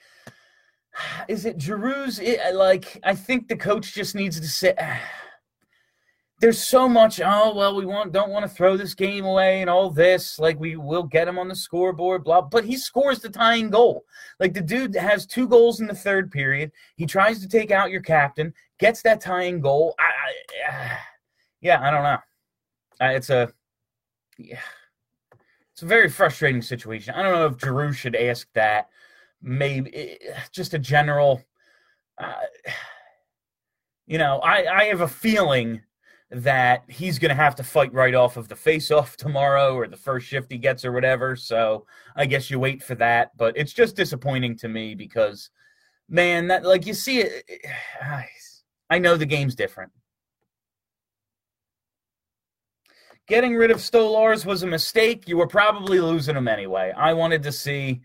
Is 1.29 1.45
it 1.45 1.59
Giroux's? 1.59 2.19
It, 2.19 2.55
like, 2.55 2.99
I 3.05 3.15
think 3.15 3.49
the 3.49 3.57
coach 3.57 3.95
just 3.95 4.15
needs 4.15 4.41
to 4.41 4.47
say. 4.47 4.75
There's 6.41 6.63
so 6.63 6.89
much. 6.89 7.21
Oh 7.21 7.53
well, 7.53 7.75
we 7.75 7.85
want 7.85 8.13
don't 8.13 8.31
want 8.31 8.45
to 8.45 8.49
throw 8.49 8.77
this 8.77 8.95
game 8.95 9.25
away 9.25 9.61
and 9.61 9.69
all 9.69 9.91
this. 9.91 10.39
Like 10.39 10.61
we 10.61 10.77
will 10.77 11.03
get 11.03 11.27
him 11.27 11.39
on 11.39 11.49
the 11.49 11.57
scoreboard, 11.57 12.23
blah. 12.23 12.43
But 12.43 12.65
he 12.65 12.77
scores 12.77 13.19
the 13.19 13.29
tying 13.29 13.71
goal. 13.71 14.05
Like 14.39 14.55
the 14.55 14.61
dude 14.61 14.95
has 14.95 15.27
two 15.27 15.49
goals 15.49 15.81
in 15.81 15.89
the 15.89 15.95
third 15.95 16.31
period. 16.31 16.71
He 16.95 17.07
tries 17.07 17.41
to 17.41 17.49
take 17.49 17.73
out 17.73 17.91
your 17.91 18.03
captain, 18.03 18.55
gets 18.79 19.03
that 19.03 19.21
tying 19.21 19.61
goal. 19.61 19.97
I, 19.99 20.73
I 20.73 20.99
yeah, 21.61 21.81
I 21.83 21.91
don't 21.91 22.05
know. 22.05 22.19
It's 23.01 23.31
a 23.31 23.53
yeah, 24.39 24.61
it's 25.73 25.83
a 25.83 25.87
very 25.87 26.09
frustrating 26.09 26.63
situation. 26.63 27.15
I 27.15 27.23
don't 27.23 27.33
know 27.33 27.47
if 27.47 27.61
Giroux 27.61 27.93
should 27.93 28.15
ask 28.15 28.47
that. 28.55 28.89
Maybe 29.43 29.93
eh, 29.93 30.17
just 30.53 30.73
a 30.73 30.79
general. 30.79 31.43
Uh, 32.17 32.35
you 34.07 34.19
know, 34.19 34.39
I 34.39 34.83
I 34.83 34.85
have 34.85 35.01
a 35.01 35.09
feeling 35.09 35.83
that 36.31 36.85
he's 36.89 37.19
going 37.19 37.31
to 37.31 37.35
have 37.35 37.55
to 37.57 37.65
fight 37.65 37.93
right 37.93 38.15
off 38.15 38.37
of 38.37 38.49
the 38.49 38.57
face-off 38.57 39.17
tomorrow 39.17 39.75
or 39.75 39.87
the 39.87 39.97
first 39.97 40.27
shift 40.27 40.53
he 40.53 40.59
gets 40.59 40.85
or 40.85 40.93
whatever. 40.93 41.37
So 41.37 41.87
I 42.17 42.27
guess 42.27 42.51
you 42.51 42.59
wait 42.59 42.83
for 42.83 42.95
that. 42.97 43.37
But 43.37 43.57
it's 43.57 43.73
just 43.73 43.97
disappointing 43.97 44.57
to 44.59 44.69
me 44.69 44.95
because, 44.95 45.51
man, 46.09 46.49
that 46.49 46.65
like 46.65 46.87
you 46.87 46.95
see 46.95 47.21
it. 47.21 47.45
I 48.91 48.99
know 48.99 49.17
the 49.17 49.27
game's 49.27 49.55
different. 49.55 49.93
Getting 53.27 53.55
rid 53.55 53.71
of 53.71 53.77
Stolarz 53.77 54.47
was 54.47 54.63
a 54.63 54.67
mistake. 54.67 55.29
You 55.29 55.37
were 55.37 55.47
probably 55.47 56.01
losing 56.01 56.35
him 56.35 56.49
anyway. 56.49 56.95
I 56.97 57.13
wanted 57.13 57.43
to 57.43 57.53
see 57.53 58.01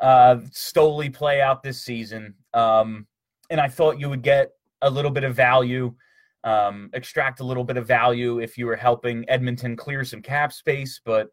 uh, 0.00 0.36
Stoli 0.50 1.12
play 1.12 1.40
out 1.40 1.62
this 1.62 1.80
season, 1.80 2.34
um, 2.52 3.06
and 3.48 3.58
I 3.58 3.68
thought 3.68 3.98
you 3.98 4.10
would 4.10 4.20
get 4.20 4.52
a 4.82 4.90
little 4.90 5.10
bit 5.10 5.24
of 5.24 5.34
value, 5.34 5.94
um, 6.46 6.88
extract 6.92 7.40
a 7.40 7.44
little 7.44 7.64
bit 7.64 7.76
of 7.76 7.86
value 7.86 8.38
if 8.38 8.56
you 8.56 8.66
were 8.66 8.76
helping 8.76 9.28
Edmonton 9.28 9.76
clear 9.76 10.04
some 10.04 10.22
cap 10.22 10.52
space. 10.52 11.00
But 11.04 11.28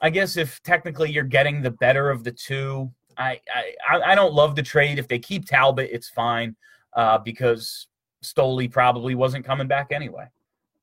I 0.00 0.10
guess 0.10 0.36
if 0.36 0.60
technically 0.62 1.12
you're 1.12 1.24
getting 1.24 1.60
the 1.60 1.70
better 1.70 2.10
of 2.10 2.24
the 2.24 2.32
two, 2.32 2.90
I 3.16 3.40
I, 3.88 4.00
I 4.12 4.14
don't 4.14 4.32
love 4.32 4.56
the 4.56 4.62
trade. 4.62 4.98
If 4.98 5.06
they 5.06 5.18
keep 5.18 5.46
Talbot, 5.46 5.90
it's 5.92 6.08
fine 6.08 6.56
uh, 6.94 7.18
because 7.18 7.88
Stoli 8.24 8.70
probably 8.72 9.14
wasn't 9.14 9.44
coming 9.44 9.68
back 9.68 9.92
anyway. 9.92 10.26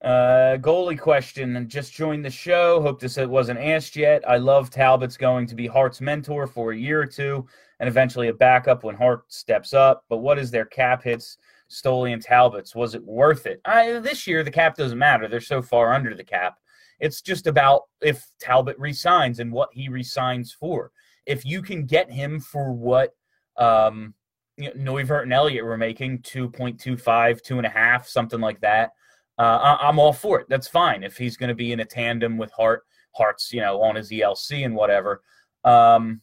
Uh, 0.04 0.58
goalie 0.58 1.00
question. 1.00 1.56
and 1.56 1.68
Just 1.68 1.92
joined 1.92 2.24
the 2.24 2.30
show. 2.30 2.80
Hope 2.82 3.00
this 3.00 3.18
wasn't 3.18 3.60
asked 3.60 3.96
yet. 3.96 4.28
I 4.30 4.38
love 4.38 4.70
Talbot's 4.70 5.18
going 5.18 5.48
to 5.48 5.56
be 5.56 5.66
Hart's 5.66 6.02
mentor 6.02 6.46
for 6.46 6.72
a 6.72 6.78
year 6.78 7.02
or 7.02 7.08
two 7.08 7.48
and 7.80 7.90
eventually 7.90 8.28
a 8.28 8.34
backup 8.34 8.84
when 8.84 8.96
Hart 8.96 9.24
steps 9.34 9.74
up. 9.74 10.06
But 10.08 10.18
what 10.18 10.38
is 10.38 10.52
their 10.52 10.66
cap 10.66 11.04
hits, 11.04 11.40
Stoli 11.82 12.14
and 12.14 12.22
Talbot's? 12.22 12.76
Was 12.76 12.96
it 12.96 13.04
worth 13.04 13.46
it? 13.46 13.62
I, 13.66 14.00
this 14.00 14.28
year, 14.28 14.44
the 14.44 14.52
cap 14.52 14.76
doesn't 14.76 14.98
matter. 14.98 15.28
They're 15.28 15.42
so 15.42 15.62
far 15.62 15.94
under 15.94 16.16
the 16.16 16.24
cap. 16.24 16.56
It's 17.00 17.22
just 17.22 17.48
about 17.48 17.84
if 18.02 18.26
Talbot 18.40 18.78
resigns 18.80 19.40
and 19.40 19.52
what 19.52 19.70
he 19.74 19.90
resigns 19.90 20.54
for. 20.54 20.92
If 21.26 21.46
you 21.46 21.62
can 21.62 21.86
get 21.86 22.12
him 22.12 22.40
for 22.40 22.72
what 22.72 23.12
um, 23.58 24.14
you 24.58 24.74
know, 24.76 24.94
Neuvirth 24.94 25.24
and 25.24 25.34
Elliott 25.34 25.66
were 25.66 25.78
making, 25.78 26.20
2.25, 26.20 27.42
two 27.42 27.58
and 27.58 27.66
a 27.66 27.70
half, 27.70 28.08
something 28.08 28.40
like 28.40 28.62
that– 28.62 28.92
uh, 29.38 29.78
I, 29.82 29.90
am 29.90 30.00
all 30.00 30.14
for 30.14 30.40
it. 30.40 30.48
That's 30.50 30.68
fine 30.68 31.04
if 31.04 31.18
he's 31.18 31.36
going 31.36 31.50
to 31.50 31.56
be 31.56 31.74
in 31.74 31.82
a 31.82 31.86
tandem 31.86 32.38
with 32.38 32.52
Hart, 32.52 32.84
Hart's 33.16 33.52
you 33.52 33.62
know 33.62 33.82
on 33.82 33.96
his 33.96 34.10
ELC 34.10 34.66
and 34.66 34.76
whatever. 34.76 35.22
Um, 35.64 36.22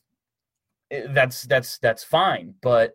eh, 0.90 1.06
that's 1.11 1.42
that's 1.42 1.78
that's 1.78 2.04
fine. 2.04 2.54
But 2.62 2.94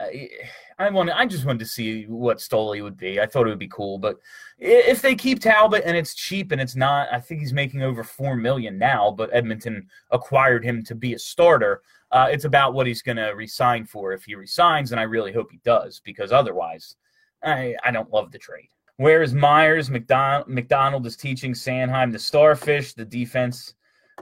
I 0.00 0.90
want 0.90 1.10
I 1.10 1.26
just 1.26 1.44
wanted 1.44 1.60
to 1.60 1.66
see 1.66 2.04
what 2.04 2.38
Stoli 2.38 2.82
would 2.82 2.96
be. 2.96 3.20
I 3.20 3.26
thought 3.26 3.46
it 3.46 3.50
would 3.50 3.58
be 3.58 3.68
cool. 3.68 3.98
But 3.98 4.18
if 4.58 5.02
they 5.02 5.14
keep 5.14 5.40
Talbot 5.40 5.82
and 5.84 5.96
it's 5.96 6.14
cheap 6.14 6.52
and 6.52 6.60
it's 6.60 6.76
not, 6.76 7.08
I 7.12 7.18
think 7.18 7.40
he's 7.40 7.52
making 7.52 7.82
over 7.82 8.04
four 8.04 8.36
million 8.36 8.78
now. 8.78 9.10
But 9.10 9.30
Edmonton 9.32 9.88
acquired 10.10 10.64
him 10.64 10.84
to 10.84 10.94
be 10.94 11.14
a 11.14 11.18
starter. 11.18 11.82
Uh, 12.12 12.28
it's 12.30 12.44
about 12.44 12.74
what 12.74 12.86
he's 12.86 13.02
going 13.02 13.16
to 13.16 13.30
resign 13.30 13.84
for. 13.84 14.12
If 14.12 14.24
he 14.24 14.34
resigns, 14.34 14.92
and 14.92 15.00
I 15.00 15.04
really 15.04 15.32
hope 15.32 15.50
he 15.50 15.60
does, 15.64 16.00
because 16.04 16.32
otherwise, 16.32 16.96
I 17.42 17.74
I 17.84 17.90
don't 17.90 18.12
love 18.12 18.30
the 18.30 18.38
trade. 18.38 18.68
Where 18.98 19.22
is 19.22 19.34
Myers? 19.34 19.90
MacDonald, 19.90 20.48
MacDonald 20.48 21.06
is 21.06 21.16
teaching 21.16 21.54
Sanheim 21.54 22.12
the 22.12 22.18
starfish. 22.18 22.94
The 22.94 23.04
defense 23.04 23.74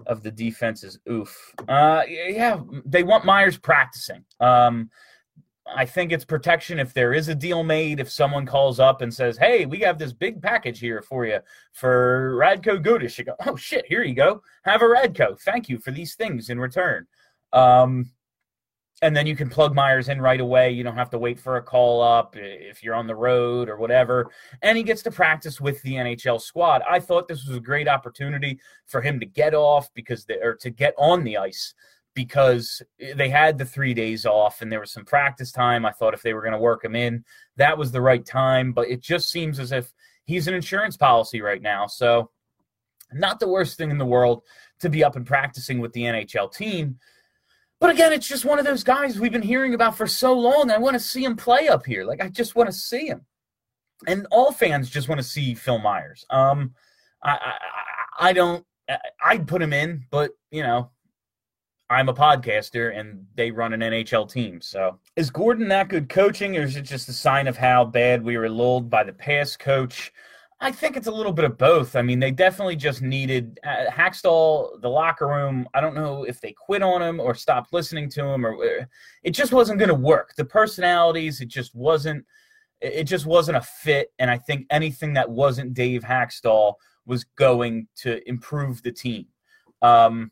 of 0.07 0.23
the 0.23 0.31
defense 0.31 0.85
is 0.85 0.99
oof. 1.09 1.55
Uh, 1.69 2.03
yeah, 2.09 2.61
they 2.85 3.03
want 3.03 3.25
Myers 3.25 3.57
practicing. 3.57 4.25
Um, 4.41 4.91
I 5.75 5.85
think 5.85 6.13
it's 6.13 6.25
protection 6.25 6.79
if 6.79 6.95
there 6.95 7.13
is 7.13 7.29
a 7.29 7.35
deal 7.35 7.65
made. 7.65 7.99
If 7.99 8.11
someone 8.11 8.47
calls 8.47 8.79
up 8.79 9.03
and 9.03 9.13
says, 9.13 9.37
"Hey, 9.37 9.67
we 9.67 9.81
have 9.81 9.99
this 9.99 10.13
big 10.13 10.41
package 10.41 10.79
here 10.79 11.03
for 11.03 11.27
you 11.27 11.41
for 11.73 12.37
Radko 12.37 12.83
Gudas," 12.83 13.19
you 13.19 13.25
go, 13.25 13.35
"Oh 13.47 13.57
shit, 13.57 13.87
here 13.87 14.03
you 14.03 14.15
go. 14.15 14.43
Have 14.65 14.83
a 14.83 14.87
Radko. 14.87 15.41
Thank 15.41 15.69
you 15.69 15.79
for 15.79 15.91
these 15.91 16.15
things 16.15 16.51
in 16.51 16.61
return." 16.61 17.07
Um, 17.53 18.13
and 19.03 19.15
then 19.15 19.27
you 19.27 19.37
can 19.37 19.51
plug 19.51 19.75
Myers 19.75 20.09
in 20.09 20.23
right 20.23 20.41
away. 20.41 20.71
You 20.71 20.83
don't 20.83 20.97
have 20.97 21.11
to 21.11 21.19
wait 21.19 21.39
for 21.39 21.57
a 21.57 21.63
call 21.63 22.03
up 22.03 22.35
if 22.35 22.83
you're 22.83 22.95
on 22.95 23.07
the 23.07 23.15
road 23.15 23.69
or 23.69 23.77
whatever. 23.77 24.31
And 24.63 24.79
he 24.79 24.85
gets 24.85 25.03
to 25.03 25.11
practice 25.11 25.61
with 25.61 25.83
the 25.83 25.95
NHL 25.95 26.41
squad. 26.41 26.83
I 26.89 26.99
thought 27.01 27.29
this 27.29 27.47
was 27.47 27.59
a 27.59 27.61
great 27.61 27.89
opportunity 27.89 28.59
for 28.87 29.03
him 29.03 29.21
to 29.21 29.27
get 29.27 29.55
off 29.55 29.93
because 29.93 30.25
they, 30.25 30.39
or 30.39 30.55
to 30.57 30.71
get 30.71 30.95
on 30.97 31.25
the 31.25 31.37
ice 31.37 31.75
because 32.17 32.83
they 33.15 33.29
had 33.29 33.57
the 33.57 33.65
three 33.65 33.95
days 33.95 34.27
off 34.27 34.61
and 34.61 34.73
there 34.73 34.81
was 34.81 34.91
some 34.91 35.05
practice 35.05 35.53
time. 35.53 35.87
I 35.87 35.93
thought 35.93 36.15
if 36.15 36.23
they 36.23 36.35
were 36.35 36.43
going 36.43 36.53
to 36.53 36.59
work 36.59 36.85
him 36.85 36.97
in, 36.97 37.25
that 37.57 37.79
was 37.79 37.93
the 37.93 38.01
right 38.01 38.27
time. 38.27 38.73
But 38.73 38.89
it 38.89 39.01
just 39.01 39.31
seems 39.31 39.61
as 39.61 39.71
if 39.71 39.93
he's 40.25 40.49
an 40.49 40.55
insurance 40.55 40.97
policy 40.97 41.41
right 41.41 41.63
now. 41.63 41.87
So, 41.87 42.31
not 43.13 43.39
the 43.39 43.47
worst 43.47 43.79
thing 43.79 43.93
in 43.93 43.99
the 43.99 44.05
world 44.05 44.43
to 44.81 44.91
be 44.91 45.05
up 45.05 45.15
and 45.15 45.25
practicing 45.25 45.79
with 45.79 45.93
the 45.93 46.03
NHL 46.03 46.53
team 46.53 46.99
but 47.79 47.91
again, 47.91 48.13
it's 48.13 48.27
just 48.27 48.45
one 48.45 48.59
of 48.59 48.65
those 48.65 48.83
guys 48.83 49.21
we've 49.21 49.33
been 49.33 49.43
hearing 49.43 49.75
about 49.75 49.97
for 49.97 50.07
so 50.07 50.33
long. 50.33 50.71
I 50.71 50.79
want 50.79 50.95
to 50.95 51.01
see 51.01 51.25
him 51.25 51.37
play 51.37 51.69
up 51.69 51.85
here. 51.85 52.05
Like 52.05 52.23
I 52.23 52.29
just 52.29 52.55
want 52.57 52.69
to 52.69 52.73
see 52.73 53.07
him, 53.07 53.27
and 54.07 54.27
all 54.31 54.51
fans 54.51 54.89
just 54.89 55.09
want 55.09 55.19
to 55.19 55.27
see 55.27 55.55
Phil 55.55 55.79
Myers. 55.79 56.25
Um, 56.31 56.75
I, 57.23 57.33
I, 57.33 58.29
I 58.29 58.33
don't. 58.33 58.65
I'd 59.23 59.47
put 59.47 59.61
him 59.61 59.73
in, 59.73 60.05
but 60.11 60.31
you 60.51 60.63
know, 60.63 60.91
I'm 61.89 62.09
a 62.09 62.15
podcaster 62.15 62.99
and 62.99 63.25
they 63.37 63.51
run 63.51 63.73
an 63.73 63.81
NHL 63.81 64.31
team. 64.31 64.61
So 64.61 64.99
is 65.15 65.31
Gordon 65.31 65.69
that 65.69 65.89
good 65.89 66.09
coaching, 66.09 66.57
or 66.57 66.63
is 66.63 66.77
it 66.77 66.83
just 66.83 67.09
a 67.09 67.13
sign 67.13 67.47
of 67.47 67.57
how 67.57 67.85
bad 67.85 68.25
we 68.25 68.37
were 68.37 68.51
lulled 68.51 68.91
by 68.91 69.05
the 69.05 69.13
past 69.13 69.59
coach? 69.59 70.13
I 70.59 70.73
think 70.73 70.97
it's 70.97 71.07
a 71.07 71.13
little 71.13 71.33
bit 71.33 71.45
of 71.45 71.59
both. 71.59 71.97
I 71.97 72.03
mean, 72.03 72.19
they 72.19 72.31
definitely 72.31 72.77
just 72.77 73.03
needed 73.03 73.61
uh, 73.63 73.91
Hakstol, 73.91 74.81
the 74.81 74.89
locker 74.89 75.27
room. 75.27 75.69
I 75.75 75.83
don't 75.83 75.95
know 75.95 76.25
if 76.25 76.41
they 76.41 76.53
quit 76.53 76.83
on 76.83 77.03
him 77.03 77.21
or 77.21 77.35
stopped 77.35 77.75
listening 77.75 78.09
to 78.11 78.25
him, 78.25 78.47
or 78.47 78.89
it 79.23 79.31
just 79.33 79.53
wasn't 79.53 79.79
going 79.79 79.91
to 79.91 79.95
work. 79.95 80.35
The 80.37 80.45
personalities, 80.45 81.41
it 81.41 81.49
just 81.49 81.75
wasn't. 81.75 82.25
It 82.81 83.05
just 83.05 83.27
wasn't 83.27 83.57
a 83.57 83.63
fit. 83.63 84.13
And 84.19 84.31
I 84.31 84.39
think 84.39 84.67
anything 84.71 85.15
that 85.15 85.31
wasn't 85.31 85.73
Dave 85.73 86.03
Hakstol 86.03 86.75
was 87.07 87.25
going 87.25 87.89
to 87.97 88.27
improve 88.29 88.83
the 88.83 88.93
team. 88.93 89.27
Um, 89.83 90.31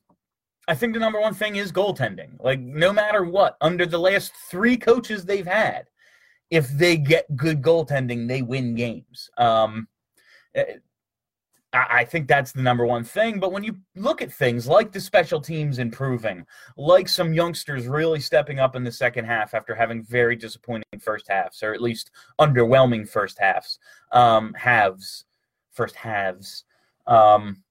I 0.66 0.74
think 0.74 0.94
the 0.94 1.00
number 1.00 1.20
one 1.20 1.34
thing 1.34 1.56
is 1.56 1.72
goaltending. 1.72 2.40
Like, 2.40 2.60
no 2.60 2.92
matter 2.92 3.24
what, 3.24 3.56
under 3.60 3.86
the 3.86 3.98
last 3.98 4.32
three 4.50 4.76
coaches 4.76 5.24
they've 5.24 5.46
had, 5.46 5.86
if 6.50 6.68
they 6.68 6.96
get 6.96 7.36
good 7.36 7.62
goaltending, 7.62 8.28
they 8.28 8.42
win 8.42 8.74
games. 8.74 9.30
Um, 9.36 9.88
I 11.74 12.04
think 12.04 12.28
that's 12.28 12.52
the 12.52 12.62
number 12.62 12.86
one 12.86 13.02
thing. 13.02 13.40
But 13.40 13.50
when 13.50 13.64
you 13.64 13.76
look 13.96 14.22
at 14.22 14.32
things 14.32 14.68
like 14.68 14.92
the 14.92 15.00
special 15.00 15.40
teams 15.40 15.80
improving, 15.80 16.46
like 16.76 17.08
some 17.08 17.34
youngsters 17.34 17.88
really 17.88 18.20
stepping 18.20 18.60
up 18.60 18.76
in 18.76 18.84
the 18.84 18.92
second 18.92 19.24
half 19.24 19.54
after 19.54 19.74
having 19.74 20.04
very 20.04 20.36
disappointing 20.36 20.84
first 21.00 21.26
halves, 21.28 21.62
or 21.64 21.74
at 21.74 21.82
least 21.82 22.12
underwhelming 22.40 23.08
first 23.08 23.38
halves, 23.40 23.80
um, 24.12 24.54
halves, 24.54 25.24
first 25.72 25.96
halves. 25.96 26.64
Um, 27.08 27.63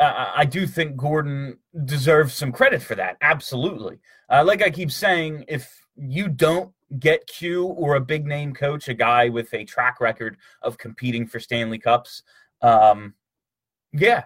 I, 0.00 0.44
do 0.46 0.66
think 0.66 0.96
Gordon 0.96 1.58
deserves 1.84 2.32
some 2.32 2.52
credit 2.52 2.80
for 2.80 2.94
that. 2.94 3.16
Absolutely. 3.20 3.98
Uh, 4.30 4.42
like 4.44 4.62
I 4.62 4.70
keep 4.70 4.90
saying, 4.90 5.44
if 5.46 5.84
you 5.96 6.28
don't 6.28 6.72
get 6.98 7.26
Q 7.26 7.66
or 7.66 7.96
a 7.96 8.00
big 8.00 8.26
name 8.26 8.54
coach, 8.54 8.88
a 8.88 8.94
guy 8.94 9.28
with 9.28 9.52
a 9.52 9.64
track 9.64 10.00
record 10.00 10.38
of 10.62 10.78
competing 10.78 11.26
for 11.26 11.38
Stanley 11.38 11.78
Cups, 11.78 12.22
um, 12.62 13.14
yeah, 13.92 14.24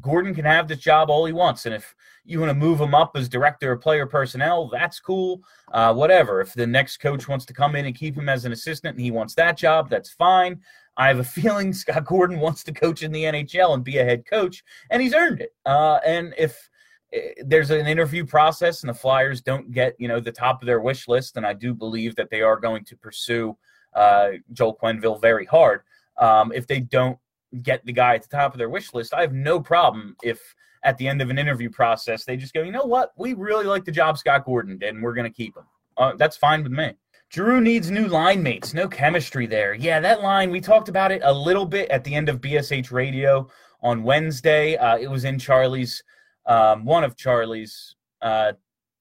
Gordon 0.00 0.34
can 0.34 0.44
have 0.44 0.68
this 0.68 0.78
job 0.78 1.10
all 1.10 1.24
he 1.24 1.32
wants. 1.32 1.66
And 1.66 1.74
if 1.74 1.94
you 2.24 2.40
want 2.40 2.50
to 2.50 2.54
move 2.54 2.80
him 2.80 2.94
up 2.94 3.12
as 3.14 3.28
director 3.28 3.72
of 3.72 3.80
player 3.80 4.06
personnel, 4.06 4.68
that's 4.68 5.00
cool. 5.00 5.42
Uh, 5.72 5.94
whatever. 5.94 6.40
If 6.40 6.54
the 6.54 6.66
next 6.66 6.98
coach 6.98 7.28
wants 7.28 7.44
to 7.46 7.52
come 7.52 7.76
in 7.76 7.86
and 7.86 7.94
keep 7.94 8.16
him 8.16 8.28
as 8.28 8.44
an 8.44 8.52
assistant 8.52 8.96
and 8.96 9.04
he 9.04 9.10
wants 9.10 9.34
that 9.34 9.56
job, 9.56 9.90
that's 9.90 10.10
fine. 10.10 10.60
I 10.96 11.08
have 11.08 11.18
a 11.18 11.24
feeling 11.24 11.72
Scott 11.72 12.04
Gordon 12.04 12.40
wants 12.40 12.62
to 12.64 12.72
coach 12.72 13.02
in 13.02 13.12
the 13.12 13.24
NHL 13.24 13.74
and 13.74 13.84
be 13.84 13.98
a 13.98 14.04
head 14.04 14.26
coach, 14.26 14.62
and 14.90 15.02
he's 15.02 15.14
earned 15.14 15.40
it. 15.40 15.54
Uh, 15.64 15.98
and 16.04 16.34
if 16.36 16.68
eh, 17.12 17.32
there's 17.44 17.70
an 17.70 17.86
interview 17.86 18.24
process, 18.24 18.82
and 18.82 18.90
the 18.90 18.94
Flyers 18.94 19.40
don't 19.40 19.70
get 19.72 19.94
you 19.98 20.08
know 20.08 20.20
the 20.20 20.32
top 20.32 20.62
of 20.62 20.66
their 20.66 20.80
wish 20.80 21.08
list, 21.08 21.36
and 21.36 21.46
I 21.46 21.52
do 21.52 21.74
believe 21.74 22.16
that 22.16 22.30
they 22.30 22.42
are 22.42 22.58
going 22.58 22.84
to 22.84 22.96
pursue 22.96 23.56
uh, 23.94 24.30
Joel 24.52 24.76
Quenneville 24.82 25.20
very 25.20 25.46
hard. 25.46 25.82
Um, 26.18 26.52
if 26.52 26.66
they 26.66 26.80
don't 26.80 27.18
get 27.62 27.84
the 27.84 27.92
guy 27.92 28.14
at 28.14 28.22
the 28.22 28.28
top 28.28 28.52
of 28.52 28.58
their 28.58 28.70
wish 28.70 28.94
list, 28.94 29.14
I 29.14 29.20
have 29.20 29.32
no 29.32 29.60
problem 29.60 30.16
if 30.22 30.54
at 30.84 30.98
the 30.98 31.06
end 31.06 31.22
of 31.22 31.30
an 31.30 31.38
interview 31.38 31.70
process 31.70 32.24
they 32.24 32.36
just 32.36 32.54
go, 32.54 32.62
you 32.62 32.72
know 32.72 32.84
what, 32.84 33.12
we 33.16 33.34
really 33.34 33.66
like 33.66 33.84
the 33.84 33.92
job 33.92 34.18
Scott 34.18 34.44
Gordon 34.44 34.78
did, 34.78 34.94
and 34.94 35.02
we're 35.02 35.14
going 35.14 35.30
to 35.30 35.36
keep 35.36 35.56
him. 35.56 35.64
Uh, 35.96 36.14
that's 36.16 36.36
fine 36.36 36.62
with 36.62 36.72
me. 36.72 36.92
Giroux 37.32 37.62
needs 37.62 37.90
new 37.90 38.08
line 38.08 38.42
mates. 38.42 38.74
No 38.74 38.86
chemistry 38.86 39.46
there. 39.46 39.72
Yeah, 39.72 40.00
that 40.00 40.20
line, 40.20 40.50
we 40.50 40.60
talked 40.60 40.90
about 40.90 41.10
it 41.10 41.22
a 41.24 41.32
little 41.32 41.64
bit 41.64 41.90
at 41.90 42.04
the 42.04 42.14
end 42.14 42.28
of 42.28 42.42
BSH 42.42 42.92
Radio 42.92 43.48
on 43.80 44.02
Wednesday. 44.02 44.76
Uh, 44.76 44.98
it 44.98 45.08
was 45.08 45.24
in 45.24 45.38
Charlie's, 45.38 46.02
um, 46.44 46.84
one 46.84 47.04
of 47.04 47.16
Charlie's 47.16 47.96
uh, 48.20 48.52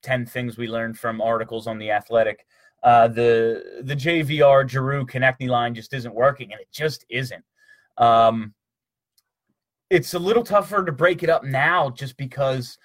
10 0.03 0.25
things 0.25 0.57
we 0.57 0.69
learned 0.69 0.97
from 0.97 1.19
articles 1.19 1.67
on 1.67 1.77
The 1.77 1.91
Athletic. 1.91 2.45
Uh, 2.83 3.07
the 3.07 3.81
the 3.83 3.95
JVR 3.95 4.67
Giroux 4.67 5.05
Konecny 5.05 5.47
line 5.47 5.75
just 5.75 5.93
isn't 5.93 6.15
working, 6.15 6.51
and 6.51 6.59
it 6.59 6.71
just 6.71 7.05
isn't. 7.09 7.43
Um, 7.97 8.55
it's 9.91 10.15
a 10.15 10.19
little 10.19 10.43
tougher 10.43 10.83
to 10.83 10.91
break 10.91 11.21
it 11.21 11.29
up 11.29 11.43
now 11.43 11.91
just 11.91 12.17
because 12.17 12.79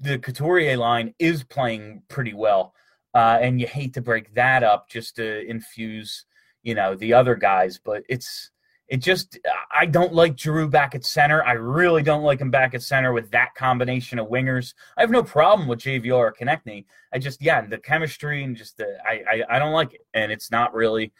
the 0.00 0.18
Couturier 0.18 0.76
line 0.76 1.14
is 1.20 1.44
playing 1.44 2.02
pretty 2.08 2.34
well. 2.34 2.74
Uh, 3.14 3.38
and 3.40 3.60
you 3.60 3.66
hate 3.66 3.94
to 3.94 4.00
break 4.00 4.34
that 4.34 4.62
up 4.62 4.88
just 4.88 5.16
to 5.16 5.48
infuse, 5.48 6.26
you 6.62 6.74
know, 6.74 6.94
the 6.96 7.12
other 7.12 7.36
guys. 7.36 7.78
But 7.82 8.02
it's 8.08 8.50
it 8.88 8.98
just 8.98 9.38
I 9.74 9.86
don't 9.86 10.12
like 10.12 10.38
Giroux 10.38 10.68
back 10.68 10.94
at 10.94 11.04
center. 11.04 11.42
I 11.44 11.52
really 11.52 12.02
don't 12.02 12.22
like 12.22 12.40
him 12.40 12.50
back 12.50 12.74
at 12.74 12.82
center 12.82 13.12
with 13.12 13.30
that 13.30 13.54
combination 13.54 14.18
of 14.18 14.28
wingers. 14.28 14.74
I 14.96 15.00
have 15.00 15.10
no 15.10 15.22
problem 15.22 15.68
with 15.68 15.78
JVR 15.78 16.12
or 16.12 16.34
Konecny. 16.34 16.84
I 17.12 17.18
just 17.18 17.40
yeah, 17.40 17.62
the 17.62 17.78
chemistry 17.78 18.44
and 18.44 18.56
just 18.56 18.76
the 18.76 18.98
I, 19.06 19.22
I 19.30 19.56
I 19.56 19.58
don't 19.58 19.72
like 19.72 19.94
it, 19.94 20.06
and 20.12 20.30
it's 20.30 20.50
not 20.50 20.74
really, 20.74 21.12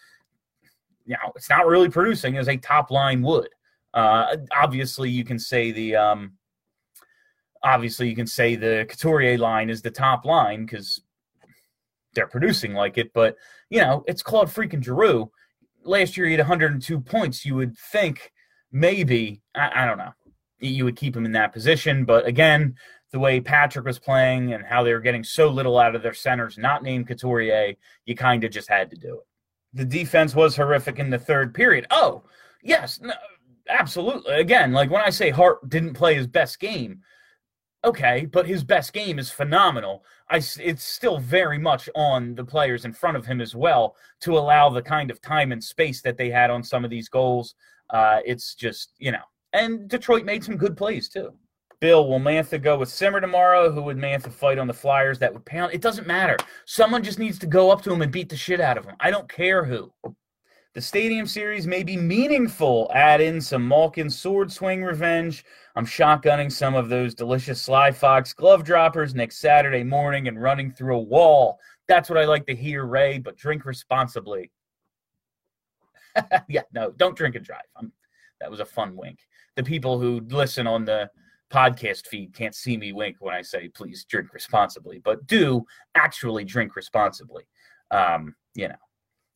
you 1.07 1.15
know, 1.15 1.33
it's 1.37 1.49
not 1.49 1.67
really 1.67 1.89
producing 1.89 2.37
as 2.37 2.49
a 2.49 2.57
top 2.57 2.91
line 2.91 3.23
would. 3.23 3.49
Uh, 3.95 4.37
obviously, 4.53 5.09
you 5.09 5.25
can 5.25 5.39
say 5.39 5.71
the 5.71 5.97
um, 5.97 6.33
obviously 7.63 8.09
you 8.09 8.17
can 8.17 8.27
say 8.27 8.57
the 8.57 8.85
Couturier 8.91 9.39
line 9.39 9.71
is 9.71 9.81
the 9.81 9.91
top 9.91 10.27
line 10.27 10.67
because 10.67 11.01
they're 12.15 12.27
producing 12.27 12.75
like 12.75 12.99
it, 12.99 13.13
but 13.13 13.37
you 13.71 13.81
know, 13.81 14.05
it's 14.07 14.23
Claude 14.23 14.49
freaking 14.49 14.83
Giroux. 14.83 15.31
Last 15.83 16.17
year 16.17 16.27
he 16.27 16.33
had 16.33 16.41
102 16.41 17.01
points. 17.01 17.45
You 17.45 17.57
would 17.57 17.77
think 17.77 18.33
maybe 18.73 19.43
I, 19.55 19.83
I, 19.83 19.87
don't 19.87 19.99
know 19.99 20.13
you 20.65 20.85
would 20.85 20.97
keep 20.97 21.17
him 21.17 21.27
in 21.27 21.33
that 21.33 21.53
position, 21.53 22.05
but 22.05 22.27
again, 22.27 22.77
the 23.13 23.19
way 23.19 23.41
Patrick 23.41 23.85
was 23.85 23.99
playing 23.99 24.53
and 24.53 24.65
how 24.65 24.83
they 24.83 24.93
were 24.93 25.01
getting 25.01 25.25
so 25.25 25.49
little 25.49 25.79
out 25.79 25.95
of 25.95 26.03
their 26.03 26.15
centers, 26.15 26.59
not 26.59 26.83
named 26.83 27.07
Couturier, 27.07 27.75
you 28.07 28.17
kind 28.17 28.43
of 28.45 28.51
just 28.51 28.69
had 28.69 28.91
to 28.91 28.97
do 28.97 29.15
it. 29.15 29.27
The 29.73 29.85
defense 29.85 30.35
was 30.35 30.57
horrific 30.57 30.99
in 30.99 31.11
the 31.11 31.19
third 31.19 31.55
period. 31.55 31.87
Oh, 31.91 32.23
yes, 32.63 33.01
no, 33.01 33.13
absolutely. 33.69 34.35
Again, 34.35 34.73
like 34.73 34.91
when 34.91 35.03
I 35.03 35.11
say 35.11 35.31
Hart 35.31 35.69
didn't 35.69 35.95
play 35.95 36.15
his 36.15 36.27
best 36.27 36.59
game, 36.59 37.03
okay, 37.85 38.27
but 38.27 38.47
his 38.47 38.65
best 38.65 38.93
game 38.93 39.19
is 39.19 39.31
phenomenal. 39.31 40.05
I, 40.31 40.37
it's 40.61 40.85
still 40.85 41.19
very 41.19 41.59
much 41.59 41.89
on 41.95 42.35
the 42.35 42.45
players 42.45 42.85
in 42.85 42.93
front 42.93 43.17
of 43.17 43.27
him 43.27 43.41
as 43.41 43.55
well 43.55 43.97
to 44.21 44.39
allow 44.39 44.71
the 44.71 44.83
kind 44.83 45.11
of 45.11 45.21
time 45.21 45.53
and 45.53 45.63
space 45.63 46.01
that 46.03 46.17
they 46.17 46.31
had 46.31 46.51
on 46.51 46.63
some 46.63 46.85
of 46.85 46.91
these 46.91 47.09
goals. 47.09 47.55
Uh, 47.91 48.21
it's 48.25 48.55
just, 48.55 48.95
you 48.99 49.13
know, 49.13 49.19
and 49.53 49.89
Detroit 49.89 50.25
made 50.25 50.43
some 50.43 50.57
good 50.57 50.77
plays 50.77 51.09
too. 51.09 51.33
Bill, 51.81 52.09
will 52.09 52.21
Mantha 52.21 52.61
go 52.61 52.79
with 52.79 52.89
Simmer 52.89 53.21
tomorrow? 53.21 53.71
Who 53.71 53.83
would 53.83 53.99
Mantha 53.99 54.33
fight 54.33 54.59
on 54.59 54.67
the 54.67 54.73
Flyers 54.73 55.19
that 55.19 55.33
would 55.33 55.45
pound? 55.45 55.75
It 55.75 55.83
doesn't 55.83 56.07
matter. 56.07 56.37
Someone 56.65 57.03
just 57.03 57.19
needs 57.19 57.39
to 57.41 57.47
go 57.47 57.71
up 57.71 57.83
to 57.83 57.93
him 57.93 58.01
and 58.01 58.11
beat 58.11 58.31
the 58.31 58.37
shit 58.37 58.61
out 58.61 58.79
of 58.79 58.87
him. 58.87 58.95
I 59.01 59.11
don't 59.11 59.29
care 59.29 59.65
who. 59.65 59.93
The 60.75 60.81
Stadium 60.81 61.25
Series 61.25 61.69
may 61.69 61.85
be 61.85 61.97
meaningful. 61.97 62.91
Add 62.93 63.21
in 63.21 63.41
some 63.41 63.67
Malkin 63.67 64.11
sword 64.11 64.51
swing 64.51 64.83
revenge. 64.83 65.45
I'm 65.77 65.87
shotgunning 65.87 66.51
some 66.51 66.75
of 66.75 66.89
those 66.89 67.15
delicious 67.15 67.63
Sly 67.63 67.93
Fox 67.93 68.33
glove 68.33 68.65
droppers 68.65 69.15
next 69.15 69.39
Saturday 69.39 69.85
morning 69.85 70.27
and 70.27 70.43
running 70.43 70.73
through 70.73 70.97
a 70.97 71.01
wall. 71.01 71.61
That's 71.87 72.11
what 72.11 72.19
I 72.19 72.25
like 72.25 72.45
to 72.47 72.57
hear, 72.57 72.87
Ray, 72.87 73.19
but 73.19 73.37
drink 73.37 73.65
responsibly. 73.65 74.51
yeah, 76.49 76.63
no, 76.73 76.91
don't 76.91 77.17
drink 77.17 77.37
and 77.37 77.45
drive. 77.45 77.63
I'm, 77.77 77.93
that 78.41 78.51
was 78.51 78.59
a 78.59 78.65
fun 78.65 78.97
wink. 78.97 79.21
The 79.55 79.63
people 79.63 80.01
who 80.01 80.23
listen 80.29 80.67
on 80.67 80.85
the 80.85 81.09
podcast 81.53 82.09
feed 82.09 82.35
can't 82.35 82.55
see 82.55 82.77
me 82.77 82.93
wink 82.93 83.19
when 83.21 83.33
I 83.33 83.43
say 83.43 83.69
please 83.69 84.05
drink 84.07 84.35
responsibly, 84.35 84.99
but 84.99 85.25
do 85.29 85.65
actually 85.95 86.43
drink 86.43 86.75
responsibly. 86.75 87.45
Um, 87.93 88.35
you 88.57 88.67
know, 88.67 88.75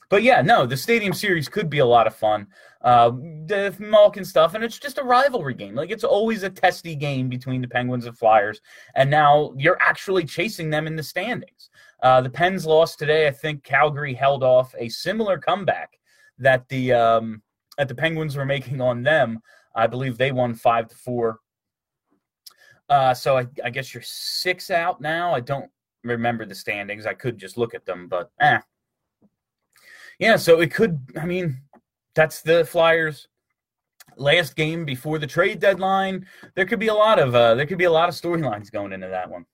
but 0.08 0.22
yeah, 0.22 0.40
no, 0.40 0.64
the 0.66 0.76
Stadium 0.76 1.12
Series 1.12 1.48
could 1.48 1.68
be 1.68 1.78
a 1.78 1.86
lot 1.86 2.06
of 2.06 2.14
fun. 2.14 2.46
Uh, 2.80 3.10
the 3.10 3.74
Malkin 3.78 4.24
stuff, 4.24 4.54
and 4.54 4.64
it's 4.64 4.78
just 4.78 4.98
a 4.98 5.02
rivalry 5.02 5.54
game. 5.54 5.74
Like 5.74 5.90
it's 5.90 6.04
always 6.04 6.42
a 6.42 6.50
testy 6.50 6.94
game 6.94 7.28
between 7.28 7.60
the 7.60 7.68
Penguins 7.68 8.06
and 8.06 8.16
Flyers, 8.16 8.60
and 8.94 9.10
now 9.10 9.52
you're 9.56 9.78
actually 9.80 10.24
chasing 10.24 10.70
them 10.70 10.86
in 10.86 10.96
the 10.96 11.02
standings. 11.02 11.70
Uh, 12.02 12.20
the 12.20 12.30
Pens 12.30 12.64
lost 12.64 12.98
today. 12.98 13.26
I 13.26 13.32
think 13.32 13.64
Calgary 13.64 14.14
held 14.14 14.42
off 14.42 14.74
a 14.78 14.88
similar 14.88 15.38
comeback 15.38 15.98
that 16.38 16.68
the 16.68 16.92
um, 16.92 17.42
that 17.76 17.88
the 17.88 17.94
Penguins 17.94 18.36
were 18.36 18.46
making 18.46 18.80
on 18.80 19.02
them. 19.02 19.40
I 19.74 19.86
believe 19.86 20.16
they 20.16 20.32
won 20.32 20.54
five 20.54 20.88
to 20.88 20.96
four. 20.96 21.40
Uh, 22.88 23.12
so 23.12 23.36
I, 23.36 23.46
I 23.64 23.70
guess 23.70 23.92
you're 23.92 24.02
six 24.02 24.70
out 24.70 25.00
now. 25.00 25.34
I 25.34 25.40
don't 25.40 25.70
remember 26.04 26.46
the 26.46 26.54
standings. 26.54 27.06
I 27.06 27.12
could 27.12 27.36
just 27.36 27.58
look 27.58 27.74
at 27.74 27.84
them, 27.84 28.08
but 28.08 28.30
eh, 28.40 28.60
yeah, 30.18 30.36
so 30.36 30.60
it 30.60 30.72
could. 30.72 31.00
I 31.20 31.26
mean, 31.26 31.60
that's 32.14 32.42
the 32.42 32.64
Flyers' 32.64 33.28
last 34.16 34.56
game 34.56 34.84
before 34.84 35.18
the 35.18 35.26
trade 35.26 35.60
deadline. 35.60 36.26
There 36.54 36.66
could 36.66 36.80
be 36.80 36.88
a 36.88 36.94
lot 36.94 37.18
of 37.18 37.34
uh, 37.34 37.54
there 37.54 37.66
could 37.66 37.78
be 37.78 37.84
a 37.84 37.90
lot 37.90 38.08
of 38.08 38.14
storylines 38.14 38.70
going 38.70 38.92
into 38.92 39.08
that 39.08 39.30
one. 39.30 39.46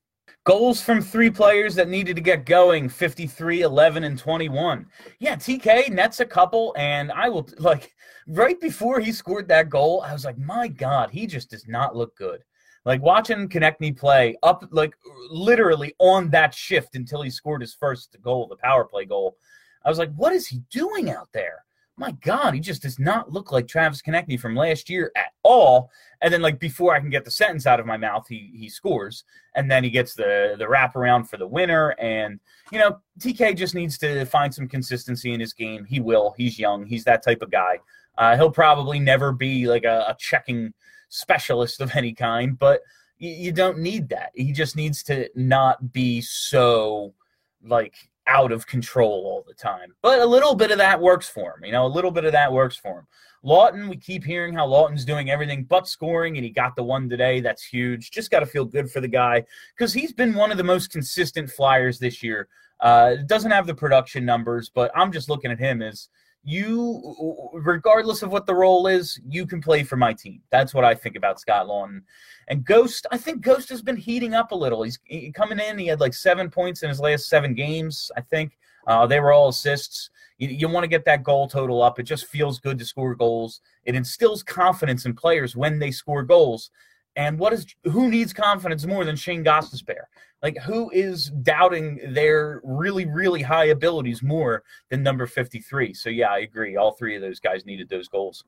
Goals 0.44 0.82
from 0.82 1.00
three 1.00 1.30
players 1.30 1.74
that 1.74 1.88
needed 1.88 2.16
to 2.16 2.22
get 2.22 2.44
going 2.44 2.90
53, 2.90 3.62
11, 3.62 4.04
and 4.04 4.18
21. 4.18 4.86
Yeah, 5.18 5.36
TK 5.36 5.88
nets 5.90 6.20
a 6.20 6.26
couple, 6.26 6.74
and 6.76 7.10
I 7.12 7.30
will, 7.30 7.48
like, 7.58 7.94
right 8.26 8.60
before 8.60 9.00
he 9.00 9.10
scored 9.10 9.48
that 9.48 9.70
goal, 9.70 10.02
I 10.02 10.12
was 10.12 10.26
like, 10.26 10.36
my 10.36 10.68
God, 10.68 11.10
he 11.10 11.26
just 11.26 11.50
does 11.50 11.66
not 11.66 11.96
look 11.96 12.14
good. 12.16 12.42
Like, 12.84 13.00
watching 13.00 13.48
Konecny 13.48 13.96
play 13.96 14.36
up, 14.42 14.68
like, 14.70 14.94
literally 15.30 15.94
on 15.98 16.28
that 16.30 16.52
shift 16.52 16.94
until 16.94 17.22
he 17.22 17.30
scored 17.30 17.62
his 17.62 17.72
first 17.72 18.14
goal, 18.20 18.46
the 18.46 18.56
power 18.56 18.84
play 18.84 19.06
goal. 19.06 19.38
I 19.84 19.88
was 19.88 19.98
like, 19.98 20.12
what 20.14 20.32
is 20.32 20.46
he 20.46 20.62
doing 20.70 21.10
out 21.10 21.28
there? 21.32 21.64
My 21.96 22.10
God, 22.22 22.54
he 22.54 22.60
just 22.60 22.82
does 22.82 22.98
not 22.98 23.30
look 23.30 23.52
like 23.52 23.68
Travis 23.68 24.02
Konecny 24.02 24.38
from 24.38 24.56
last 24.56 24.90
year 24.90 25.12
at 25.16 25.32
all. 25.44 25.90
And 26.22 26.34
then, 26.34 26.42
like 26.42 26.58
before 26.58 26.92
I 26.92 26.98
can 26.98 27.10
get 27.10 27.24
the 27.24 27.30
sentence 27.30 27.66
out 27.66 27.78
of 27.78 27.86
my 27.86 27.96
mouth, 27.96 28.26
he 28.28 28.50
he 28.52 28.68
scores, 28.68 29.22
and 29.54 29.70
then 29.70 29.84
he 29.84 29.90
gets 29.90 30.14
the 30.14 30.56
the 30.58 30.64
wraparound 30.64 31.28
for 31.28 31.36
the 31.36 31.46
winner. 31.46 31.90
And 32.00 32.40
you 32.72 32.80
know, 32.80 32.98
TK 33.20 33.56
just 33.56 33.76
needs 33.76 33.96
to 33.98 34.24
find 34.24 34.52
some 34.52 34.66
consistency 34.66 35.34
in 35.34 35.38
his 35.40 35.52
game. 35.52 35.84
He 35.84 36.00
will. 36.00 36.34
He's 36.36 36.58
young. 36.58 36.84
He's 36.84 37.04
that 37.04 37.22
type 37.22 37.42
of 37.42 37.52
guy. 37.52 37.78
Uh, 38.18 38.36
he'll 38.36 38.50
probably 38.50 38.98
never 38.98 39.32
be 39.32 39.68
like 39.68 39.84
a, 39.84 40.06
a 40.08 40.16
checking 40.18 40.72
specialist 41.10 41.80
of 41.80 41.94
any 41.94 42.12
kind, 42.12 42.58
but 42.58 42.80
you 43.18 43.52
don't 43.52 43.78
need 43.78 44.08
that. 44.08 44.30
He 44.34 44.52
just 44.52 44.76
needs 44.76 45.02
to 45.04 45.28
not 45.34 45.92
be 45.92 46.20
so 46.20 47.14
like 47.62 47.94
out 48.26 48.52
of 48.52 48.66
control 48.66 49.24
all 49.26 49.44
the 49.46 49.54
time. 49.54 49.94
But 50.02 50.20
a 50.20 50.26
little 50.26 50.54
bit 50.54 50.70
of 50.70 50.78
that 50.78 51.00
works 51.00 51.28
for 51.28 51.56
him. 51.56 51.64
You 51.64 51.72
know, 51.72 51.86
a 51.86 51.88
little 51.88 52.10
bit 52.10 52.24
of 52.24 52.32
that 52.32 52.52
works 52.52 52.76
for 52.76 53.00
him. 53.00 53.06
Laughton, 53.44 53.88
we 53.90 53.96
keep 53.96 54.24
hearing 54.24 54.54
how 54.54 54.66
Laughton's 54.66 55.04
doing 55.04 55.30
everything 55.30 55.64
but 55.64 55.86
scoring, 55.86 56.36
and 56.36 56.44
he 56.44 56.50
got 56.50 56.74
the 56.76 56.82
one 56.82 57.08
today. 57.08 57.40
That's 57.40 57.62
huge. 57.62 58.10
Just 58.10 58.30
got 58.30 58.40
to 58.40 58.46
feel 58.46 58.64
good 58.64 58.90
for 58.90 59.00
the 59.00 59.08
guy 59.08 59.44
because 59.76 59.92
he's 59.92 60.12
been 60.12 60.34
one 60.34 60.50
of 60.50 60.56
the 60.56 60.64
most 60.64 60.90
consistent 60.90 61.50
flyers 61.50 61.98
this 61.98 62.22
year. 62.22 62.48
Uh, 62.80 63.16
doesn't 63.26 63.50
have 63.50 63.66
the 63.66 63.74
production 63.74 64.24
numbers, 64.24 64.70
but 64.70 64.90
I'm 64.94 65.12
just 65.12 65.28
looking 65.28 65.50
at 65.50 65.58
him 65.58 65.82
as 65.82 66.08
you, 66.44 67.50
regardless 67.54 68.22
of 68.22 68.30
what 68.30 68.46
the 68.46 68.54
role 68.54 68.86
is, 68.86 69.18
you 69.26 69.46
can 69.46 69.60
play 69.60 69.82
for 69.82 69.96
my 69.96 70.12
team. 70.12 70.42
That's 70.50 70.74
what 70.74 70.84
I 70.84 70.94
think 70.94 71.16
about 71.16 71.40
Scott 71.40 71.66
Laughton. 71.66 72.02
And 72.48 72.64
Ghost, 72.64 73.06
I 73.10 73.16
think 73.16 73.40
Ghost 73.40 73.70
has 73.70 73.80
been 73.80 73.96
heating 73.96 74.34
up 74.34 74.52
a 74.52 74.54
little. 74.54 74.82
He's 74.82 74.98
he, 75.04 75.32
coming 75.32 75.58
in. 75.58 75.78
He 75.78 75.86
had 75.86 76.00
like 76.00 76.12
seven 76.12 76.50
points 76.50 76.82
in 76.82 76.90
his 76.90 77.00
last 77.00 77.28
seven 77.28 77.54
games. 77.54 78.10
I 78.16 78.20
think 78.20 78.58
uh, 78.86 79.06
they 79.06 79.20
were 79.20 79.32
all 79.32 79.48
assists. 79.48 80.10
You, 80.38 80.48
you 80.48 80.68
want 80.68 80.84
to 80.84 80.88
get 80.88 81.06
that 81.06 81.22
goal 81.22 81.48
total 81.48 81.82
up. 81.82 81.98
It 81.98 82.02
just 82.02 82.26
feels 82.26 82.60
good 82.60 82.78
to 82.78 82.84
score 82.84 83.14
goals. 83.14 83.62
It 83.84 83.94
instills 83.94 84.42
confidence 84.42 85.06
in 85.06 85.14
players 85.14 85.56
when 85.56 85.78
they 85.78 85.90
score 85.90 86.22
goals. 86.22 86.70
And 87.16 87.38
what 87.38 87.52
is 87.52 87.66
who 87.84 88.10
needs 88.10 88.32
confidence 88.32 88.86
more 88.86 89.04
than 89.04 89.16
Shane 89.16 89.44
Gostisbehere? 89.44 90.06
Like 90.42 90.58
who 90.58 90.90
is 90.90 91.30
doubting 91.42 92.00
their 92.12 92.60
really 92.64 93.06
really 93.06 93.42
high 93.42 93.66
abilities 93.66 94.22
more 94.22 94.62
than 94.90 95.02
number 95.02 95.26
53? 95.26 95.94
So 95.94 96.10
yeah, 96.10 96.30
I 96.30 96.40
agree. 96.40 96.76
All 96.76 96.92
three 96.92 97.16
of 97.16 97.22
those 97.22 97.40
guys 97.40 97.64
needed 97.64 97.88
those 97.88 98.08
goals. 98.08 98.44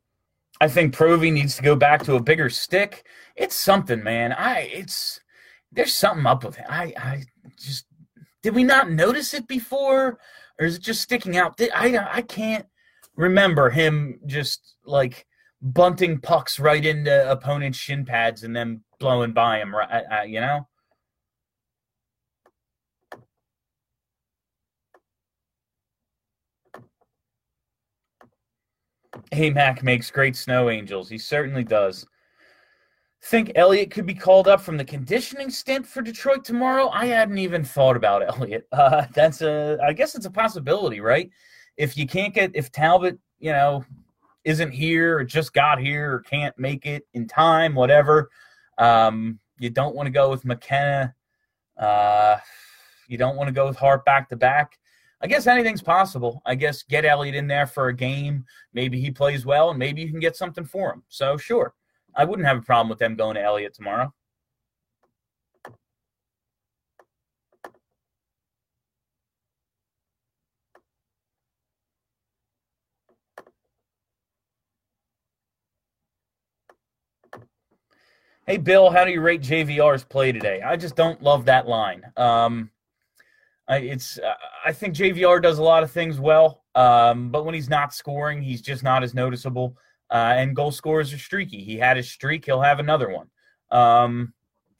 I 0.60 0.68
think 0.68 0.94
Provy 0.94 1.32
needs 1.32 1.56
to 1.56 1.62
go 1.62 1.76
back 1.76 2.02
to 2.04 2.14
a 2.14 2.22
bigger 2.22 2.48
stick. 2.48 3.06
It's 3.36 3.54
something, 3.54 4.02
man. 4.02 4.32
I 4.32 4.70
it's 4.72 5.20
there's 5.72 5.94
something 5.94 6.26
up 6.26 6.44
with 6.44 6.56
him. 6.56 6.66
I, 6.68 6.92
I 6.96 7.24
just 7.58 7.86
did 8.42 8.54
we 8.54 8.64
not 8.64 8.90
notice 8.90 9.34
it 9.34 9.46
before, 9.46 10.18
or 10.58 10.66
is 10.66 10.76
it 10.76 10.82
just 10.82 11.02
sticking 11.02 11.36
out? 11.36 11.60
I, 11.74 11.98
I 12.10 12.22
can't 12.22 12.66
remember 13.16 13.70
him 13.70 14.20
just 14.26 14.76
like 14.84 15.26
bunting 15.62 16.20
pucks 16.20 16.58
right 16.58 16.84
into 16.84 17.30
opponents' 17.30 17.78
shin 17.78 18.04
pads 18.04 18.42
and 18.42 18.54
then 18.54 18.82
blowing 18.98 19.32
by 19.32 19.60
him. 19.60 19.74
Right, 19.74 20.04
uh, 20.10 20.22
you 20.22 20.40
know. 20.40 20.66
Hey 29.32 29.50
Mac 29.50 29.82
makes 29.82 30.10
great 30.10 30.36
snow 30.36 30.70
angels. 30.70 31.08
He 31.08 31.18
certainly 31.18 31.64
does 31.64 32.06
think 33.26 33.52
Elliott 33.56 33.90
could 33.90 34.06
be 34.06 34.14
called 34.14 34.46
up 34.46 34.60
from 34.60 34.76
the 34.76 34.84
conditioning 34.84 35.50
stint 35.50 35.86
for 35.86 36.00
Detroit 36.00 36.44
tomorrow. 36.44 36.88
I 36.90 37.06
hadn't 37.06 37.38
even 37.38 37.64
thought 37.64 37.96
about 37.96 38.22
Elliott. 38.28 38.66
Uh, 38.70 39.06
that's 39.14 39.42
a, 39.42 39.78
I 39.82 39.92
guess 39.92 40.14
it's 40.14 40.26
a 40.26 40.30
possibility, 40.30 41.00
right? 41.00 41.30
If 41.76 41.96
you 41.96 42.06
can't 42.06 42.34
get, 42.34 42.52
if 42.54 42.70
Talbot, 42.70 43.18
you 43.38 43.52
know, 43.52 43.84
isn't 44.46 44.70
here 44.70 45.18
or 45.18 45.24
just 45.24 45.52
got 45.52 45.80
here 45.80 46.14
or 46.14 46.20
can't 46.20 46.56
make 46.56 46.86
it 46.86 47.04
in 47.14 47.26
time, 47.26 47.74
whatever, 47.74 48.30
um, 48.78 49.40
you 49.58 49.68
don't 49.70 49.96
want 49.96 50.06
to 50.06 50.12
go 50.12 50.30
with 50.30 50.44
McKenna. 50.44 51.12
Uh, 51.76 52.36
you 53.08 53.18
don't 53.18 53.36
want 53.36 53.48
to 53.48 53.52
go 53.52 53.66
with 53.66 53.76
Hart 53.76 54.04
back 54.04 54.28
to 54.28 54.36
back. 54.36 54.78
I 55.20 55.26
guess 55.26 55.48
anything's 55.48 55.82
possible. 55.82 56.42
I 56.46 56.54
guess 56.54 56.84
get 56.84 57.04
Elliott 57.04 57.34
in 57.34 57.48
there 57.48 57.66
for 57.66 57.88
a 57.88 57.94
game. 57.94 58.44
Maybe 58.72 59.00
he 59.00 59.10
plays 59.10 59.44
well, 59.44 59.70
and 59.70 59.78
maybe 59.78 60.00
you 60.00 60.10
can 60.10 60.20
get 60.20 60.36
something 60.36 60.64
for 60.64 60.92
him. 60.92 61.02
So 61.08 61.36
sure. 61.36 61.74
I 62.14 62.24
wouldn't 62.24 62.46
have 62.46 62.58
a 62.58 62.62
problem 62.62 62.88
with 62.88 62.98
them 62.98 63.16
going 63.16 63.34
to 63.34 63.42
Elliott 63.42 63.74
tomorrow. 63.74 64.14
Hey, 78.48 78.58
Bill, 78.58 78.90
how 78.90 79.04
do 79.04 79.10
you 79.10 79.20
rate 79.20 79.42
JVR's 79.42 80.04
play 80.04 80.30
today? 80.30 80.62
I 80.62 80.76
just 80.76 80.94
don't 80.94 81.20
love 81.20 81.46
that 81.46 81.66
line. 81.66 82.04
Um, 82.16 82.70
I, 83.66 83.78
it's 83.78 84.20
I 84.64 84.72
think 84.72 84.94
JVR 84.94 85.42
does 85.42 85.58
a 85.58 85.64
lot 85.64 85.82
of 85.82 85.90
things 85.90 86.20
well, 86.20 86.62
um, 86.76 87.32
but 87.32 87.44
when 87.44 87.56
he's 87.56 87.68
not 87.68 87.92
scoring, 87.92 88.40
he's 88.40 88.62
just 88.62 88.84
not 88.84 89.02
as 89.02 89.14
noticeable. 89.14 89.76
Uh, 90.12 90.34
and 90.36 90.54
goal 90.54 90.70
scorers 90.70 91.12
are 91.12 91.18
streaky. 91.18 91.64
He 91.64 91.76
had 91.76 91.96
his 91.96 92.08
streak. 92.08 92.44
He'll 92.44 92.60
have 92.60 92.78
another 92.78 93.10
one. 93.10 93.26
Um, 93.72 94.32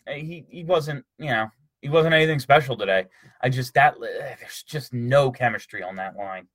he 0.07 0.47
he 0.49 0.63
wasn't 0.63 1.05
you 1.19 1.31
know 1.31 1.51
he 1.83 1.89
wasn't 1.89 2.15
anything 2.15 2.39
special 2.39 2.77
today. 2.77 3.07
I 3.41 3.49
just 3.49 3.75
that 3.75 3.97
there's 4.01 4.63
just 4.63 4.95
no 4.95 5.33
chemistry 5.33 5.83
on 5.83 5.97
that 5.97 6.17
line. 6.17 6.47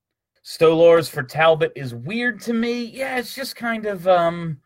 Stolarz 0.46 1.10
for 1.10 1.24
Talbot 1.24 1.74
is 1.76 1.94
weird 1.94 2.40
to 2.44 2.54
me. 2.54 2.86
Yeah, 2.86 3.18
it's 3.18 3.36
just 3.36 3.58
kind 3.58 3.86
of 3.86 4.08
um 4.08 4.62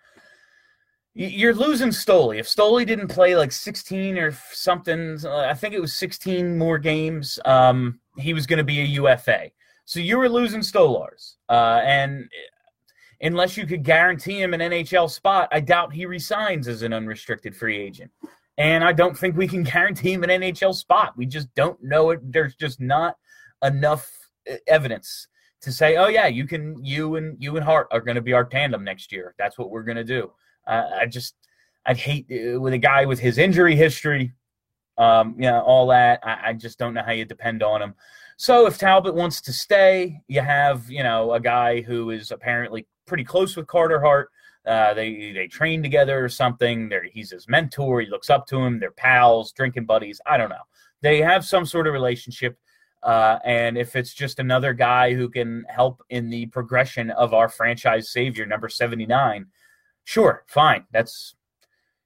you're 1.15 1.53
losing 1.55 1.89
Stoli. 1.89 2.39
If 2.39 2.47
Stoli 2.47 2.85
didn't 2.85 3.07
play 3.07 3.37
like 3.37 3.53
16 3.53 4.17
or 4.17 4.33
something, 4.51 5.17
I 5.25 5.53
think 5.53 5.73
it 5.73 5.79
was 5.79 5.95
16 5.95 6.57
more 6.57 6.77
games, 6.77 7.39
um, 7.45 7.99
he 8.17 8.33
was 8.33 8.45
going 8.45 8.57
to 8.57 8.65
be 8.65 8.81
a 8.81 8.85
UFA. 8.85 9.49
So 9.85 10.01
you 10.01 10.17
were 10.17 10.27
losing 10.27 10.59
Stolarz. 10.59 11.35
Uh, 11.47 11.79
and 11.85 12.29
unless 13.21 13.55
you 13.55 13.65
could 13.65 13.83
guarantee 13.83 14.41
him 14.41 14.53
an 14.53 14.59
NHL 14.59 15.09
spot, 15.09 15.47
I 15.53 15.61
doubt 15.61 15.93
he 15.93 16.05
resigns 16.05 16.67
as 16.67 16.81
an 16.81 16.91
unrestricted 16.91 17.55
free 17.55 17.77
agent. 17.77 18.11
And 18.57 18.83
I 18.83 18.91
don't 18.91 19.17
think 19.17 19.37
we 19.37 19.47
can 19.47 19.63
guarantee 19.73 20.13
him 20.13 20.23
an 20.23 20.29
NHL 20.29 20.75
spot. 20.75 21.13
We 21.15 21.25
just 21.25 21.53
don't 21.55 21.81
know 21.81 22.09
it. 22.09 22.19
There's 22.29 22.55
just 22.55 22.81
not 22.81 23.15
enough 23.63 24.11
uh, 24.51 24.55
evidence 24.67 25.27
to 25.61 25.71
say, 25.71 25.95
oh 25.95 26.07
yeah, 26.07 26.27
you 26.27 26.45
can, 26.45 26.83
you 26.83 27.15
and 27.15 27.41
you 27.41 27.55
and 27.55 27.65
Hart 27.65 27.87
are 27.91 28.01
going 28.01 28.15
to 28.15 28.21
be 28.21 28.33
our 28.33 28.43
tandem 28.43 28.83
next 28.83 29.13
year. 29.13 29.33
That's 29.37 29.57
what 29.57 29.69
we're 29.69 29.83
going 29.83 29.97
to 29.97 30.03
do. 30.03 30.31
Uh, 30.67 30.83
I 31.01 31.05
just, 31.05 31.35
I'd 31.85 31.97
hate 31.97 32.25
uh, 32.31 32.59
with 32.59 32.73
a 32.73 32.77
guy 32.77 33.05
with 33.05 33.19
his 33.19 33.37
injury 33.37 33.75
history, 33.75 34.33
um, 34.97 35.35
you 35.37 35.49
know, 35.49 35.61
all 35.61 35.87
that. 35.87 36.19
I, 36.23 36.49
I 36.49 36.53
just 36.53 36.79
don't 36.79 36.93
know 36.93 37.03
how 37.05 37.11
you 37.11 37.25
depend 37.25 37.63
on 37.63 37.81
him. 37.81 37.93
So 38.37 38.65
if 38.65 38.77
Talbot 38.77 39.15
wants 39.15 39.41
to 39.41 39.53
stay, 39.53 40.21
you 40.27 40.41
have, 40.41 40.89
you 40.89 41.03
know, 41.03 41.33
a 41.33 41.39
guy 41.39 41.81
who 41.81 42.09
is 42.09 42.31
apparently 42.31 42.85
pretty 43.05 43.23
close 43.23 43.55
with 43.55 43.67
Carter 43.67 43.99
Hart. 43.99 44.29
Uh, 44.65 44.93
they 44.95 45.31
they 45.31 45.47
train 45.47 45.83
together 45.83 46.23
or 46.23 46.27
something. 46.27 46.89
They're, 46.89 47.03
he's 47.03 47.29
his 47.29 47.47
mentor. 47.47 48.01
He 48.01 48.09
looks 48.09 48.29
up 48.29 48.47
to 48.47 48.57
him. 48.57 48.79
They're 48.79 48.91
pals, 48.91 49.51
drinking 49.51 49.85
buddies. 49.85 50.19
I 50.25 50.37
don't 50.37 50.49
know. 50.49 50.55
They 51.01 51.21
have 51.21 51.45
some 51.45 51.65
sort 51.65 51.87
of 51.87 51.93
relationship. 51.93 52.57
Uh, 53.03 53.37
and 53.45 53.77
if 53.77 53.95
it's 53.95 54.13
just 54.13 54.39
another 54.39 54.73
guy 54.73 55.13
who 55.13 55.29
can 55.29 55.63
help 55.69 56.01
in 56.09 56.29
the 56.31 56.47
progression 56.47 57.11
of 57.11 57.35
our 57.35 57.47
franchise 57.47 58.09
savior, 58.09 58.47
number 58.47 58.67
79, 58.67 59.45
sure, 60.05 60.43
fine. 60.47 60.85
That's 60.91 61.35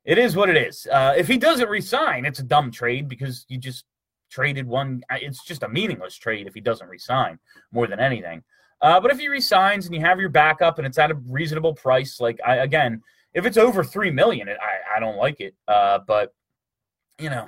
it 0.05 0.17
is 0.17 0.35
what 0.35 0.49
it 0.49 0.57
is. 0.57 0.88
Uh, 0.91 1.13
if 1.15 1.27
he 1.27 1.38
doesn't 1.38 1.69
resign, 1.69 2.25
it's 2.25 2.39
a 2.39 2.43
dumb 2.43 2.71
trade 2.71 3.07
because 3.07 3.45
you 3.47 3.59
just 3.59 3.85
traded 4.31 4.65
one. 4.65 5.03
It's 5.12 5.43
just 5.43 5.62
a 5.62 5.69
meaningless 5.69 6.15
trade 6.15 6.47
if 6.47 6.55
he 6.55 6.62
doesn't 6.62 6.88
resign 6.88 7.38
more 7.71 7.85
than 7.85 7.99
anything. 7.99 8.43
Uh, 8.81 8.99
but 8.99 9.12
if 9.12 9.19
he 9.19 9.27
resigns 9.27 9.85
and 9.85 9.93
you 9.93 10.01
have 10.01 10.19
your 10.19 10.29
backup 10.29 10.77
and 10.77 10.88
it's 10.88 10.97
at 10.97 11.12
a 11.12 11.15
reasonable 11.27 11.75
price, 11.75 12.19
like 12.19 12.39
I, 12.45 12.57
again, 12.57 13.03
if 13.33 13.45
it's 13.45 13.57
over 13.57 13.83
three 13.83 14.09
million, 14.09 14.47
I, 14.49 14.97
I 14.97 14.99
don't 14.99 15.17
like 15.17 15.41
it. 15.41 15.53
Uh, 15.67 15.99
but 16.07 16.33
you 17.19 17.29
know, 17.29 17.47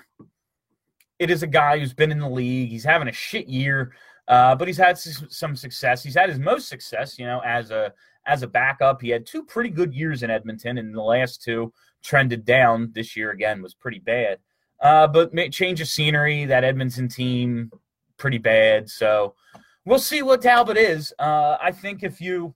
it 1.20 1.32
is 1.32 1.44
a 1.44 1.48
guy 1.48 1.80
who's 1.80 1.94
been 1.94 2.12
in 2.12 2.20
the 2.20 2.30
league. 2.30 2.70
He's 2.70 2.84
having 2.84 3.08
a 3.08 3.14
shit 3.14 3.48
year, 3.48 3.94
uh, 4.28 4.56
but 4.56 4.68
he's 4.68 4.78
had 4.78 4.98
some 4.98 5.56
success. 5.56 6.04
He's 6.04 6.16
had 6.16 6.30
his 6.30 6.40
most 6.40 6.68
success, 6.68 7.18
you 7.18 7.26
know, 7.26 7.42
as 7.46 7.72
a 7.72 7.94
as 8.26 8.44
a 8.44 8.48
backup. 8.48 9.02
He 9.02 9.10
had 9.10 9.26
two 9.26 9.44
pretty 9.44 9.70
good 9.70 9.94
years 9.94 10.24
in 10.24 10.30
Edmonton, 10.30 10.78
and 10.78 10.96
the 10.96 11.02
last 11.02 11.42
two 11.42 11.74
trended 12.04 12.46
down. 12.46 12.92
This 12.94 13.16
year 13.16 13.32
again 13.32 13.62
was 13.62 13.74
pretty 13.74 14.00
bad. 14.00 14.40
Uh, 14.80 15.08
but 15.08 15.32
change 15.52 15.82
of 15.82 15.88
scenery. 15.88 16.46
That 16.46 16.64
Edmonton 16.64 17.08
team 17.08 17.72
pretty 18.18 18.38
bad. 18.38 18.90
So 18.90 19.36
we'll 19.86 20.00
see 20.00 20.22
what 20.22 20.42
Talbot 20.42 20.78
is. 20.78 21.14
Uh, 21.20 21.58
I 21.62 21.72
think 21.72 22.04
if 22.04 22.22
you 22.22 22.54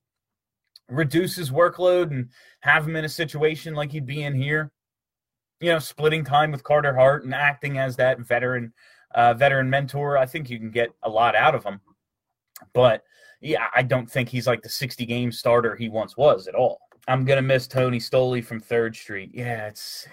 reduce 0.89 1.35
his 1.35 1.51
workload 1.51 2.11
and 2.11 2.29
have 2.61 2.87
him 2.87 2.95
in 2.95 3.05
a 3.05 3.09
situation 3.09 3.73
like 3.73 3.91
he'd 3.91 4.05
be 4.05 4.23
in 4.23 4.35
here, 4.35 4.71
you 5.59 5.71
know, 5.71 5.79
splitting 5.79 6.23
time 6.23 6.51
with 6.51 6.63
Carter 6.63 6.93
Hart 6.93 7.25
and 7.25 7.33
acting 7.33 7.77
as 7.77 7.95
that 7.95 8.19
veteran 8.19 8.73
uh, 9.13 9.33
veteran 9.33 9.69
mentor, 9.69 10.17
I 10.17 10.25
think 10.25 10.49
you 10.49 10.59
can 10.59 10.71
get 10.71 10.89
a 11.03 11.09
lot 11.09 11.35
out 11.35 11.55
of 11.55 11.63
him. 11.63 11.79
But 12.73 13.03
yeah, 13.45 13.67
I 13.75 13.83
don't 13.83 14.09
think 14.09 14.27
he's 14.27 14.47
like 14.47 14.63
the 14.63 14.69
60 14.69 15.05
game 15.05 15.31
starter 15.31 15.75
he 15.75 15.87
once 15.87 16.17
was 16.17 16.47
at 16.47 16.55
all. 16.55 16.79
I'm 17.07 17.25
gonna 17.25 17.43
miss 17.43 17.67
Tony 17.67 17.99
Stoli 17.99 18.43
from 18.43 18.59
Third 18.59 18.95
Street. 18.95 19.29
Yeah, 19.33 19.67
it's 19.67 20.07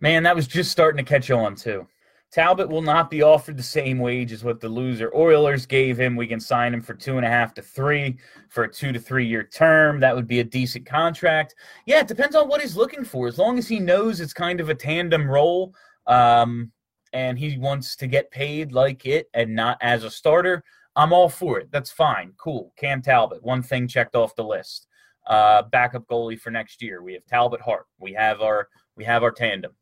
man, 0.00 0.22
that 0.22 0.36
was 0.36 0.46
just 0.46 0.70
starting 0.70 1.04
to 1.04 1.08
catch 1.08 1.30
on 1.32 1.56
too. 1.56 1.86
Talbot 2.30 2.68
will 2.68 2.82
not 2.82 3.10
be 3.10 3.22
offered 3.22 3.56
the 3.56 3.62
same 3.62 3.98
wage 3.98 4.30
as 4.30 4.44
what 4.44 4.60
the 4.60 4.68
loser 4.68 5.10
Oilers 5.16 5.66
gave 5.66 5.98
him. 5.98 6.14
We 6.14 6.26
can 6.28 6.38
sign 6.38 6.74
him 6.74 6.82
for 6.82 6.94
two 6.94 7.16
and 7.16 7.26
a 7.26 7.30
half 7.30 7.54
to 7.54 7.62
three 7.62 8.18
for 8.50 8.64
a 8.64 8.72
two 8.72 8.92
to 8.92 9.00
three 9.00 9.26
year 9.26 9.42
term. 9.42 9.98
That 9.98 10.14
would 10.14 10.28
be 10.28 10.40
a 10.40 10.44
decent 10.44 10.86
contract. 10.86 11.56
Yeah, 11.86 12.00
it 12.00 12.08
depends 12.08 12.36
on 12.36 12.48
what 12.48 12.60
he's 12.60 12.76
looking 12.76 13.04
for. 13.04 13.26
As 13.26 13.38
long 13.38 13.58
as 13.58 13.66
he 13.66 13.80
knows 13.80 14.20
it's 14.20 14.32
kind 14.32 14.60
of 14.60 14.68
a 14.68 14.74
tandem 14.74 15.28
role, 15.28 15.74
um, 16.06 16.70
and 17.12 17.36
he 17.36 17.58
wants 17.58 17.96
to 17.96 18.06
get 18.06 18.30
paid 18.30 18.70
like 18.70 19.06
it 19.06 19.28
and 19.34 19.54
not 19.54 19.78
as 19.80 20.04
a 20.04 20.10
starter, 20.10 20.62
I'm 20.96 21.12
all 21.12 21.28
for 21.28 21.60
it. 21.60 21.70
That's 21.70 21.90
fine. 21.90 22.32
Cool. 22.38 22.72
Cam 22.78 23.02
Talbot, 23.02 23.42
one 23.42 23.62
thing 23.62 23.86
checked 23.86 24.16
off 24.16 24.34
the 24.34 24.42
list. 24.42 24.88
Uh, 25.26 25.62
backup 25.62 26.06
goalie 26.06 26.40
for 26.40 26.50
next 26.50 26.80
year. 26.80 27.02
We 27.02 27.12
have 27.12 27.26
Talbot 27.26 27.60
Hart. 27.60 27.86
We 27.98 28.12
have 28.14 28.40
our 28.40 28.68
we 28.96 29.04
have 29.04 29.22
our 29.22 29.32
tandem. 29.32 29.72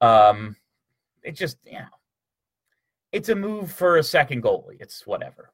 Um, 0.00 0.56
it 1.22 1.32
just, 1.32 1.58
you 1.64 1.78
know, 1.78 1.86
it's 3.10 3.30
a 3.30 3.34
move 3.34 3.72
for 3.72 3.96
a 3.96 4.02
second 4.02 4.42
goalie. 4.42 4.80
It's 4.80 5.06
whatever. 5.06 5.52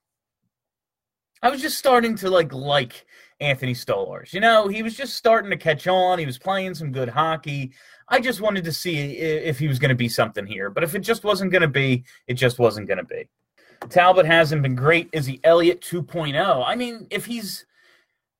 I 1.42 1.50
was 1.50 1.60
just 1.60 1.78
starting 1.78 2.16
to 2.16 2.30
like 2.30 2.52
like 2.52 3.06
Anthony 3.38 3.74
Stolarz. 3.74 4.32
You 4.32 4.40
know, 4.40 4.66
he 4.66 4.82
was 4.82 4.96
just 4.96 5.14
starting 5.14 5.50
to 5.50 5.56
catch 5.56 5.86
on. 5.86 6.18
He 6.18 6.26
was 6.26 6.38
playing 6.38 6.74
some 6.74 6.90
good 6.90 7.08
hockey. 7.08 7.72
I 8.08 8.18
just 8.18 8.40
wanted 8.40 8.64
to 8.64 8.72
see 8.72 9.18
if 9.18 9.58
he 9.58 9.68
was 9.68 9.78
going 9.78 9.90
to 9.90 9.94
be 9.94 10.08
something 10.08 10.46
here. 10.46 10.70
But 10.70 10.82
if 10.82 10.94
it 10.94 11.00
just 11.00 11.22
wasn't 11.22 11.52
going 11.52 11.62
to 11.62 11.68
be, 11.68 12.04
it 12.26 12.34
just 12.34 12.58
wasn't 12.58 12.88
going 12.88 12.98
to 12.98 13.04
be. 13.04 13.28
Talbot 13.88 14.26
hasn't 14.26 14.62
been 14.62 14.74
great. 14.74 15.08
Is 15.12 15.26
he 15.26 15.40
Elliott 15.44 15.80
2.0? 15.80 16.64
I 16.66 16.74
mean, 16.74 17.06
if 17.10 17.26
he's 17.26 17.66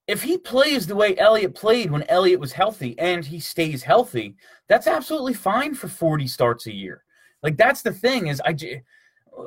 if 0.07 0.23
he 0.23 0.37
plays 0.37 0.87
the 0.87 0.97
way 0.97 1.17
Elliott 1.17 1.55
played 1.55 1.91
when 1.91 2.03
Elliott 2.05 2.41
was 2.41 2.53
healthy 2.53 2.99
and 2.99 3.25
he 3.25 3.41
stays 3.41 3.83
healthy, 3.83 4.37
that's 4.69 4.87
absolutely 4.87 5.33
fine 5.33 5.75
for 5.75 5.89
40 5.89 6.27
starts 6.27 6.67
a 6.67 6.75
year. 6.75 7.05
Like 7.43 7.57
that's 7.57 7.83
the 7.83 7.93
thing 7.93 8.27
is 8.27 8.43
I 8.45 8.55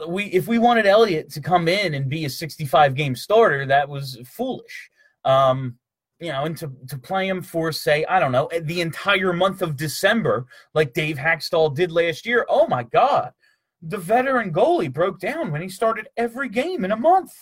we 0.08 0.26
if 0.26 0.48
we 0.48 0.60
wanted 0.60 0.86
Elliott 0.86 1.32
to 1.32 1.42
come 1.42 1.68
in 1.68 1.94
and 1.94 2.10
be 2.10 2.26
a 2.26 2.30
65 2.30 2.96
game 2.96 3.16
starter, 3.16 3.66
that 3.66 3.88
was 3.88 4.18
foolish. 4.26 4.92
Um, 5.26 5.78
you 6.20 6.32
know, 6.32 6.46
and 6.46 6.58
to, 6.58 6.72
to 6.88 6.98
play 6.98 7.28
him 7.28 7.42
for, 7.42 7.72
say, 7.72 8.04
I 8.06 8.20
don't 8.20 8.32
know, 8.32 8.50
the 8.62 8.82
entire 8.82 9.34
month 9.34 9.62
of 9.62 9.78
December, 9.78 10.48
like 10.74 10.94
Dave 10.94 11.18
Hakstol 11.18 11.76
did 11.76 11.92
last 11.92 12.26
year. 12.26 12.46
Oh 12.50 12.68
my 12.68 12.84
God. 12.84 13.32
The 13.82 13.98
veteran 13.98 14.52
goalie 14.52 14.92
broke 14.92 15.20
down 15.20 15.52
when 15.52 15.62
he 15.62 15.70
started 15.70 16.08
every 16.18 16.50
game 16.50 16.84
in 16.84 16.92
a 16.92 16.98
month. 16.98 17.34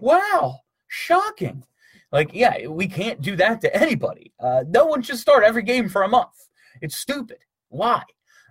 Wow. 0.00 0.60
Shocking. 0.86 1.64
Like, 2.12 2.30
yeah, 2.32 2.66
we 2.66 2.86
can't 2.86 3.20
do 3.20 3.36
that 3.36 3.60
to 3.62 3.74
anybody. 3.74 4.32
Uh, 4.40 4.64
no 4.68 4.86
one 4.86 5.02
should 5.02 5.18
start 5.18 5.44
every 5.44 5.62
game 5.62 5.88
for 5.88 6.02
a 6.02 6.08
month. 6.08 6.48
It's 6.80 6.96
stupid. 6.96 7.38
Why? 7.68 8.02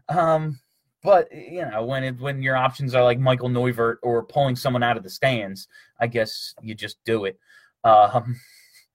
Um, 0.10 0.60
but 1.04 1.32
you 1.34 1.66
know, 1.66 1.86
when 1.86 2.04
it, 2.04 2.20
when 2.20 2.42
your 2.42 2.56
options 2.56 2.94
are 2.94 3.04
like 3.04 3.20
Michael 3.20 3.50
Neuvirth 3.50 3.98
or 4.04 4.24
pulling 4.24 4.56
someone 4.56 4.84
out 4.84 4.98
of 4.98 5.04
the 5.04 5.10
stands, 5.10 5.68
I 6.00 6.08
guess 6.08 6.54
you 6.62 6.76
just 6.76 6.98
do 7.06 7.26
it. 7.26 7.40
Um, 7.84 8.40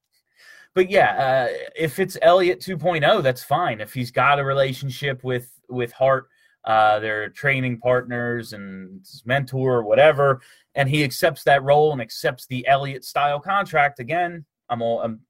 but 0.75 0.91
yeah, 0.91 1.49
uh, 1.51 1.57
if 1.75 1.99
it's 1.99 2.19
Elliott 2.23 2.61
2.0, 2.61 3.23
that's 3.23 3.43
fine. 3.43 3.81
If 3.81 3.95
he's 3.95 4.11
got 4.11 4.39
a 4.39 4.45
relationship 4.45 5.25
with 5.25 5.51
with 5.69 5.93
Hart, 5.93 6.29
uh, 6.65 7.01
they're 7.01 7.29
training 7.29 7.79
partners 7.79 8.53
and 8.53 9.05
mentor 9.25 9.77
or 9.77 9.83
whatever, 9.83 10.41
and 10.75 10.89
he 10.89 11.03
accepts 11.03 11.43
that 11.45 11.63
role 11.63 11.93
and 11.93 12.01
accepts 12.01 12.47
the 12.47 12.67
Elliott 12.67 13.05
style 13.05 13.41
contract. 13.41 13.99
Again, 13.99 14.45
I'm 14.69 14.83
all 14.83 15.01
I'm 15.03 15.21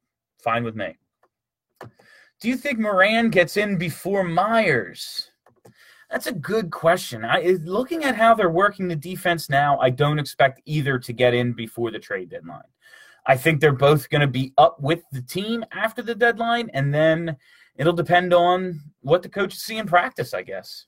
fine 0.42 0.64
with 0.64 0.77
me. 0.77 0.97
Do 2.40 2.49
you 2.49 2.57
think 2.57 2.79
Morin 2.79 3.31
gets 3.31 3.57
in 3.57 3.79
before 3.79 4.25
Myers? 4.25 5.31
That's 6.11 6.27
a 6.27 6.33
good 6.33 6.71
question. 6.71 7.25
I 7.25 7.57
looking 7.64 8.05
at 8.05 8.16
how 8.16 8.35
they're 8.35 8.51
working 8.51 8.88
the 8.88 8.97
defense 8.97 9.49
now, 9.49 9.79
I 9.79 9.88
don't 9.88 10.18
expect 10.18 10.61
either 10.66 10.99
to 10.99 11.12
get 11.12 11.33
in 11.33 11.55
before 11.55 11.90
the 11.90 11.99
trade 11.99 12.29
deadline. 12.29 12.62
I 13.25 13.37
think 13.37 13.61
they're 13.61 13.73
both 13.73 14.11
going 14.11 14.21
to 14.21 14.27
be 14.27 14.53
up 14.59 14.81
with 14.81 15.05
the 15.12 15.23
team 15.23 15.64
after 15.73 16.03
the 16.03 16.14
deadline, 16.14 16.68
and 16.75 16.92
then 16.92 17.37
it'll 17.77 17.92
depend 17.92 18.35
on 18.35 18.81
what 19.01 19.23
the 19.23 19.29
coaches 19.29 19.62
see 19.62 19.79
in 19.79 19.87
practice, 19.87 20.35
I 20.35 20.42
guess. 20.42 20.87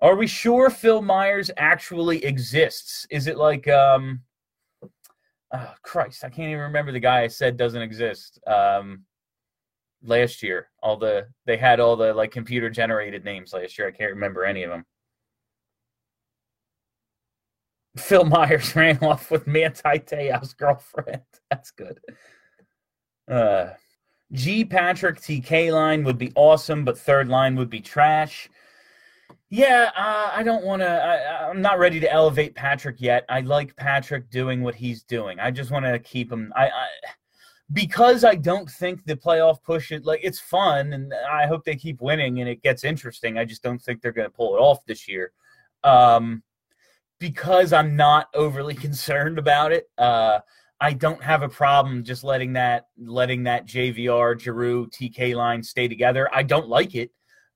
Are 0.00 0.16
we 0.16 0.26
sure 0.26 0.68
Phil 0.70 1.00
Myers 1.00 1.50
actually 1.56 2.24
exists? 2.24 3.06
Is 3.10 3.26
it 3.26 3.38
like, 3.38 3.66
um, 3.68 4.20
oh, 5.52 5.74
Christ, 5.82 6.24
I 6.24 6.28
can't 6.28 6.50
even 6.50 6.60
remember 6.60 6.92
the 6.92 7.00
guy 7.00 7.22
I 7.22 7.28
said 7.28 7.56
doesn't 7.56 7.80
exist. 7.80 8.38
Um, 8.46 9.04
last 10.02 10.42
year, 10.42 10.68
all 10.82 10.96
the 10.96 11.28
they 11.46 11.56
had 11.56 11.80
all 11.80 11.96
the 11.96 12.12
like 12.12 12.30
computer 12.30 12.68
generated 12.70 13.24
names 13.24 13.52
last 13.52 13.78
year. 13.78 13.88
I 13.88 13.92
can't 13.92 14.12
remember 14.12 14.44
any 14.44 14.62
of 14.62 14.70
them. 14.70 14.84
Phil 17.96 18.24
Myers 18.24 18.76
ran 18.76 18.98
off 18.98 19.30
with 19.30 19.46
Manti 19.46 19.98
Te'o's 19.98 20.52
girlfriend. 20.54 21.22
That's 21.50 21.70
good. 21.70 21.98
Uh, 23.28 23.70
G 24.32 24.64
Patrick 24.64 25.20
TK 25.20 25.72
line 25.72 26.04
would 26.04 26.18
be 26.18 26.32
awesome, 26.34 26.84
but 26.84 26.98
third 26.98 27.28
line 27.28 27.56
would 27.56 27.70
be 27.70 27.80
trash. 27.80 28.48
Yeah, 29.48 29.90
uh, 29.96 30.30
I 30.34 30.42
don't 30.42 30.64
want 30.64 30.82
to. 30.82 31.48
I'm 31.50 31.60
not 31.60 31.78
ready 31.78 32.00
to 32.00 32.12
elevate 32.12 32.54
Patrick 32.54 33.00
yet. 33.00 33.24
I 33.28 33.40
like 33.40 33.76
Patrick 33.76 34.28
doing 34.28 34.62
what 34.62 34.74
he's 34.74 35.04
doing. 35.04 35.38
I 35.38 35.52
just 35.52 35.70
want 35.70 35.84
to 35.84 35.98
keep 36.00 36.32
him. 36.32 36.52
I, 36.56 36.66
I 36.66 36.86
because 37.72 38.24
I 38.24 38.34
don't 38.34 38.68
think 38.68 39.04
the 39.04 39.16
playoff 39.16 39.62
push 39.62 39.92
it 39.92 40.04
like 40.04 40.20
it's 40.22 40.40
fun, 40.40 40.92
and 40.92 41.12
I 41.30 41.46
hope 41.46 41.64
they 41.64 41.76
keep 41.76 42.00
winning 42.00 42.40
and 42.40 42.48
it 42.48 42.62
gets 42.62 42.82
interesting. 42.82 43.38
I 43.38 43.44
just 43.44 43.62
don't 43.62 43.80
think 43.80 44.02
they're 44.02 44.12
going 44.12 44.28
to 44.28 44.34
pull 44.34 44.56
it 44.56 44.60
off 44.60 44.84
this 44.86 45.08
year. 45.08 45.32
Um, 45.84 46.42
because 47.18 47.72
I'm 47.72 47.96
not 47.96 48.28
overly 48.34 48.74
concerned 48.86 49.38
about 49.38 49.72
it. 49.72 49.88
Uh, 49.96 50.40
I 50.80 50.92
don't 50.92 51.22
have 51.22 51.42
a 51.42 51.48
problem 51.48 52.04
just 52.04 52.24
letting 52.24 52.52
that 52.54 52.88
letting 52.98 53.44
that 53.44 53.66
JVR 53.66 54.38
Giroux 54.38 54.88
TK 54.88 55.34
line 55.34 55.62
stay 55.62 55.88
together. 55.88 56.28
I 56.34 56.42
don't 56.42 56.68
like 56.68 56.94
it, 56.94 57.10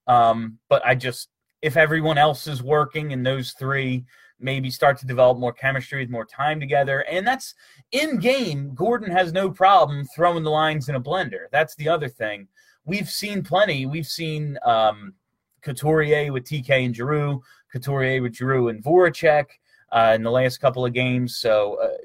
um, 0.06 0.58
but 0.68 0.84
I 0.86 0.94
just 0.94 1.28
if 1.62 1.76
everyone 1.76 2.18
else 2.18 2.46
is 2.46 2.62
working 2.62 3.12
and 3.12 3.24
those 3.24 3.52
three 3.52 4.04
maybe 4.40 4.70
start 4.70 4.98
to 4.98 5.06
develop 5.06 5.38
more 5.38 5.52
chemistry 5.52 6.00
with 6.00 6.10
more 6.10 6.24
time 6.24 6.58
together, 6.58 7.00
and 7.10 7.26
that's 7.26 7.54
in 7.92 8.18
game. 8.18 8.74
Gordon 8.74 9.10
has 9.10 9.32
no 9.32 9.50
problem 9.50 10.06
throwing 10.14 10.42
the 10.42 10.50
lines 10.50 10.88
in 10.88 10.94
a 10.94 11.00
blender. 11.00 11.46
That's 11.52 11.74
the 11.74 11.88
other 11.88 12.08
thing. 12.08 12.48
We've 12.84 13.10
seen 13.10 13.42
plenty. 13.42 13.84
We've 13.86 14.06
seen 14.06 14.58
um, 14.64 15.12
Couturier 15.62 16.32
with 16.32 16.44
TK 16.44 16.86
and 16.86 16.96
Giroux. 16.96 17.42
Couturier 17.70 18.22
with 18.22 18.34
Giroux 18.34 18.68
and 18.68 18.82
Voracek 18.82 19.46
uh, 19.92 20.12
in 20.14 20.22
the 20.22 20.30
last 20.30 20.58
couple 20.58 20.84
of 20.84 20.92
games. 20.92 21.36
So 21.36 21.78
uh, 21.82 21.96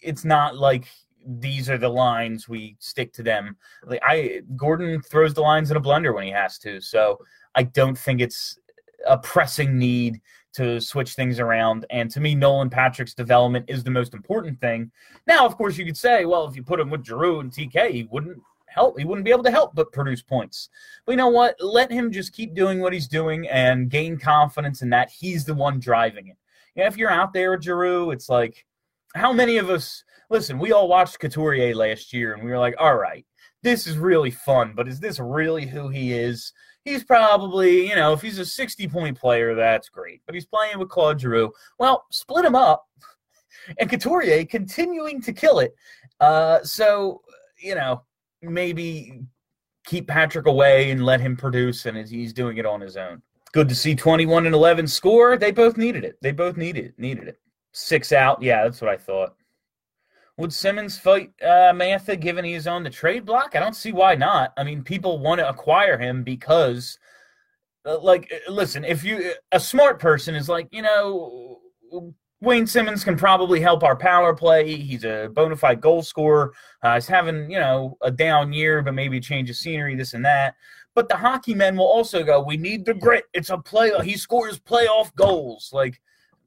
it's 0.00 0.24
not 0.24 0.56
like 0.56 0.86
these 1.24 1.70
are 1.70 1.78
the 1.78 1.88
lines 1.88 2.48
we 2.48 2.76
stick 2.80 3.12
to 3.12 3.22
them. 3.22 3.56
Like 3.84 4.00
I, 4.04 4.42
Gordon 4.56 5.00
throws 5.02 5.34
the 5.34 5.40
lines 5.42 5.70
in 5.70 5.76
a 5.76 5.80
blender 5.80 6.14
when 6.14 6.24
he 6.24 6.30
has 6.30 6.58
to. 6.60 6.80
So 6.80 7.18
I 7.54 7.64
don't 7.64 7.96
think 7.96 8.20
it's 8.20 8.58
a 9.06 9.18
pressing 9.18 9.78
need 9.78 10.20
to 10.54 10.80
switch 10.80 11.14
things 11.14 11.40
around. 11.40 11.86
And 11.90 12.10
to 12.10 12.20
me, 12.20 12.34
Nolan 12.34 12.70
Patrick's 12.70 13.14
development 13.14 13.66
is 13.68 13.82
the 13.82 13.90
most 13.90 14.14
important 14.14 14.60
thing. 14.60 14.90
Now, 15.26 15.46
of 15.46 15.56
course, 15.56 15.78
you 15.78 15.84
could 15.84 15.96
say, 15.96 16.24
well, 16.24 16.46
if 16.46 16.56
you 16.56 16.62
put 16.62 16.80
him 16.80 16.90
with 16.90 17.04
Giroux 17.04 17.40
and 17.40 17.50
TK, 17.50 17.90
he 17.90 18.02
wouldn't 18.04 18.38
help. 18.66 18.98
He 18.98 19.04
wouldn't 19.04 19.24
be 19.24 19.30
able 19.30 19.44
to 19.44 19.50
help 19.50 19.74
but 19.74 19.92
produce 19.92 20.22
points. 20.22 20.68
But 21.04 21.12
you 21.12 21.16
know 21.16 21.28
what? 21.28 21.56
Let 21.60 21.90
him 21.90 22.10
just 22.10 22.32
keep 22.32 22.54
doing 22.54 22.80
what 22.80 22.92
he's 22.92 23.08
doing 23.08 23.48
and 23.48 23.90
gain 23.90 24.18
confidence 24.18 24.82
in 24.82 24.90
that 24.90 25.10
he's 25.10 25.44
the 25.44 25.54
one 25.54 25.80
driving 25.80 26.28
it. 26.28 26.36
Yeah, 26.74 26.86
if 26.86 26.96
you're 26.96 27.10
out 27.10 27.32
there 27.32 27.50
with 27.50 27.62
Giroux, 27.62 28.10
it's 28.10 28.28
like 28.28 28.64
how 29.14 29.32
many 29.32 29.58
of 29.58 29.70
us 29.70 30.04
listen, 30.32 30.58
we 30.58 30.72
all 30.72 30.88
watched 30.88 31.20
Couturier 31.20 31.74
last 31.74 32.12
year 32.12 32.32
and 32.32 32.42
we 32.42 32.50
were 32.50 32.58
like, 32.58 32.74
all 32.78 32.96
right, 32.96 33.24
this 33.62 33.86
is 33.86 33.98
really 33.98 34.30
fun, 34.30 34.72
but 34.74 34.88
is 34.88 34.98
this 34.98 35.20
really 35.20 35.66
who 35.66 35.88
he 35.88 36.12
is? 36.12 36.52
He's 36.84 37.04
probably, 37.04 37.88
you 37.88 37.94
know, 37.94 38.12
if 38.12 38.20
he's 38.20 38.38
a 38.38 38.44
60 38.44 38.88
point 38.88 39.18
player, 39.18 39.54
that's 39.54 39.88
great. 39.88 40.22
But 40.26 40.34
he's 40.34 40.46
playing 40.46 40.78
with 40.78 40.88
Claude 40.88 41.20
Giroux. 41.20 41.52
Well, 41.78 42.06
split 42.10 42.44
him 42.44 42.56
up. 42.56 42.86
And 43.78 43.88
Couturier 43.88 44.44
continuing 44.46 45.20
to 45.22 45.32
kill 45.32 45.60
it. 45.60 45.72
Uh, 46.18 46.64
so, 46.64 47.20
you 47.58 47.76
know, 47.76 48.02
maybe 48.40 49.20
keep 49.84 50.08
Patrick 50.08 50.46
away 50.46 50.90
and 50.90 51.04
let 51.04 51.20
him 51.20 51.36
produce, 51.36 51.86
and 51.86 51.96
he's 52.08 52.32
doing 52.32 52.56
it 52.56 52.66
on 52.66 52.80
his 52.80 52.96
own. 52.96 53.22
Good 53.52 53.68
to 53.68 53.74
see 53.74 53.94
21 53.94 54.46
and 54.46 54.54
11 54.54 54.88
score. 54.88 55.36
They 55.36 55.52
both 55.52 55.76
needed 55.76 56.02
it. 56.02 56.16
They 56.22 56.32
both 56.32 56.56
needed 56.56 56.86
it. 56.86 56.98
Needed 56.98 57.28
it. 57.28 57.41
Six 57.72 58.12
out. 58.12 58.42
Yeah, 58.42 58.64
that's 58.64 58.80
what 58.80 58.90
I 58.90 58.96
thought. 58.96 59.34
Would 60.38 60.52
Simmonds 60.52 60.98
fight 60.98 61.30
uh, 61.42 61.72
Mantha 61.72 62.18
given 62.18 62.44
he's 62.44 62.66
on 62.66 62.82
the 62.82 62.90
trade 62.90 63.24
block? 63.24 63.54
I 63.54 63.60
don't 63.60 63.76
see 63.76 63.92
why 63.92 64.14
not. 64.14 64.52
I 64.56 64.64
mean, 64.64 64.82
people 64.82 65.18
want 65.18 65.40
to 65.40 65.48
acquire 65.48 65.98
him 65.98 66.22
because, 66.22 66.98
uh, 67.84 67.98
like, 68.00 68.32
uh, 68.32 68.50
listen, 68.50 68.84
if 68.84 69.04
you 69.04 69.34
a 69.52 69.60
smart 69.60 69.98
person 69.98 70.34
is 70.34 70.48
like, 70.48 70.68
you 70.70 70.82
know, 70.82 71.60
Wayne 72.40 72.66
Simmonds 72.66 73.04
can 73.04 73.16
probably 73.16 73.60
help 73.60 73.84
our 73.84 73.94
power 73.94 74.34
play. 74.34 74.74
He's 74.74 75.04
a 75.04 75.30
bona 75.32 75.54
fide 75.54 75.80
goal 75.80 76.02
scorer. 76.02 76.52
Uh, 76.82 76.94
he's 76.94 77.06
having, 77.06 77.50
you 77.50 77.60
know, 77.60 77.96
a 78.00 78.10
down 78.10 78.52
year, 78.52 78.82
but 78.82 78.94
maybe 78.94 79.18
a 79.18 79.20
change 79.20 79.48
of 79.48 79.56
scenery, 79.56 79.94
this 79.94 80.14
and 80.14 80.24
that. 80.24 80.56
But 80.94 81.08
the 81.08 81.16
hockey 81.16 81.54
men 81.54 81.76
will 81.76 81.86
also 81.86 82.24
go, 82.24 82.42
we 82.42 82.56
need 82.56 82.84
the 82.84 82.94
grit. 82.94 83.24
It's 83.32 83.50
a 83.50 83.58
play. 83.58 83.92
He 84.02 84.16
scores 84.16 84.58
playoff 84.58 85.14
goals. 85.14 85.70
Like, 85.72 86.00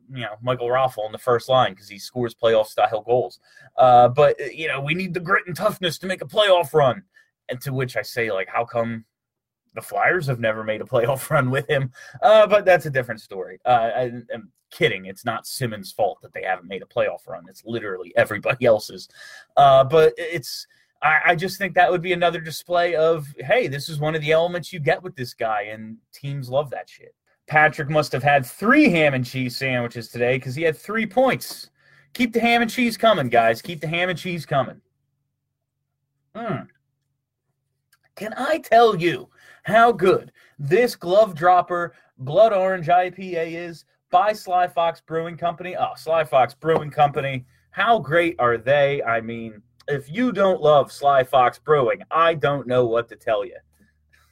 you 0.10 0.22
know, 0.22 0.36
Michael 0.42 0.68
Raffl 0.68 1.06
in 1.06 1.12
the 1.12 1.18
first 1.18 1.50
line 1.50 1.74
because 1.74 1.90
he 1.90 2.00
scores 2.00 2.36
playoff 2.36 2.68
style 2.68 3.02
goals. 3.02 3.40
Uh, 3.78 4.08
but, 4.10 4.40
you 4.54 4.68
know, 4.68 4.82
we 4.82 4.94
need 4.94 5.14
the 5.14 5.20
grit 5.20 5.48
and 5.48 5.56
toughness 5.56 5.98
to 6.00 6.08
make 6.08 6.22
a 6.22 6.28
playoff 6.28 6.74
run. 6.74 7.04
And 7.50 7.62
to 7.62 7.74
which 7.74 7.96
I 7.96 8.02
say, 8.02 8.32
like, 8.32 8.48
how 8.48 8.66
come 8.66 9.06
the 9.76 9.82
Flyers 9.82 10.28
have 10.28 10.40
never 10.40 10.64
made 10.64 10.82
a 10.82 10.86
playoff 10.86 11.30
run 11.30 11.50
with 11.50 11.70
him? 11.70 11.92
Uh, 12.22 12.48
but 12.48 12.66
that's 12.66 12.86
a 12.86 12.92
different 12.92 13.22
story. 13.22 13.60
Uh, 13.66 13.90
I, 13.96 14.02
am 14.34 14.52
kidding. 14.72 15.06
It's 15.06 15.26
not 15.26 15.48
Simmonds' 15.48 15.92
fault 15.92 16.20
that 16.22 16.34
they 16.34 16.44
haven't 16.44 16.68
made 16.68 16.82
a 16.82 16.86
playoff 16.86 17.28
run. 17.28 17.46
It's 17.50 17.64
literally 17.66 18.14
everybody 18.18 18.66
else's. 18.66 19.08
Uh, 19.58 19.84
but 19.84 20.14
it's 20.18 20.68
I, 21.02 21.20
I 21.26 21.36
just 21.36 21.58
think 21.58 21.76
that 21.76 21.92
would 21.92 22.02
be 22.02 22.14
another 22.14 22.40
display 22.40 22.96
of 22.96 23.28
hey, 23.40 23.68
this 23.68 23.90
is 23.90 24.00
one 24.00 24.16
of 24.16 24.22
the 24.22 24.32
elements 24.32 24.74
you 24.74 24.80
get 24.80 25.04
with 25.04 25.16
this 25.16 25.34
guy, 25.34 25.64
and 25.64 25.98
teams 26.14 26.50
love 26.50 26.70
that 26.72 26.90
shit. 26.90 27.14
Patrick 27.48 27.90
must 27.90 28.12
have 28.12 28.24
had 28.24 28.46
three 28.46 28.90
ham 28.90 29.14
and 29.14 29.26
cheese 29.26 29.56
sandwiches 29.56 30.10
today 30.10 30.38
because 30.38 30.56
he 30.56 30.64
had 30.64 30.78
three 30.78 31.06
points. 31.06 31.70
Keep 32.14 32.34
the 32.34 32.40
ham 32.40 32.62
and 32.62 32.72
cheese 32.72 32.98
coming, 32.98 33.30
guys. 33.30 33.62
Keep 33.62 33.82
the 33.82 33.88
ham 33.88 34.10
and 34.10 34.18
cheese 34.18 34.46
coming. 34.46 34.82
Hmm. 36.36 36.64
Can 38.16 38.34
I 38.38 38.60
tell 38.60 38.96
you 38.96 39.30
how 39.64 39.92
good 39.92 40.32
this 40.58 40.96
glove 40.96 41.36
dropper 41.36 41.94
blood 42.18 42.54
orange 42.54 42.88
IPA 42.88 43.54
is? 43.54 43.86
by 44.16 44.32
Sly 44.32 44.66
Fox 44.66 45.02
Brewing 45.02 45.36
Company. 45.36 45.76
Oh, 45.76 45.92
Sly 45.98 46.24
Fox 46.24 46.54
Brewing 46.54 46.90
Company. 46.90 47.46
How 47.72 48.00
great 48.00 48.38
are 48.40 48.58
they? 48.58 49.04
I 49.04 49.20
mean, 49.20 49.62
if 49.90 50.10
you 50.10 50.32
don't 50.32 50.62
love 50.62 50.90
Sly 50.90 51.26
Fox 51.26 51.60
Brewing, 51.60 52.02
I 52.12 52.34
don't 52.34 52.66
know 52.66 52.86
what 52.86 53.10
to 53.10 53.18
tell 53.18 53.44
you. 53.44 53.58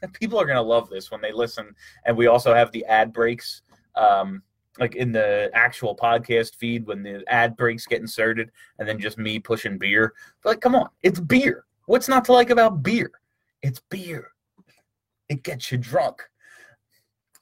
People 0.13 0.39
are 0.39 0.45
going 0.45 0.55
to 0.55 0.61
love 0.61 0.89
this 0.89 1.11
when 1.11 1.21
they 1.21 1.31
listen. 1.31 1.73
And 2.05 2.17
we 2.17 2.27
also 2.27 2.53
have 2.53 2.71
the 2.71 2.85
ad 2.85 3.13
breaks. 3.13 3.61
Um, 3.95 4.43
like 4.79 4.95
in 4.95 5.11
the 5.11 5.51
actual 5.53 5.95
podcast 5.95 6.55
feed 6.55 6.87
when 6.87 7.03
the 7.03 7.23
ad 7.27 7.55
breaks 7.55 7.85
get 7.85 8.01
inserted 8.01 8.51
and 8.79 8.87
then 8.87 8.99
just 8.99 9.17
me 9.17 9.39
pushing 9.39 9.77
beer. 9.77 10.13
But 10.41 10.49
like, 10.49 10.61
come 10.61 10.75
on, 10.75 10.89
it's 11.03 11.19
beer. 11.19 11.65
What's 11.85 12.07
not 12.07 12.25
to 12.25 12.33
like 12.33 12.49
about 12.49 12.81
beer? 12.81 13.11
It's 13.61 13.81
beer. 13.89 14.31
It 15.29 15.43
gets 15.43 15.71
you 15.71 15.77
drunk. 15.77 16.23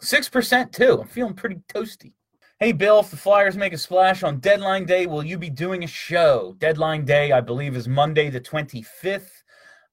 6% 0.01 0.71
too. 0.71 0.99
I'm 1.01 1.07
feeling 1.07 1.33
pretty 1.33 1.61
toasty. 1.73 2.13
Hey, 2.59 2.73
Bill, 2.73 2.99
if 2.99 3.09
the 3.09 3.17
Flyers 3.17 3.57
make 3.57 3.73
a 3.73 3.77
splash 3.77 4.23
on 4.23 4.39
deadline 4.39 4.85
day, 4.85 5.07
will 5.07 5.23
you 5.23 5.37
be 5.37 5.49
doing 5.49 5.83
a 5.83 5.87
show? 5.87 6.55
Deadline 6.59 7.05
day, 7.05 7.31
I 7.31 7.41
believe, 7.41 7.75
is 7.75 7.87
Monday 7.87 8.29
the 8.29 8.39
25th. 8.41 9.29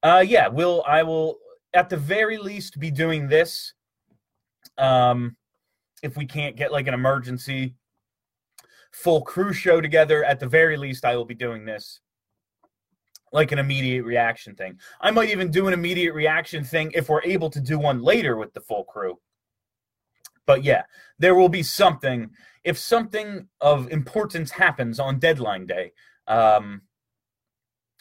Uh, 0.03 0.23
yeah, 0.25 0.47
will 0.47 0.83
I 0.87 1.03
will 1.03 1.39
at 1.73 1.89
the 1.89 1.97
very 1.97 2.37
least 2.37 2.79
be 2.79 2.91
doing 2.91 3.27
this. 3.27 3.73
Um, 4.77 5.35
if 6.01 6.15
we 6.15 6.25
can't 6.25 6.55
get 6.55 6.71
like 6.71 6.87
an 6.87 6.93
emergency 6.93 7.75
full 8.91 9.21
crew 9.21 9.53
show 9.53 9.81
together, 9.81 10.23
at 10.23 10.39
the 10.39 10.47
very 10.47 10.77
least, 10.77 11.05
I 11.05 11.15
will 11.15 11.25
be 11.25 11.35
doing 11.35 11.65
this 11.65 11.99
like 13.31 13.51
an 13.51 13.59
immediate 13.59 14.03
reaction 14.03 14.55
thing. 14.55 14.79
I 15.01 15.11
might 15.11 15.29
even 15.29 15.51
do 15.51 15.67
an 15.67 15.73
immediate 15.73 16.13
reaction 16.13 16.63
thing 16.63 16.91
if 16.95 17.09
we're 17.09 17.21
able 17.23 17.49
to 17.51 17.59
do 17.59 17.77
one 17.77 18.01
later 18.01 18.37
with 18.37 18.53
the 18.53 18.61
full 18.61 18.83
crew. 18.83 19.19
But 20.45 20.63
yeah, 20.63 20.83
there 21.19 21.35
will 21.35 21.49
be 21.49 21.61
something. 21.61 22.31
If 22.63 22.77
something 22.77 23.47
of 23.61 23.91
importance 23.91 24.51
happens 24.51 24.99
on 24.99 25.19
deadline 25.19 25.67
day, 25.67 25.91
um, 26.27 26.81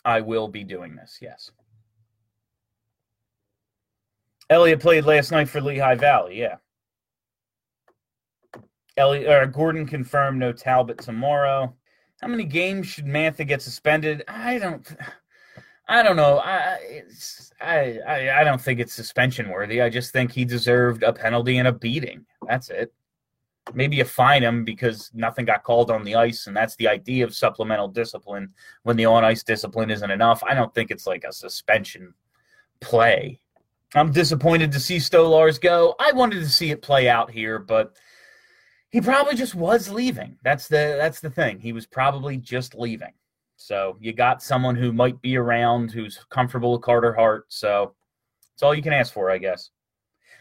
I 0.05 0.23
will 0.23 0.49
be 0.49 0.65
doing 0.65 0.97
this, 0.97 1.19
yes. 1.21 1.51
Elliott 4.51 4.81
played 4.81 5.05
last 5.05 5.31
night 5.31 5.49
for 5.49 5.61
Lehigh 5.61 5.95
Valley, 5.95 6.41
yeah. 6.41 6.57
Elliott, 8.97 9.29
or 9.29 9.47
Gordon 9.47 9.87
confirmed 9.87 10.39
no 10.39 10.53
Talbot 10.53 10.99
tomorrow. 10.99 11.75
How 12.21 12.29
many 12.29 12.45
games 12.45 12.87
should 12.87 13.07
Mantha 13.07 13.47
get 13.47 13.63
suspended? 13.63 14.25
I 14.27 14.59
don't. 14.59 14.97
I 15.91 16.03
don't 16.03 16.17
know. 16.17 16.39
I, 16.39 17.03
I 17.61 17.99
I 18.07 18.41
I 18.41 18.45
don't 18.45 18.61
think 18.61 18.81
it's 18.81 18.93
suspension 18.93 19.49
worthy. 19.49 19.81
I 19.81 19.89
just 19.89 20.13
think 20.13 20.33
he 20.33 20.45
deserved 20.45 21.03
a 21.03 21.13
penalty 21.13 21.59
and 21.59 21.69
a 21.69 21.73
beating. 21.73 22.27
That's 22.47 22.71
it. 22.71 22.93
Maybe 23.75 23.97
you 23.97 24.05
fine 24.05 24.43
him 24.43 24.65
because 24.65 25.11
nothing 25.15 25.45
got 25.45 25.63
called 25.63 25.91
on 25.91 26.05
the 26.05 26.15
ice, 26.15 26.47
and 26.47 26.57
that's 26.57 26.77
the 26.77 26.89
idea 26.89 27.25
of 27.25 27.35
supplemental 27.35 27.89
discipline 27.89 28.53
when 28.83 28.97
the 28.97 29.07
on 29.07 29.25
ice 29.25 29.43
discipline 29.43 29.91
isn't 29.91 30.11
enough. 30.11 30.43
I 30.45 30.55
don't 30.55 30.75
think 30.75 30.91
it's 30.91 31.07
like 31.07 31.25
a 31.25 31.33
suspension 31.33 32.15
play. 32.81 33.41
I'm 33.95 34.13
disappointed 34.13 34.73
to 34.73 34.81
see 34.81 34.99
Stolarz 34.99 35.61
go. 35.61 35.95
I 35.99 36.13
wanted 36.13 36.41
to 36.41 36.49
see 36.49 36.71
it 36.71 36.83
play 36.83 37.09
out 37.09 37.31
here, 37.31 37.59
but 37.59 37.97
he 38.91 39.01
probably 39.01 39.35
just 39.35 39.55
was 39.55 39.91
leaving. 39.91 40.37
That's 40.43 40.69
the 40.69 40.97
that's 40.99 41.21
the 41.21 41.31
thing. 41.31 41.59
He 41.61 41.73
was 41.73 41.87
probably 41.87 42.37
just 42.37 42.75
leaving. 42.75 43.13
So 43.57 43.97
you 44.01 44.13
got 44.13 44.43
someone 44.43 44.77
who 44.77 44.93
might 44.93 45.21
be 45.21 45.37
around 45.37 45.91
who's 45.91 46.25
comfortable 46.31 46.73
with 46.73 46.83
Carter 46.83 47.13
Hart. 47.13 47.47
So 47.49 47.95
it's 48.55 48.63
all 48.63 48.75
you 48.75 48.83
can 48.83 48.93
ask 48.93 49.13
for, 49.13 49.31
I 49.31 49.39
guess. 49.39 49.71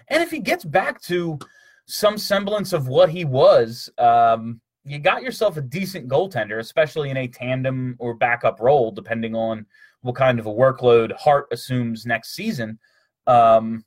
And 0.10 0.22
if 0.22 0.30
he 0.32 0.39
gets 0.39 0.64
back 0.64 1.02
to 1.04 1.39
some 1.88 2.18
semblance 2.18 2.74
of 2.74 2.88
what 2.88 3.10
he 3.10 3.26
was, 3.26 3.89
um, 3.98 4.62
you 4.84 5.00
got 5.00 5.24
yourself 5.24 5.58
a 5.58 5.62
decent 5.62 6.08
goaltender, 6.08 6.60
especially 6.60 7.10
in 7.10 7.18
a 7.18 7.28
tandem 7.28 7.95
or 8.00 8.14
backup 8.14 8.60
role, 8.60 8.91
depending 8.91 9.36
on 9.36 9.66
what 10.02 10.16
kind 10.16 10.39
of 10.39 10.45
a 10.45 10.54
workload 10.54 11.12
Hart 11.14 11.48
assumes 11.52 12.06
next 12.06 12.34
season. 12.34 12.80
Um, 13.28 13.84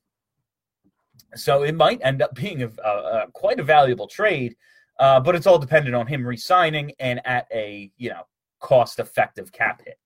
so 1.34 1.62
it 1.62 1.74
might 1.74 2.01
end 2.03 2.22
up 2.22 2.34
being 2.34 2.62
a, 2.62 2.70
a, 2.84 2.91
a 2.91 3.26
quite 3.32 3.61
a 3.61 3.64
valuable 3.64 4.07
trade, 4.07 4.57
uh, 4.99 5.20
but 5.20 5.34
it's 5.34 5.47
all 5.47 5.59
dependent 5.59 5.95
on 5.95 6.07
him 6.07 6.26
resigning 6.26 6.93
and 6.99 7.24
at 7.26 7.47
a 7.53 7.91
you 7.97 8.11
know 8.11 8.22
cost 8.61 8.99
effective 8.99 9.51
cap 9.53 9.82
hit. 9.84 9.99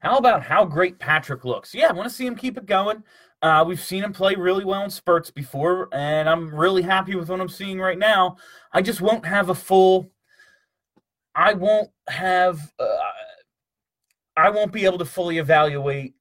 How 0.00 0.16
about 0.16 0.42
how 0.42 0.64
great 0.64 0.98
Patrick 0.98 1.44
looks? 1.44 1.74
Yeah, 1.74 1.88
I 1.88 1.92
want 1.92 2.08
to 2.08 2.14
see 2.14 2.26
him 2.26 2.36
keep 2.36 2.56
it 2.56 2.66
going. 2.66 3.02
Uh, 3.42 3.64
we've 3.66 3.82
seen 3.82 4.04
him 4.04 4.12
play 4.12 4.34
really 4.34 4.64
well 4.64 4.84
in 4.84 4.90
spurts 4.90 5.30
before, 5.30 5.88
and 5.92 6.28
I'm 6.28 6.54
really 6.54 6.82
happy 6.82 7.14
with 7.14 7.30
what 7.30 7.40
I'm 7.40 7.48
seeing 7.48 7.78
right 7.78 7.98
now. 7.98 8.36
I 8.72 8.82
just 8.82 9.00
won't 9.00 9.24
have 9.24 9.48
a 9.48 9.54
full. 9.54 10.10
I 11.34 11.54
won't 11.54 11.90
have. 12.08 12.72
Uh, 12.78 12.86
I 14.36 14.50
won't 14.50 14.72
be 14.72 14.84
able 14.84 14.98
to 14.98 15.04
fully 15.04 15.38
evaluate 15.38 16.14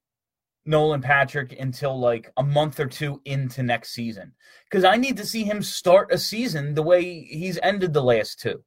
Nolan 0.70 1.02
Patrick 1.02 1.60
until 1.60 2.00
like 2.00 2.32
a 2.38 2.44
month 2.44 2.80
or 2.80 2.86
two 2.86 3.22
into 3.26 3.64
next 3.64 3.92
season 3.92 4.34
because 4.66 4.84
I 4.84 4.96
need 4.96 5.18
to 5.18 5.26
see 5.26 5.44
him 5.44 5.62
start 5.62 6.14
a 6.14 6.18
season 6.18 6.76
the 6.76 6.84
way 6.84 7.22
he's 7.22 7.60
ended 7.62 7.94
the 7.94 8.04
last 8.04 8.40
two 8.40 8.64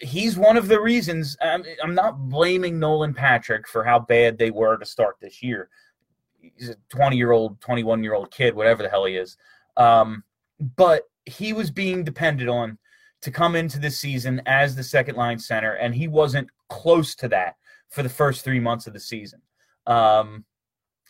he's 0.00 0.36
one 0.36 0.56
of 0.56 0.68
the 0.68 0.80
reasons. 0.80 1.36
I'm, 1.40 1.64
I'm 1.82 1.94
not 1.94 2.28
blaming 2.28 2.78
Nolan 2.78 3.14
Patrick 3.14 3.68
for 3.68 3.84
how 3.84 3.98
bad 3.98 4.38
they 4.38 4.50
were 4.50 4.76
to 4.76 4.86
start 4.86 5.16
this 5.20 5.42
year. 5.42 5.68
He's 6.40 6.70
a 6.70 6.76
20 6.88 7.16
year 7.16 7.32
old, 7.32 7.60
21 7.60 8.02
year 8.02 8.14
old 8.14 8.30
kid, 8.30 8.54
whatever 8.54 8.82
the 8.82 8.88
hell 8.88 9.04
he 9.04 9.16
is. 9.16 9.36
Um, 9.76 10.24
but 10.76 11.04
he 11.26 11.52
was 11.52 11.70
being 11.70 12.04
depended 12.04 12.48
on 12.48 12.78
to 13.22 13.30
come 13.30 13.54
into 13.54 13.78
this 13.78 13.98
season 13.98 14.40
as 14.46 14.74
the 14.74 14.82
second 14.82 15.16
line 15.16 15.38
center, 15.38 15.74
and 15.74 15.94
he 15.94 16.08
wasn't 16.08 16.48
close 16.68 17.14
to 17.16 17.28
that 17.28 17.56
for 17.90 18.02
the 18.02 18.08
first 18.08 18.44
three 18.44 18.60
months 18.60 18.86
of 18.86 18.92
the 18.92 19.00
season. 19.00 19.42
Um, 19.86 20.44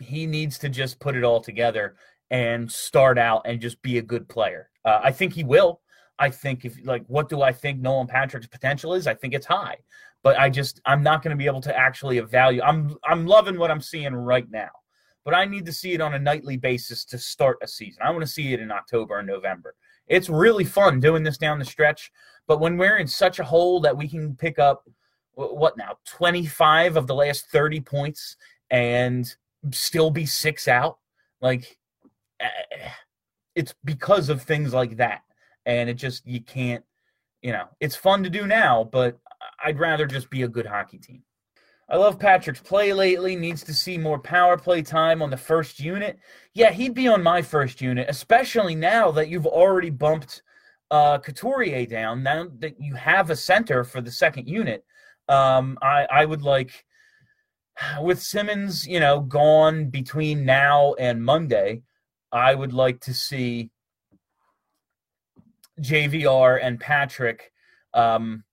he 0.00 0.26
needs 0.26 0.58
to 0.58 0.68
just 0.68 1.00
put 1.00 1.16
it 1.16 1.24
all 1.24 1.40
together 1.40 1.96
and 2.30 2.70
start 2.70 3.18
out 3.18 3.42
and 3.44 3.60
just 3.60 3.80
be 3.82 3.98
a 3.98 4.02
good 4.02 4.28
player. 4.28 4.70
Uh, 4.84 5.00
I 5.02 5.12
think 5.12 5.32
he 5.32 5.44
will. 5.44 5.80
I 6.18 6.30
think 6.30 6.64
if 6.64 6.76
like 6.84 7.04
what 7.06 7.28
do 7.28 7.42
I 7.42 7.52
think 7.52 7.80
Nolan 7.80 8.06
Patrick's 8.06 8.46
potential 8.46 8.94
is? 8.94 9.06
I 9.06 9.14
think 9.14 9.34
it's 9.34 9.46
high. 9.46 9.78
But 10.22 10.38
I 10.38 10.50
just 10.50 10.80
I'm 10.84 11.02
not 11.02 11.22
going 11.22 11.30
to 11.30 11.38
be 11.38 11.46
able 11.46 11.62
to 11.62 11.76
actually 11.76 12.18
evaluate. 12.18 12.68
I'm 12.68 12.96
I'm 13.04 13.26
loving 13.26 13.58
what 13.58 13.70
I'm 13.70 13.80
seeing 13.80 14.14
right 14.14 14.48
now. 14.50 14.68
But 15.24 15.34
I 15.34 15.44
need 15.44 15.66
to 15.66 15.72
see 15.72 15.92
it 15.92 16.00
on 16.00 16.14
a 16.14 16.18
nightly 16.18 16.56
basis 16.56 17.04
to 17.06 17.18
start 17.18 17.58
a 17.62 17.68
season. 17.68 18.02
I 18.02 18.10
want 18.10 18.22
to 18.22 18.26
see 18.26 18.52
it 18.52 18.60
in 18.60 18.70
October 18.70 19.18
and 19.18 19.28
November. 19.28 19.74
It's 20.06 20.28
really 20.28 20.64
fun 20.64 20.98
doing 20.98 21.22
this 21.22 21.38
down 21.38 21.58
the 21.58 21.64
stretch, 21.64 22.10
but 22.48 22.58
when 22.58 22.76
we're 22.76 22.96
in 22.98 23.06
such 23.06 23.38
a 23.38 23.44
hole 23.44 23.80
that 23.80 23.96
we 23.96 24.08
can 24.08 24.34
pick 24.34 24.58
up 24.58 24.82
what 25.34 25.76
now 25.76 25.96
25 26.06 26.96
of 26.96 27.06
the 27.06 27.14
last 27.14 27.46
30 27.46 27.80
points 27.80 28.36
and 28.70 29.36
still 29.72 30.10
be 30.10 30.26
six 30.26 30.68
out 30.68 30.98
like 31.40 31.78
eh, 32.40 32.48
it's 33.54 33.74
because 33.84 34.28
of 34.28 34.42
things 34.42 34.72
like 34.72 34.96
that. 34.96 35.22
And 35.66 35.90
it 35.90 35.94
just 35.94 36.26
you 36.26 36.40
can't 36.40 36.84
you 37.42 37.52
know 37.52 37.66
it's 37.80 37.96
fun 37.96 38.22
to 38.22 38.28
do 38.28 38.46
now 38.46 38.84
but 38.84 39.18
i'd 39.64 39.78
rather 39.78 40.06
just 40.06 40.28
be 40.28 40.42
a 40.42 40.48
good 40.48 40.66
hockey 40.66 40.98
team. 40.98 41.22
I 41.88 41.96
love 41.96 42.18
patrick's 42.18 42.60
play 42.60 42.92
lately 42.92 43.34
needs 43.34 43.62
to 43.64 43.74
see 43.74 43.98
more 43.98 44.18
power 44.18 44.56
play 44.56 44.82
time 44.82 45.22
on 45.22 45.30
the 45.30 45.36
first 45.36 45.80
unit. 45.80 46.18
Yeah 46.54 46.70
he'd 46.70 46.94
be 46.94 47.08
on 47.08 47.22
my 47.22 47.42
first 47.42 47.80
unit 47.80 48.06
especially 48.08 48.74
now 48.74 49.10
that 49.12 49.28
you've 49.28 49.46
already 49.46 49.90
bumped 49.90 50.42
uh 50.90 51.18
couturier 51.18 51.86
down 51.86 52.22
now 52.22 52.48
that 52.58 52.80
you 52.80 52.94
have 52.94 53.30
a 53.30 53.36
center 53.36 53.84
for 53.84 54.00
the 54.00 54.10
second 54.10 54.48
unit. 54.48 54.84
Um 55.28 55.78
i 55.82 56.06
i 56.10 56.24
would 56.24 56.42
like 56.42 56.84
with 58.00 58.20
simmonds 58.20 58.86
you 58.86 59.00
know 59.00 59.20
gone 59.20 59.86
between 59.86 60.44
now 60.44 60.94
and 60.94 61.24
monday 61.24 61.82
i 62.32 62.54
would 62.54 62.72
like 62.72 63.00
to 63.00 63.14
see 63.14 63.70
JVR 65.80 66.58
and 66.62 66.78
Patrick 66.78 67.52
um, 67.94 68.44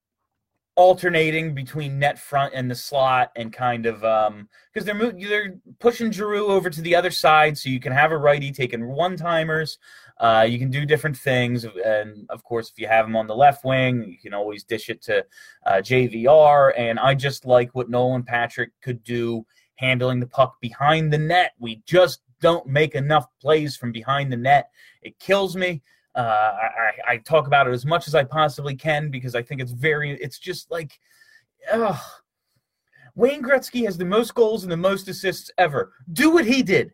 alternating 0.76 1.54
between 1.54 1.98
net 1.98 2.18
front 2.18 2.54
and 2.54 2.70
the 2.70 2.74
slot 2.74 3.30
and 3.36 3.52
kind 3.52 3.86
of 3.86 4.00
because 4.00 4.88
um, 4.88 4.98
they're 4.98 5.12
they're 5.12 5.54
pushing 5.80 6.10
Giroux 6.10 6.46
over 6.46 6.70
to 6.70 6.80
the 6.80 6.94
other 6.94 7.10
side 7.10 7.58
so 7.58 7.68
you 7.68 7.80
can 7.80 7.92
have 7.92 8.12
a 8.12 8.18
righty 8.18 8.52
taking 8.52 8.86
one 8.86 9.16
timers. 9.16 9.78
Uh, 10.20 10.46
you 10.48 10.58
can 10.58 10.70
do 10.70 10.84
different 10.84 11.16
things, 11.16 11.64
and 11.84 12.26
of 12.30 12.42
course, 12.42 12.70
if 12.70 12.78
you 12.78 12.88
have 12.88 13.06
him 13.06 13.14
on 13.14 13.26
the 13.26 13.34
left 13.34 13.64
wing, 13.64 14.04
you 14.04 14.18
can 14.18 14.34
always 14.34 14.64
dish 14.64 14.90
it 14.90 15.00
to 15.02 15.24
uh, 15.66 15.74
JVR. 15.74 16.72
And 16.76 16.98
I 16.98 17.14
just 17.14 17.46
like 17.46 17.74
what 17.74 17.88
Nolan 17.88 18.24
Patrick 18.24 18.70
could 18.82 19.02
do 19.04 19.46
handling 19.76 20.18
the 20.20 20.26
puck 20.26 20.60
behind 20.60 21.12
the 21.12 21.18
net. 21.18 21.52
We 21.58 21.82
just 21.86 22.20
don't 22.40 22.66
make 22.66 22.94
enough 22.94 23.26
plays 23.40 23.76
from 23.76 23.92
behind 23.92 24.32
the 24.32 24.36
net. 24.36 24.70
It 25.02 25.18
kills 25.18 25.56
me. 25.56 25.82
Uh, 26.14 26.20
I, 26.20 27.12
I, 27.12 27.16
talk 27.18 27.46
about 27.46 27.68
it 27.68 27.72
as 27.72 27.86
much 27.86 28.08
as 28.08 28.14
I 28.16 28.24
possibly 28.24 28.74
can 28.74 29.08
because 29.08 29.36
I 29.36 29.42
think 29.42 29.60
it's 29.60 29.70
very, 29.70 30.10
it's 30.20 30.38
just 30.38 30.68
like, 30.68 30.98
ugh. 31.70 32.00
Wayne 33.18 33.42
Gretzky 33.42 33.84
has 33.84 33.98
the 33.98 34.04
most 34.04 34.32
goals 34.36 34.62
and 34.62 34.70
the 34.70 34.76
most 34.76 35.08
assists 35.08 35.50
ever. 35.58 35.92
Do 36.12 36.30
what 36.30 36.44
he 36.44 36.62
did. 36.62 36.92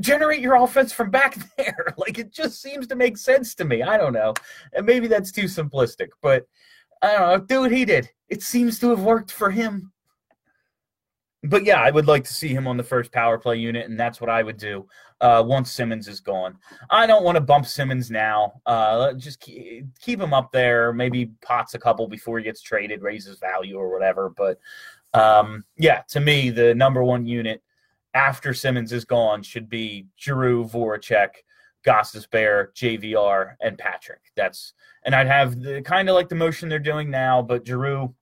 Generate 0.00 0.40
your 0.40 0.56
offense 0.56 0.92
from 0.92 1.08
back 1.08 1.36
there. 1.56 1.94
Like 1.96 2.18
it 2.18 2.32
just 2.32 2.60
seems 2.60 2.88
to 2.88 2.96
make 2.96 3.16
sense 3.16 3.54
to 3.54 3.64
me. 3.64 3.80
I 3.80 3.96
don't 3.96 4.12
know. 4.12 4.34
And 4.72 4.84
maybe 4.84 5.06
that's 5.06 5.30
too 5.30 5.44
simplistic, 5.44 6.08
but 6.20 6.48
I 7.00 7.12
don't 7.12 7.20
know. 7.20 7.46
Do 7.46 7.60
what 7.60 7.70
he 7.70 7.84
did. 7.84 8.10
It 8.28 8.42
seems 8.42 8.80
to 8.80 8.90
have 8.90 9.02
worked 9.02 9.30
for 9.30 9.52
him. 9.52 9.92
but 11.44 11.64
yeah, 11.64 11.80
I 11.80 11.92
would 11.92 12.08
like 12.08 12.24
to 12.24 12.34
see 12.34 12.48
him 12.48 12.66
on 12.66 12.76
the 12.76 12.82
first 12.82 13.12
power 13.12 13.38
play 13.38 13.56
unit, 13.56 13.88
and 13.88 13.98
that's 13.98 14.20
what 14.20 14.30
I 14.30 14.42
would 14.42 14.58
do 14.58 14.86
uh, 15.20 15.42
once 15.46 15.70
Simmonds 15.70 16.08
is 16.08 16.20
gone. 16.20 16.56
I 16.90 17.06
don't 17.06 17.24
want 17.24 17.36
to 17.36 17.40
bump 17.40 17.66
Simmonds 17.66 18.10
now. 18.10 18.60
Uh, 18.66 19.12
just 19.14 19.40
keep, 19.40 19.86
keep 20.00 20.20
him 20.20 20.34
up 20.34 20.50
there. 20.52 20.92
Maybe 20.92 21.30
pots 21.40 21.74
a 21.74 21.78
couple 21.78 22.08
before 22.08 22.38
he 22.38 22.44
gets 22.44 22.62
traded, 22.62 23.02
raises 23.02 23.38
value 23.38 23.76
or 23.76 23.90
whatever. 23.92 24.28
But 24.36 24.58
um, 25.14 25.64
yeah, 25.76 26.02
to 26.08 26.20
me, 26.20 26.50
the 26.50 26.74
number 26.74 27.02
one 27.02 27.26
unit 27.26 27.62
after 28.14 28.54
Simmonds 28.54 28.92
is 28.92 29.04
gone 29.04 29.42
should 29.42 29.68
be 29.68 30.06
Giroux, 30.18 30.64
Voracek, 30.64 31.30
bear 32.30 32.72
JVR, 32.74 33.54
and 33.60 33.78
Patrick. 33.78 34.32
That's 34.36 34.74
and 35.04 35.14
I'd 35.14 35.26
have 35.26 35.60
the 35.60 35.82
kind 35.82 36.08
of 36.08 36.14
like 36.14 36.28
the 36.28 36.34
motion 36.34 36.68
they're 36.68 36.78
doing 36.78 37.10
now, 37.10 37.42
but 37.42 37.66
Giroux 37.66 38.14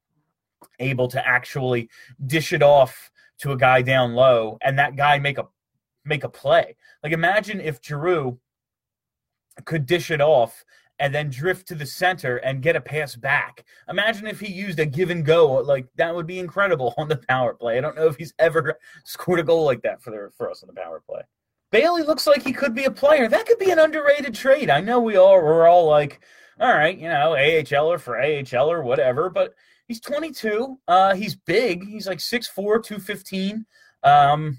able 0.79 1.09
to 1.09 1.27
actually 1.27 1.89
dish 2.27 2.53
it 2.53 2.63
off 2.63 3.11
to 3.39 3.53
a 3.53 3.57
guy 3.57 3.83
down 3.83 4.15
low 4.15 4.59
and 4.63 4.79
that 4.79 4.97
guy 4.97 5.19
make 5.19 5.39
a 5.39 5.47
make 6.05 6.25
a 6.25 6.29
play. 6.29 6.77
Like 7.03 7.13
imagine 7.13 7.61
if 7.61 7.81
Giroux 7.83 8.39
could 9.65 9.87
dish 9.87 10.11
it 10.11 10.21
off 10.21 10.65
and 10.99 11.15
then 11.15 11.31
drift 11.31 11.69
to 11.69 11.75
the 11.75 11.87
center 11.87 12.37
and 12.39 12.63
get 12.63 12.77
a 12.77 12.81
pass 12.81 13.17
back. 13.17 13.65
Imagine 13.89 14.27
if 14.27 14.41
he 14.41 14.53
used 14.53 14.79
a 14.79 14.87
give 14.87 15.11
and 15.11 15.25
go 15.25 15.55
like 15.55 15.87
that 15.97 16.15
would 16.15 16.27
be 16.27 16.39
incredible 16.39 16.95
on 16.99 17.09
the 17.09 17.17
power 17.29 17.55
play. 17.55 17.79
I 17.79 17.81
don't 17.81 17.97
know 17.97 18.07
if 18.07 18.17
he's 18.17 18.35
ever 18.39 18.79
scored 19.05 19.41
a 19.41 19.45
goal 19.45 19.65
like 19.65 19.83
that 19.83 20.03
for 20.03 20.11
the 20.11 20.31
for 20.37 20.51
us 20.51 20.63
on 20.63 20.69
the 20.69 20.81
power 20.81 21.03
play. 21.07 21.23
Bailey 21.71 22.03
looks 22.03 22.27
like 22.27 22.43
he 22.43 22.53
could 22.53 22.75
be 22.75 22.85
a 22.85 22.91
player. 22.91 23.29
That 23.29 23.47
could 23.47 23.59
be 23.59 23.71
an 23.71 23.79
underrated 23.79 24.35
trade. 24.35 24.71
I 24.71 24.81
know 24.81 25.01
we 25.01 25.17
all 25.17 25.35
we're 25.35 25.69
all 25.69 25.87
like, 25.87 26.21
all 26.59 26.73
right, 26.73 26.97
you 26.97 27.09
know, 27.09 27.35
AHL 27.37 27.93
or 27.93 27.99
for 27.99 28.19
AHL 28.19 28.71
or 28.71 28.83
whatever, 28.83 29.29
but 29.29 29.55
He's 29.89 30.01
22. 30.01 30.79
Uh, 30.87 31.15
he's 31.15 31.35
big. 31.35 31.89
He's 31.89 32.07
like 32.07 32.19
6'4", 32.19 32.55
215. 32.55 33.65
Um, 34.05 34.59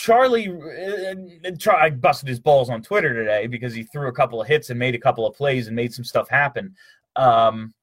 Charlie, 0.00 0.48
uh, 0.48 1.72
I 1.72 1.90
busted 1.90 2.28
his 2.28 2.40
balls 2.40 2.70
on 2.70 2.82
Twitter 2.82 3.12
today 3.14 3.46
because 3.46 3.74
he 3.74 3.82
threw 3.84 4.08
a 4.08 4.12
couple 4.12 4.40
of 4.40 4.48
hits 4.48 4.70
and 4.70 4.78
made 4.78 4.94
a 4.94 4.98
couple 4.98 5.26
of 5.26 5.34
plays 5.34 5.66
and 5.66 5.76
made 5.76 5.92
some 5.92 6.04
stuff 6.04 6.28
happen. 6.28 6.74
Um, 7.16 7.74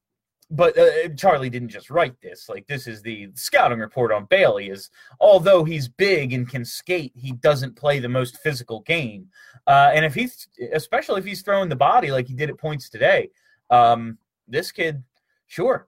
but 0.50 0.76
uh, 0.78 1.08
Charlie 1.16 1.50
didn't 1.50 1.68
just 1.68 1.90
write 1.90 2.20
this. 2.20 2.48
Like 2.48 2.66
this 2.66 2.86
is 2.86 3.02
the 3.02 3.28
scouting 3.34 3.78
report 3.78 4.12
on 4.12 4.24
Bailey. 4.24 4.68
Is 4.68 4.90
although 5.20 5.62
he's 5.62 5.88
big 5.88 6.32
and 6.32 6.48
can 6.48 6.64
skate, 6.64 7.12
he 7.14 7.32
doesn't 7.32 7.76
play 7.76 7.98
the 7.98 8.08
most 8.08 8.38
physical 8.38 8.80
game. 8.80 9.28
Uh, 9.66 9.90
and 9.94 10.04
if 10.04 10.14
he's, 10.14 10.48
especially 10.72 11.20
if 11.20 11.24
he's 11.24 11.42
throwing 11.42 11.68
the 11.68 11.76
body 11.76 12.10
like 12.10 12.26
he 12.26 12.34
did 12.34 12.50
at 12.50 12.58
points 12.58 12.88
today, 12.88 13.30
um, 13.70 14.18
this 14.48 14.72
kid, 14.72 15.02
sure, 15.46 15.86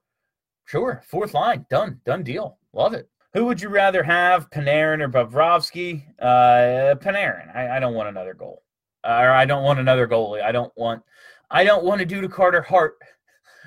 Sure. 0.70 1.02
Fourth 1.04 1.34
line. 1.34 1.66
Done. 1.68 2.00
Done 2.06 2.22
deal. 2.22 2.56
Love 2.72 2.94
it. 2.94 3.08
Who 3.32 3.44
would 3.44 3.60
you 3.60 3.68
rather 3.68 4.02
have, 4.02 4.50
Panarin 4.50 5.00
or 5.00 5.08
Bobrovsky? 5.08 6.04
Uh, 6.18 6.96
Panarin. 6.96 7.54
I, 7.54 7.76
I 7.76 7.80
don't 7.80 7.94
want 7.94 8.08
another 8.08 8.34
goal. 8.34 8.62
Uh, 9.04 9.20
or 9.22 9.30
I 9.30 9.44
don't 9.44 9.62
want 9.62 9.78
another 9.78 10.06
goalie. 10.06 10.42
I 10.42 10.52
don't 10.52 10.72
want. 10.76 11.02
I 11.50 11.64
don't 11.64 11.84
want 11.84 12.00
to 12.00 12.06
do 12.06 12.20
to 12.20 12.28
Carter 12.28 12.60
Hart 12.60 12.98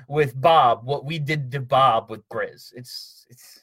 with 0.08 0.40
Bob 0.40 0.84
what 0.84 1.04
we 1.04 1.18
did 1.18 1.50
to 1.52 1.60
Bob 1.60 2.10
with 2.10 2.28
Grizz. 2.28 2.72
It's 2.74 3.26
it's. 3.28 3.60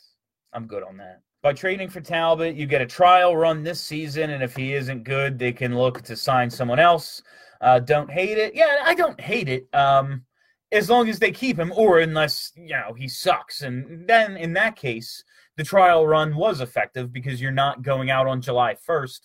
I'm 0.54 0.68
good 0.68 0.84
on 0.84 0.97
that. 0.97 1.22
By 1.41 1.54
trading 1.54 1.89
for 1.89 2.02
Talbot, 2.02 2.56
you 2.56 2.66
get 2.66 2.82
a 2.82 2.86
trial 2.86 3.38
run 3.38 3.64
this 3.64 3.80
season, 3.80 4.32
and 4.32 4.43
if 4.43 4.56
he 4.56 4.74
isn't 4.74 5.06
good, 5.06 5.39
they 5.39 5.54
can 5.54 5.78
look 5.78 6.02
to 6.04 6.16
sign 6.16 6.49
someone 6.49 6.80
else. 6.80 7.24
Uh, 7.62 7.80
don't 7.80 8.12
hate 8.12 8.38
it. 8.38 8.54
Yeah, 8.54 8.82
I 8.84 8.93
don't 8.93 9.20
hate 9.20 9.47
it. 9.47 9.68
Um, 9.74 10.26
as 10.72 10.89
long 10.89 11.10
as 11.10 11.20
they 11.20 11.32
keep 11.32 11.58
him, 11.58 11.72
or 11.76 11.99
unless 11.99 12.52
you 12.56 12.70
know 12.70 12.93
he 12.97 13.08
sucks, 13.08 13.62
and 13.62 14.08
then 14.08 14.36
in 14.36 14.54
that 14.54 14.76
case, 14.76 15.24
the 15.58 15.64
trial 15.64 16.08
run 16.08 16.36
was 16.36 16.62
effective 16.62 17.12
because 17.12 17.41
you're 17.41 17.52
not 17.52 17.82
going 17.82 18.10
out 18.10 18.28
on 18.28 18.41
July 18.41 18.76
1st 18.88 19.22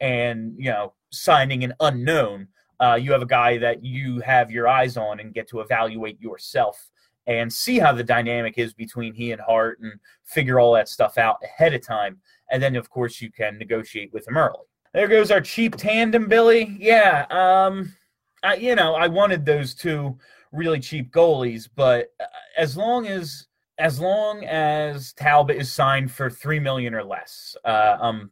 and 0.00 0.54
you 0.56 0.70
know 0.70 0.92
signing 1.10 1.64
an 1.64 1.74
unknown. 1.80 2.48
Uh, 2.80 2.98
you 3.00 3.12
have 3.12 3.22
a 3.22 3.26
guy 3.26 3.58
that 3.58 3.84
you 3.84 4.20
have 4.20 4.50
your 4.50 4.66
eyes 4.66 4.96
on 4.96 5.20
and 5.20 5.34
get 5.34 5.48
to 5.48 5.60
evaluate 5.60 6.20
yourself 6.20 6.90
and 7.26 7.52
see 7.52 7.78
how 7.78 7.92
the 7.92 8.02
dynamic 8.02 8.54
is 8.56 8.72
between 8.72 9.12
he 9.12 9.32
and 9.32 9.40
Hart 9.40 9.78
and 9.80 9.92
figure 10.24 10.58
all 10.58 10.72
that 10.74 10.88
stuff 10.88 11.18
out 11.18 11.36
ahead 11.44 11.74
of 11.74 11.86
time. 11.86 12.18
And 12.50 12.62
then, 12.62 12.74
of 12.76 12.88
course, 12.90 13.20
you 13.20 13.30
can 13.30 13.58
negotiate 13.58 14.12
with 14.12 14.26
him 14.26 14.36
early. 14.36 14.64
There 14.92 15.06
goes 15.06 15.30
our 15.30 15.40
cheap 15.40 15.76
tandem, 15.76 16.26
Billy. 16.26 16.76
Yeah, 16.80 17.26
um, 17.30 17.94
I, 18.42 18.54
you 18.54 18.74
know, 18.74 18.94
I 18.94 19.06
wanted 19.06 19.44
those 19.44 19.74
two 19.74 20.18
really 20.50 20.80
cheap 20.80 21.12
goalies, 21.12 21.68
but 21.76 22.08
uh, 22.18 22.24
as 22.56 22.76
long 22.76 23.06
as 23.06 23.46
as 23.80 23.98
long 23.98 24.44
as 24.44 25.12
Talbot 25.14 25.56
is 25.56 25.72
signed 25.72 26.12
for 26.12 26.30
three 26.30 26.60
million 26.60 26.94
or 26.94 27.02
less, 27.02 27.56
uh, 27.64 27.96
um, 28.00 28.30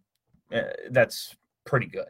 uh, 0.55 0.63
that's 0.91 1.35
pretty 1.65 1.87
good. 1.87 2.09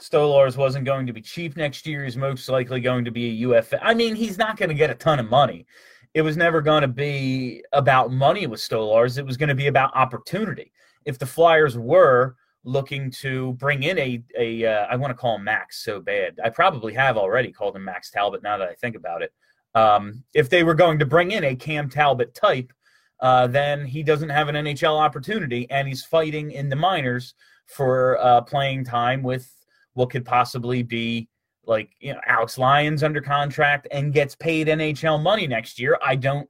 Stolarz 0.00 0.56
wasn't 0.56 0.84
going 0.84 1.06
to 1.06 1.12
be 1.12 1.20
cheap 1.20 1.56
next 1.56 1.86
year. 1.86 2.04
He's 2.04 2.16
most 2.16 2.48
likely 2.48 2.80
going 2.80 3.04
to 3.04 3.10
be 3.10 3.26
a 3.26 3.32
UFA. 3.32 3.84
I 3.84 3.94
mean, 3.94 4.14
he's 4.14 4.38
not 4.38 4.56
going 4.56 4.68
to 4.68 4.74
get 4.74 4.90
a 4.90 4.94
ton 4.94 5.18
of 5.18 5.28
money. 5.28 5.66
It 6.14 6.22
was 6.22 6.36
never 6.36 6.60
going 6.60 6.82
to 6.82 6.88
be 6.88 7.62
about 7.72 8.12
money 8.12 8.46
with 8.46 8.60
Stolarz. 8.60 9.18
It 9.18 9.26
was 9.26 9.36
going 9.36 9.48
to 9.48 9.54
be 9.54 9.66
about 9.66 9.94
opportunity. 9.96 10.72
If 11.04 11.18
the 11.18 11.26
Flyers 11.26 11.78
were 11.78 12.36
looking 12.66 13.10
to 13.12 13.52
bring 13.54 13.84
in 13.84 13.98
a 13.98 14.22
a 14.36 14.66
uh, 14.66 14.86
I 14.90 14.96
want 14.96 15.12
to 15.12 15.14
call 15.14 15.36
him 15.36 15.44
Max 15.44 15.82
so 15.84 16.00
bad. 16.00 16.38
I 16.44 16.50
probably 16.50 16.92
have 16.94 17.16
already 17.16 17.52
called 17.52 17.76
him 17.76 17.84
Max 17.84 18.10
Talbot 18.10 18.42
now 18.42 18.58
that 18.58 18.68
I 18.68 18.74
think 18.74 18.96
about 18.96 19.22
it. 19.22 19.32
Um, 19.76 20.24
if 20.32 20.48
they 20.48 20.64
were 20.64 20.74
going 20.74 20.98
to 20.98 21.06
bring 21.06 21.32
in 21.32 21.44
a 21.44 21.54
Cam 21.54 21.90
Talbot 21.90 22.34
type, 22.34 22.72
uh, 23.20 23.46
then 23.46 23.84
he 23.84 24.02
doesn't 24.02 24.30
have 24.30 24.48
an 24.48 24.54
NHL 24.54 24.98
opportunity, 24.98 25.70
and 25.70 25.86
he's 25.86 26.02
fighting 26.02 26.50
in 26.50 26.70
the 26.70 26.76
minors 26.76 27.34
for 27.66 28.18
uh, 28.18 28.40
playing 28.40 28.84
time 28.84 29.22
with 29.22 29.52
what 29.92 30.08
could 30.10 30.24
possibly 30.24 30.82
be 30.82 31.28
like 31.66 31.90
you 32.00 32.14
know 32.14 32.20
Alex 32.26 32.56
Lyons 32.56 33.02
under 33.02 33.20
contract 33.20 33.86
and 33.90 34.14
gets 34.14 34.34
paid 34.34 34.68
NHL 34.68 35.22
money 35.22 35.46
next 35.46 35.78
year. 35.78 35.98
I 36.02 36.16
don't. 36.16 36.48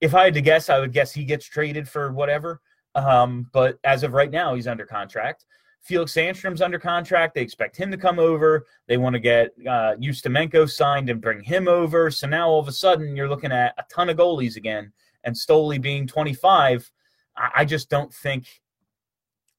If 0.00 0.14
I 0.14 0.24
had 0.24 0.34
to 0.34 0.40
guess, 0.40 0.70
I 0.70 0.78
would 0.78 0.92
guess 0.92 1.12
he 1.12 1.24
gets 1.24 1.46
traded 1.46 1.88
for 1.88 2.12
whatever. 2.12 2.60
Um, 2.94 3.48
but 3.52 3.78
as 3.82 4.04
of 4.04 4.12
right 4.12 4.30
now, 4.30 4.54
he's 4.54 4.68
under 4.68 4.86
contract. 4.86 5.46
Felix 5.82 6.12
Sandstrom's 6.12 6.62
under 6.62 6.78
contract. 6.78 7.34
They 7.34 7.42
expect 7.42 7.76
him 7.76 7.90
to 7.90 7.96
come 7.96 8.20
over. 8.20 8.66
They 8.86 8.96
want 8.96 9.14
to 9.14 9.20
get 9.20 9.52
uh, 9.62 9.96
Ustimenko 10.00 10.70
signed 10.70 11.10
and 11.10 11.20
bring 11.20 11.42
him 11.42 11.66
over. 11.66 12.10
So 12.10 12.28
now 12.28 12.48
all 12.48 12.60
of 12.60 12.68
a 12.68 12.72
sudden 12.72 13.16
you're 13.16 13.28
looking 13.28 13.52
at 13.52 13.74
a 13.78 13.84
ton 13.92 14.08
of 14.08 14.16
goalies 14.16 14.56
again. 14.56 14.92
And 15.24 15.34
Stoli 15.34 15.80
being 15.80 16.06
25, 16.06 16.90
I, 17.36 17.50
I 17.56 17.64
just 17.64 17.90
don't 17.90 18.14
think, 18.14 18.46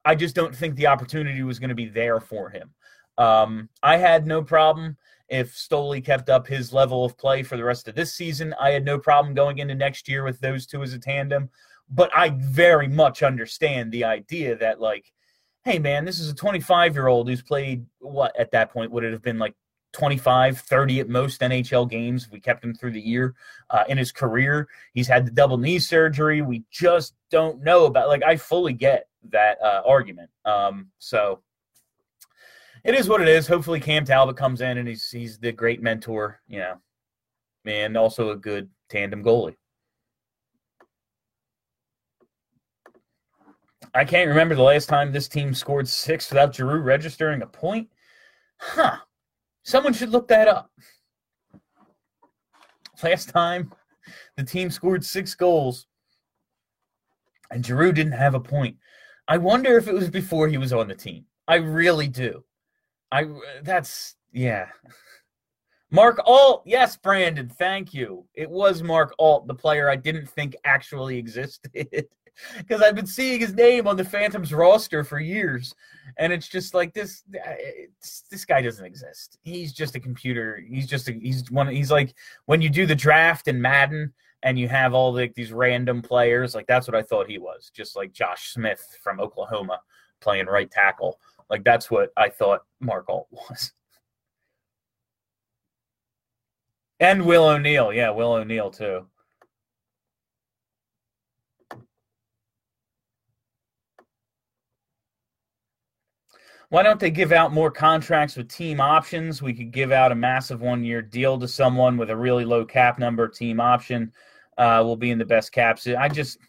I 0.05 0.15
just 0.15 0.34
don't 0.34 0.55
think 0.55 0.76
the 0.76 0.88
opportunity 0.88 1.43
was 1.43 1.59
going 1.59 1.69
to 1.69 1.76
be 1.76 1.89
there 1.89 2.21
for 2.21 2.49
him. 2.49 2.74
Um, 3.17 3.69
I 3.84 3.97
had 3.97 4.26
no 4.26 4.41
problem 4.41 4.97
if 5.28 5.53
Stoli 5.53 6.03
kept 6.03 6.30
up 6.30 6.47
his 6.47 6.71
level 6.71 7.03
of 7.03 7.17
play 7.17 7.43
for 7.43 7.57
the 7.57 7.63
rest 7.65 7.89
of 7.89 7.95
this 7.95 8.13
season. 8.13 8.55
I 8.61 8.71
had 8.71 8.86
no 8.86 8.97
problem 8.97 9.34
going 9.34 9.57
into 9.59 9.76
next 9.76 10.07
year 10.07 10.24
with 10.24 10.39
those 10.39 10.65
two 10.65 10.84
as 10.84 10.93
a 10.93 10.99
tandem. 10.99 11.49
But 11.89 12.15
I 12.15 12.30
very 12.30 12.88
much 12.88 13.24
understand 13.24 13.91
the 13.91 14.05
idea 14.05 14.55
that 14.57 14.80
like 14.80 15.11
hey 15.66 15.80
man, 15.80 16.05
this 16.05 16.20
is 16.20 16.30
a 16.30 16.36
25 16.36 16.93
year 16.93 17.07
old 17.07 17.28
who's 17.28 17.41
played 17.41 17.86
what 17.99 18.38
at 18.39 18.51
that 18.51 18.72
point 18.72 18.91
would 18.91 19.03
it 19.03 19.14
have 19.14 19.22
been 19.22 19.39
like 19.39 19.55
25, 19.93 20.57
30 20.57 20.99
at 20.99 21.09
most 21.09 21.41
NHL 21.41 21.89
games. 21.89 22.30
We 22.30 22.39
kept 22.39 22.64
him 22.64 22.74
through 22.74 22.91
the 22.91 23.01
year 23.01 23.36
uh, 23.70 23.84
in 23.88 23.97
his 23.97 24.11
career. 24.11 24.68
He's 24.93 25.07
had 25.07 25.26
the 25.26 25.32
double 25.32 25.57
knee 25.57 25.80
surgery. 25.80 26.41
We 26.41 26.64
just 26.72 27.14
don't 27.30 27.64
know 27.64 27.86
about. 27.86 28.07
Like 28.07 28.24
I 28.24 28.36
fully 28.36 28.74
get 28.74 29.07
that 29.30 29.61
uh, 29.61 29.84
argument. 29.86 30.30
Um, 30.45 30.88
so 30.99 31.41
it 32.84 32.95
is 32.95 33.07
what 33.07 33.22
it 33.22 33.28
is. 33.28 33.47
Hopefully 33.47 33.80
Cam 33.80 34.03
Talbot 34.03 34.36
comes 34.36 34.61
in 34.61 34.78
and 34.78 34.88
he's 34.88 35.09
he's 35.09 35.38
the 35.38 35.51
great 35.51 35.82
mentor. 35.82 36.41
You 36.47 36.59
know, 36.59 36.76
and 37.66 37.95
also 37.95 38.32
a 38.32 38.36
good 38.36 38.70
tandem 38.89 39.24
goalie. 39.24 39.55
I 43.95 44.05
can't 44.05 44.29
remember 44.29 44.55
the 44.55 44.63
last 44.63 44.87
time 44.87 45.11
this 45.11 45.27
team 45.27 45.53
scored 45.53 45.87
six 45.87 46.29
without 46.29 46.55
Giroux 46.55 46.79
registering 46.79 47.41
a 47.41 47.47
point. 47.47 47.89
Huh. 48.57 48.97
Someone 49.63 49.93
should 49.93 50.09
look 50.09 50.27
that 50.29 50.47
up. 50.47 50.71
Last 53.03 53.29
time 53.29 53.71
the 54.37 54.43
team 54.43 54.71
scored 54.71 55.03
six 55.03 55.35
goals 55.35 55.87
and 57.51 57.65
Giroux 57.65 57.91
didn't 57.91 58.13
have 58.13 58.33
a 58.33 58.39
point. 58.39 58.77
I 59.27 59.37
wonder 59.37 59.77
if 59.77 59.87
it 59.87 59.93
was 59.93 60.09
before 60.09 60.47
he 60.47 60.57
was 60.57 60.73
on 60.73 60.87
the 60.87 60.95
team. 60.95 61.25
I 61.47 61.55
really 61.55 62.07
do. 62.07 62.43
I 63.11 63.27
that's 63.61 64.15
yeah. 64.31 64.67
Mark 65.91 66.19
Alt, 66.25 66.63
yes, 66.65 66.97
Brandon, 66.97 67.47
thank 67.47 67.93
you. 67.93 68.25
It 68.33 68.49
was 68.49 68.81
Mark 68.81 69.13
Alt, 69.19 69.45
the 69.45 69.53
player 69.53 69.89
I 69.89 69.95
didn't 69.95 70.27
think 70.27 70.55
actually 70.65 71.19
existed. 71.19 71.87
because 72.57 72.81
I've 72.81 72.95
been 72.95 73.07
seeing 73.07 73.39
his 73.39 73.53
name 73.53 73.88
on 73.88 73.97
the 73.97 74.05
Phantoms 74.05 74.53
roster 74.53 75.03
for 75.03 75.19
years, 75.19 75.75
and 76.17 76.34
it's 76.34 76.47
just 76.47 76.73
like 76.73 76.89
uh, 76.89 77.01
this. 77.01 77.23
This 78.29 78.45
guy 78.45 78.61
doesn't 78.61 78.86
exist. 78.86 79.38
He's 79.43 79.73
just 79.73 79.95
a 79.95 79.99
computer. 79.99 80.63
He's 80.67 80.88
just 80.88 81.09
a, 81.09 81.13
he's 81.13 81.49
one. 81.51 81.67
He's 81.67 81.91
like 81.91 82.13
when 82.45 82.61
you 82.61 82.69
do 82.69 82.86
the 82.86 82.95
draft 82.95 83.47
in 83.47 83.61
Madden 83.61 84.13
and 84.43 84.59
you 84.59 84.67
have 84.67 84.93
all 84.93 85.13
like 85.13 85.34
these 85.34 85.51
random 85.51 86.01
players. 86.01 86.53
Like 86.53 86.67
that's 86.67 86.88
what 86.88 86.95
I 86.95 87.01
thought 87.01 87.29
he 87.29 87.39
was, 87.39 87.71
just 87.73 87.95
like 87.95 88.11
Josh 88.13 88.49
Smith 88.51 88.97
from 89.01 89.19
Oklahoma 89.19 89.79
playing 90.21 90.45
right 90.45 90.69
tackle. 90.69 91.19
Like 91.49 91.63
that's 91.63 91.89
what 91.89 92.11
I 92.17 92.29
thought 92.29 92.61
Mark 92.79 93.09
Alt 93.09 93.27
was. 93.31 93.71
And 96.99 97.25
Will 97.25 97.45
O'Neill, 97.45 97.91
yeah, 97.91 98.11
Will 98.11 98.34
O'Neill 98.34 98.69
too. 98.69 99.07
Why 106.74 106.82
don't 106.82 106.99
they 106.99 107.11
give 107.11 107.32
out 107.32 107.53
more 107.53 107.69
contracts 107.69 108.36
with 108.36 108.49
team 108.49 108.82
options? 108.82 109.43
We 109.43 109.53
could 109.53 109.69
give 109.69 109.91
out 109.91 110.11
a 110.11 110.15
massive 110.15 110.59
one 110.59 110.84
year 110.84 111.03
deal 111.03 111.38
to 111.38 111.47
someone 111.47 111.97
with 111.97 112.09
a 112.09 112.17
really 112.17 112.45
low 112.45 112.65
cap 112.65 112.97
number, 112.97 113.28
team 113.28 113.59
option. 113.59 114.11
Uh, 114.57 114.82
will 114.84 114.95
be 114.95 115.11
in 115.11 115.19
the 115.19 115.26
best 115.26 115.51
caps. 115.51 115.86
I 115.86 116.09
just 116.09 116.39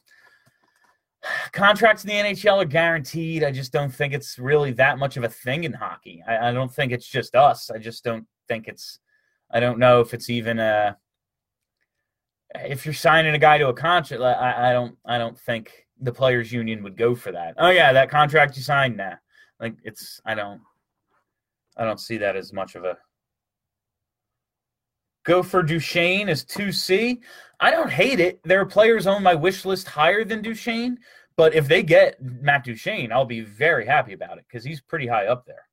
contracts 1.53 2.05
in 2.05 2.09
the 2.09 2.14
NHL 2.14 2.62
are 2.62 2.64
guaranteed. 2.64 3.45
I 3.45 3.51
just 3.51 3.70
don't 3.70 3.95
think 3.95 4.14
it's 4.14 4.39
really 4.39 4.72
that 4.72 4.99
much 4.99 5.18
of 5.18 5.25
a 5.25 5.29
thing 5.29 5.64
in 5.64 5.75
hockey. 5.75 6.25
I, 6.27 6.49
I 6.49 6.53
don't 6.53 6.72
think 6.72 6.91
it's 6.91 7.07
just 7.07 7.35
us. 7.35 7.70
I 7.70 7.77
just 7.77 8.03
don't 8.03 8.25
think 8.49 8.66
it's. 8.66 9.01
I 9.51 9.61
don't 9.61 9.79
know 9.79 10.01
if 10.01 10.14
it's 10.14 10.31
even 10.31 10.59
a. 10.59 10.97
If 12.55 12.87
you're 12.87 12.95
signing 12.95 13.35
a 13.35 13.39
guy 13.39 13.59
to 13.59 13.68
a 13.68 13.75
contract, 13.75 14.22
I, 14.22 14.70
I 14.70 14.72
don't. 14.72 14.97
I 15.05 15.18
don't 15.18 15.39
think 15.39 15.85
the 16.01 16.12
players' 16.14 16.51
union 16.51 16.83
would 16.83 16.97
go 16.97 17.14
for 17.14 17.31
that. 17.31 17.57
Oh 17.59 17.68
yeah, 17.68 17.93
that 17.93 18.09
contract 18.09 18.57
you 18.57 18.62
signed 18.62 18.97
now. 18.97 19.18
Like 19.61 19.74
it's 19.84 20.20
I 20.24 20.34
don't 20.34 20.61
I 21.76 21.84
don't 21.84 22.00
see 22.00 22.18
that 22.18 22.36
as 22.36 22.52
much 22.52 22.74
of 22.74 22.84
a 22.84 22.96
go 25.24 25.42
for 25.42 25.62
Duchene 25.62 26.28
as 26.28 26.44
2C. 26.44 27.18
I 27.61 27.70
don't 27.70 27.90
hate 27.90 28.20
it. 28.20 28.40
There 28.44 28.61
are 28.61 28.66
players 28.66 29.07
on 29.07 29.22
my 29.22 29.34
wish 29.34 29.64
list 29.64 29.88
higher 29.88 30.24
than 30.24 30.42
Duchene, 30.42 30.98
but 31.36 31.55
if 31.55 31.66
they 31.66 31.82
get 31.82 32.22
Matt 32.22 32.64
Duchene, 32.64 33.11
I'll 33.11 33.24
be 33.24 33.40
very 33.40 33.86
happy 33.86 34.12
about 34.12 34.38
it 34.38 34.44
because 34.48 34.64
he's 34.64 34.80
pretty 34.80 35.07
high 35.07 35.26
up 35.26 35.46
there. 35.46 35.66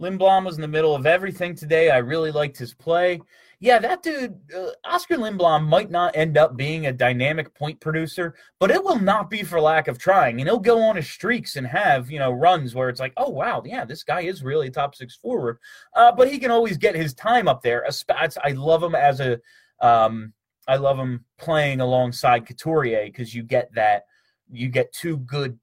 Lindblom 0.00 0.44
was 0.44 0.56
in 0.56 0.62
the 0.62 0.68
middle 0.68 0.94
of 0.96 1.06
everything 1.06 1.54
today. 1.54 1.90
I 1.90 1.98
really 1.98 2.32
liked 2.32 2.58
his 2.58 2.74
play 2.74 3.20
yeah, 3.62 3.78
that 3.78 4.02
dude, 4.02 4.40
uh, 4.52 4.70
Oskar 4.84 5.14
Lindblom, 5.18 5.68
might 5.68 5.88
not 5.88 6.16
end 6.16 6.36
up 6.36 6.56
being 6.56 6.86
a 6.86 6.92
dynamic 6.92 7.54
point 7.54 7.78
producer, 7.78 8.34
but 8.58 8.72
it 8.72 8.82
will 8.82 8.98
not 8.98 9.30
be 9.30 9.44
for 9.44 9.60
lack 9.60 9.86
of 9.86 9.98
trying. 9.98 10.40
And 10.40 10.48
he'll 10.48 10.58
go 10.58 10.82
on 10.82 10.96
his 10.96 11.08
streaks 11.08 11.54
and 11.54 11.64
have, 11.64 12.10
you 12.10 12.18
know, 12.18 12.32
runs 12.32 12.74
where 12.74 12.88
it's 12.88 12.98
like, 12.98 13.12
oh, 13.16 13.30
wow, 13.30 13.62
yeah, 13.64 13.84
this 13.84 14.02
guy 14.02 14.22
is 14.22 14.42
really 14.42 14.68
top 14.68 14.96
six 14.96 15.14
forward. 15.14 15.58
Uh, 15.94 16.10
but 16.10 16.28
he 16.28 16.40
can 16.40 16.50
always 16.50 16.76
get 16.76 16.96
his 16.96 17.14
time 17.14 17.46
up 17.46 17.62
there. 17.62 17.86
I 18.10 18.50
love 18.50 18.82
him 18.82 18.96
as 18.96 19.20
a, 19.20 19.38
um, 19.80 20.32
I 20.66 20.74
love 20.74 20.98
him 20.98 21.24
playing 21.38 21.80
alongside 21.80 22.46
Couturier 22.46 23.04
because 23.04 23.32
you 23.32 23.44
get 23.44 23.72
that, 23.76 24.06
you 24.50 24.70
get 24.70 24.92
two 24.92 25.18
good 25.18 25.56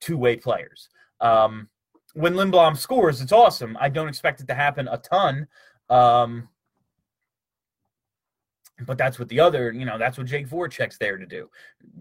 two 0.00 0.16
way 0.16 0.36
players. 0.36 0.88
Um, 1.20 1.68
when 2.14 2.32
Lindblom 2.32 2.78
scores, 2.78 3.20
it's 3.20 3.30
awesome. 3.30 3.76
I 3.78 3.90
don't 3.90 4.08
expect 4.08 4.40
it 4.40 4.48
to 4.48 4.54
happen 4.54 4.88
a 4.88 4.96
ton. 4.96 5.46
Um, 5.90 6.48
but 8.86 8.98
that's 8.98 9.18
what 9.18 9.28
the 9.28 9.40
other, 9.40 9.72
you 9.72 9.84
know, 9.84 9.98
that's 9.98 10.18
what 10.18 10.26
Jake 10.26 10.48
Voracek's 10.48 10.98
there 10.98 11.16
to 11.16 11.26
do, 11.26 11.48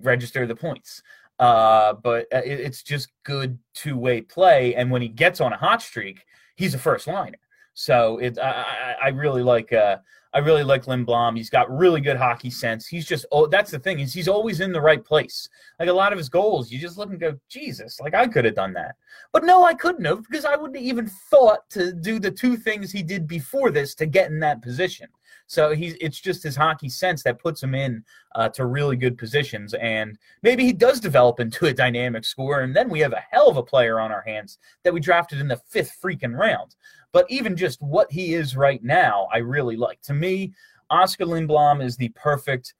register 0.01 0.45
the 0.45 0.55
points. 0.55 1.01
Uh, 1.39 1.93
but 1.93 2.27
uh, 2.33 2.41
it, 2.45 2.59
it's 2.59 2.83
just 2.83 3.09
good 3.23 3.57
two 3.73 3.97
way 3.97 4.21
play. 4.21 4.75
And 4.75 4.91
when 4.91 5.01
he 5.01 5.07
gets 5.07 5.41
on 5.41 5.53
a 5.53 5.57
hot 5.57 5.81
streak, 5.81 6.25
he's 6.55 6.75
a 6.75 6.79
first 6.79 7.07
liner. 7.07 7.39
So 7.73 8.17
it, 8.19 8.37
I, 8.37 8.95
I 9.03 9.07
really 9.09 9.41
like, 9.41 9.73
uh, 9.73 9.97
I 10.33 10.39
really 10.39 10.63
like 10.63 10.85
Lindblom. 10.85 11.35
He's 11.35 11.49
got 11.49 11.69
really 11.69 11.99
good 11.99 12.15
hockey 12.15 12.49
sense. 12.49 12.87
He's 12.87 13.05
just, 13.05 13.25
oh, 13.31 13.47
that's 13.47 13.71
the 13.71 13.79
thing 13.79 13.99
is 13.99 14.13
he's 14.13 14.29
always 14.29 14.61
in 14.61 14.71
the 14.71 14.79
right 14.79 15.03
place. 15.03 15.49
Like 15.79 15.89
a 15.89 15.93
lot 15.93 16.13
of 16.13 16.17
his 16.17 16.29
goals, 16.29 16.71
you 16.71 16.79
just 16.79 16.97
look 16.97 17.09
and 17.09 17.19
go, 17.19 17.37
Jesus, 17.49 17.99
like 17.99 18.15
I 18.15 18.27
could 18.27 18.45
have 18.45 18.55
done 18.55 18.73
that. 18.73 18.95
But 19.33 19.43
no, 19.43 19.65
I 19.65 19.73
couldn't 19.73 20.05
have 20.05 20.23
because 20.29 20.45
I 20.45 20.55
wouldn't 20.55 20.79
even 20.79 21.07
thought 21.29 21.69
to 21.71 21.91
do 21.91 22.17
the 22.19 22.31
two 22.31 22.55
things 22.55 22.91
he 22.91 23.03
did 23.03 23.27
before 23.27 23.71
this 23.71 23.93
to 23.95 24.05
get 24.05 24.31
in 24.31 24.39
that 24.39 24.61
position. 24.61 25.07
So 25.47 25.75
he's 25.75 25.97
it's 25.99 26.21
just 26.21 26.43
his 26.43 26.55
hockey 26.55 26.87
sense 26.87 27.23
that 27.23 27.41
puts 27.41 27.61
him 27.61 27.75
in 27.75 28.05
uh, 28.35 28.47
to 28.49 28.65
really 28.65 28.95
good 28.95 29.17
positions, 29.17 29.73
and 29.73 30.17
maybe 30.43 30.63
he 30.63 30.71
does 30.71 31.01
develop 31.01 31.41
into 31.41 31.65
a 31.65 31.73
dynamic 31.73 32.23
scorer, 32.23 32.61
and 32.61 32.73
then 32.73 32.89
we 32.89 33.01
have 33.01 33.11
a 33.11 33.25
hell 33.31 33.49
of 33.49 33.57
a 33.57 33.63
player 33.63 33.99
on 33.99 34.13
our 34.13 34.21
hands 34.21 34.59
that 34.83 34.93
we 34.93 35.01
drafted 35.01 35.41
in 35.41 35.49
the 35.49 35.61
fifth 35.67 35.97
freaking 36.01 36.37
round. 36.37 36.75
But 37.13 37.29
even 37.29 37.57
just 37.57 37.81
what 37.81 38.11
he 38.11 38.33
is 38.33 38.55
right 38.55 38.83
now, 38.83 39.27
I 39.33 39.39
really 39.39 39.75
like. 39.75 40.01
To 40.03 40.13
me, 40.13 40.53
Oskar 40.89 41.25
Lindblom 41.25 41.83
is 41.83 41.97
the 41.97 42.09
perfect. 42.09 42.73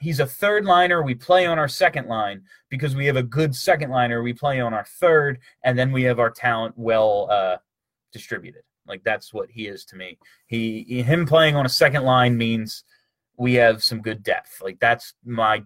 He's 0.00 0.20
a 0.20 0.26
third 0.26 0.64
liner. 0.64 1.02
We 1.02 1.14
play 1.14 1.46
on 1.46 1.58
our 1.58 1.68
second 1.68 2.06
line 2.06 2.42
because 2.68 2.94
we 2.94 3.06
have 3.06 3.16
a 3.16 3.22
good 3.22 3.54
second 3.54 3.90
liner. 3.90 4.22
We 4.22 4.32
play 4.32 4.60
on 4.60 4.74
our 4.74 4.84
third, 4.84 5.38
and 5.62 5.78
then 5.78 5.92
we 5.92 6.02
have 6.04 6.18
our 6.18 6.30
talent 6.30 6.74
well 6.76 7.28
uh, 7.30 7.56
distributed. 8.12 8.62
Like 8.86 9.02
that's 9.04 9.32
what 9.32 9.50
he 9.50 9.66
is 9.66 9.84
to 9.86 9.96
me. 9.96 10.18
He 10.46 11.02
him 11.02 11.26
playing 11.26 11.56
on 11.56 11.66
a 11.66 11.70
second 11.70 12.04
line 12.04 12.36
means 12.36 12.84
we 13.36 13.54
have 13.54 13.82
some 13.82 14.00
good 14.00 14.22
depth. 14.22 14.60
Like 14.62 14.78
that's 14.80 15.14
my 15.24 15.64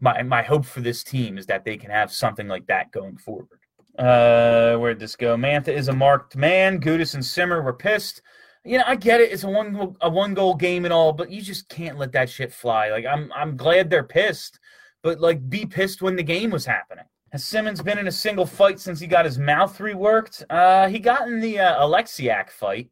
my 0.00 0.22
my 0.22 0.42
hope 0.42 0.64
for 0.64 0.80
this 0.80 1.02
team 1.02 1.38
is 1.38 1.46
that 1.46 1.64
they 1.64 1.76
can 1.76 1.90
have 1.90 2.12
something 2.12 2.48
like 2.48 2.66
that 2.66 2.90
going 2.92 3.16
forward. 3.16 3.59
Uh, 4.00 4.78
where'd 4.78 4.98
this 4.98 5.14
go? 5.14 5.36
Mantha 5.36 5.68
is 5.68 5.88
a 5.88 5.92
marked 5.92 6.34
man. 6.34 6.80
Gudas 6.80 7.14
and 7.14 7.24
Simmer 7.24 7.60
were 7.60 7.74
pissed. 7.74 8.22
You 8.64 8.78
know, 8.78 8.84
I 8.86 8.96
get 8.96 9.20
it. 9.20 9.30
It's 9.30 9.44
a 9.44 9.48
one 9.48 9.94
a 10.00 10.08
one 10.08 10.32
goal 10.32 10.54
game 10.54 10.84
and 10.84 10.92
all, 10.92 11.12
but 11.12 11.30
you 11.30 11.42
just 11.42 11.68
can't 11.68 11.98
let 11.98 12.12
that 12.12 12.30
shit 12.30 12.52
fly. 12.52 12.88
Like 12.88 13.04
I'm 13.04 13.30
I'm 13.34 13.56
glad 13.56 13.90
they're 13.90 14.02
pissed, 14.02 14.58
but 15.02 15.20
like 15.20 15.48
be 15.50 15.66
pissed 15.66 16.00
when 16.00 16.16
the 16.16 16.22
game 16.22 16.50
was 16.50 16.64
happening. 16.64 17.04
Has 17.32 17.44
Simmonds 17.44 17.82
been 17.82 17.98
in 17.98 18.08
a 18.08 18.12
single 18.12 18.46
fight 18.46 18.80
since 18.80 19.00
he 19.00 19.06
got 19.06 19.24
his 19.24 19.38
mouth 19.38 19.76
reworked? 19.78 20.44
Uh, 20.50 20.88
he 20.88 20.98
got 20.98 21.28
in 21.28 21.40
the 21.40 21.60
uh, 21.60 21.86
Oleksiak 21.86 22.50
fight. 22.50 22.90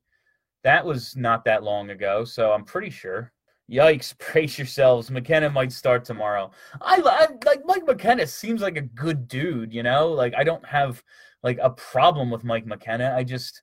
That 0.63 0.85
was 0.85 1.17
not 1.17 1.45
that 1.47 1.63
long 1.63 1.91
ago, 1.91 2.25
so 2.25 2.53
I'm 2.53 2.65
pretty 2.65 2.91
sure. 2.91 3.33
Yikes! 3.71 4.15
Brace 4.33 4.59
yourselves. 4.59 5.11
McKenna 5.11 5.51
might 5.51 5.73
start 5.73 6.05
tomorrow. 6.05 6.51
I, 6.81 7.01
I 7.05 7.27
like 7.47 7.63
Mike 7.65 7.87
McKenna. 7.87 8.27
Seems 8.27 8.63
like 8.63 8.77
a 8.77 8.83
good 8.83 9.29
dude. 9.29 9.73
You 9.73 9.83
know, 9.83 10.09
like 10.09 10.35
I 10.37 10.45
don't 10.45 10.65
have 10.67 11.03
like 11.43 11.59
a 11.63 11.71
problem 11.71 12.31
with 12.31 12.45
Mike 12.45 12.67
McKenna. 12.67 13.15
I 13.17 13.25
just 13.25 13.63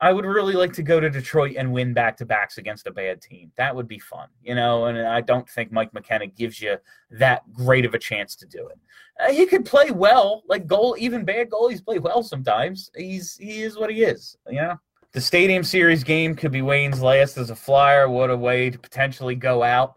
I 0.00 0.12
would 0.12 0.24
really 0.24 0.54
like 0.54 0.72
to 0.74 0.82
go 0.82 1.00
to 1.00 1.08
Detroit 1.08 1.54
and 1.56 1.72
win 1.72 1.94
back 1.94 2.16
to 2.18 2.26
backs 2.26 2.58
against 2.58 2.86
a 2.86 2.90
bad 2.90 3.22
team. 3.22 3.52
That 3.56 3.74
would 3.74 3.88
be 3.88 3.98
fun, 3.98 4.28
you 4.42 4.54
know. 4.54 4.86
And 4.86 4.98
I 4.98 5.20
don't 5.20 5.48
think 5.48 5.72
Mike 5.72 5.94
McKenna 5.94 6.26
gives 6.26 6.60
you 6.60 6.76
that 7.12 7.50
great 7.52 7.84
of 7.84 7.94
a 7.94 7.98
chance 7.98 8.34
to 8.36 8.46
do 8.46 8.68
it. 8.68 8.78
Uh, 9.18 9.32
he 9.32 9.46
could 9.46 9.64
play 9.64 9.92
well, 9.92 10.42
like 10.48 10.66
goal. 10.66 10.96
Even 10.98 11.24
bad 11.24 11.48
goalies 11.48 11.84
play 11.84 11.98
well 11.98 12.22
sometimes. 12.22 12.90
He's 12.96 13.36
he 13.36 13.62
is 13.62 13.78
what 13.78 13.90
he 13.90 14.02
is, 14.02 14.36
you 14.48 14.60
know. 14.60 14.80
The 15.14 15.20
Stadium 15.20 15.62
Series 15.62 16.02
game 16.02 16.34
could 16.34 16.50
be 16.50 16.60
Wayne's 16.60 17.00
last 17.00 17.38
as 17.38 17.50
a 17.50 17.54
Flyer. 17.54 18.08
What 18.08 18.30
a 18.30 18.36
way 18.36 18.68
to 18.68 18.76
potentially 18.76 19.36
go 19.36 19.62
out. 19.62 19.94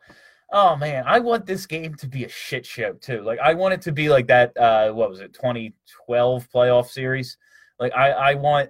Oh 0.54 0.76
man, 0.76 1.06
I 1.08 1.18
want 1.18 1.48
this 1.48 1.66
game 1.66 1.96
to 1.96 2.08
be 2.08 2.24
a 2.24 2.30
shit 2.30 2.68
show 2.68 2.94
too. 2.94 3.24
Like 3.24 3.40
I 3.40 3.56
want 3.56 3.74
it 3.74 3.82
to 3.82 3.92
be 3.92 4.10
like 4.10 4.28
that. 4.28 4.56
Uh, 4.56 4.92
what 4.92 5.10
was 5.10 5.20
it, 5.20 5.34
2012 5.34 6.48
playoff 6.54 6.90
series? 6.90 7.36
Like 7.80 7.96
I, 7.96 8.12
I 8.12 8.34
want 8.36 8.70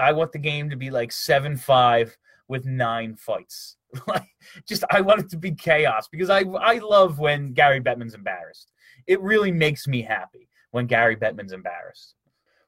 I 0.00 0.12
want 0.12 0.32
the 0.32 0.38
game 0.38 0.70
to 0.70 0.76
be 0.76 0.90
like 0.90 1.12
seven 1.12 1.54
five 1.54 2.16
with 2.48 2.64
nine 2.64 3.14
fights. 3.14 3.76
like 4.08 4.26
just 4.66 4.84
I 4.90 5.02
want 5.02 5.20
it 5.20 5.28
to 5.32 5.36
be 5.36 5.52
chaos 5.52 6.08
because 6.08 6.30
I 6.30 6.44
I 6.62 6.78
love 6.78 7.18
when 7.18 7.52
Gary 7.52 7.82
Bettman's 7.82 8.14
embarrassed. 8.14 8.72
It 9.06 9.20
really 9.20 9.52
makes 9.52 9.86
me 9.86 10.00
happy 10.00 10.48
when 10.70 10.86
Gary 10.86 11.14
Bettman's 11.14 11.52
embarrassed. 11.52 12.14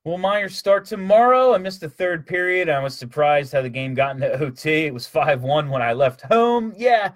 Will 0.06 0.18
Myers 0.18 0.56
start 0.56 0.84
tomorrow? 0.84 1.52
I 1.52 1.58
missed 1.58 1.80
the 1.80 1.88
third 1.88 2.28
period. 2.28 2.68
I 2.68 2.80
was 2.80 2.96
surprised 2.96 3.52
how 3.52 3.60
the 3.60 3.68
game 3.68 3.92
got 3.92 4.14
into 4.14 4.32
OT. 4.40 4.86
It 4.86 4.94
was 4.94 5.08
5 5.08 5.42
1 5.42 5.68
when 5.68 5.82
I 5.82 5.94
left 5.94 6.20
home. 6.20 6.72
Yeah, 6.76 7.10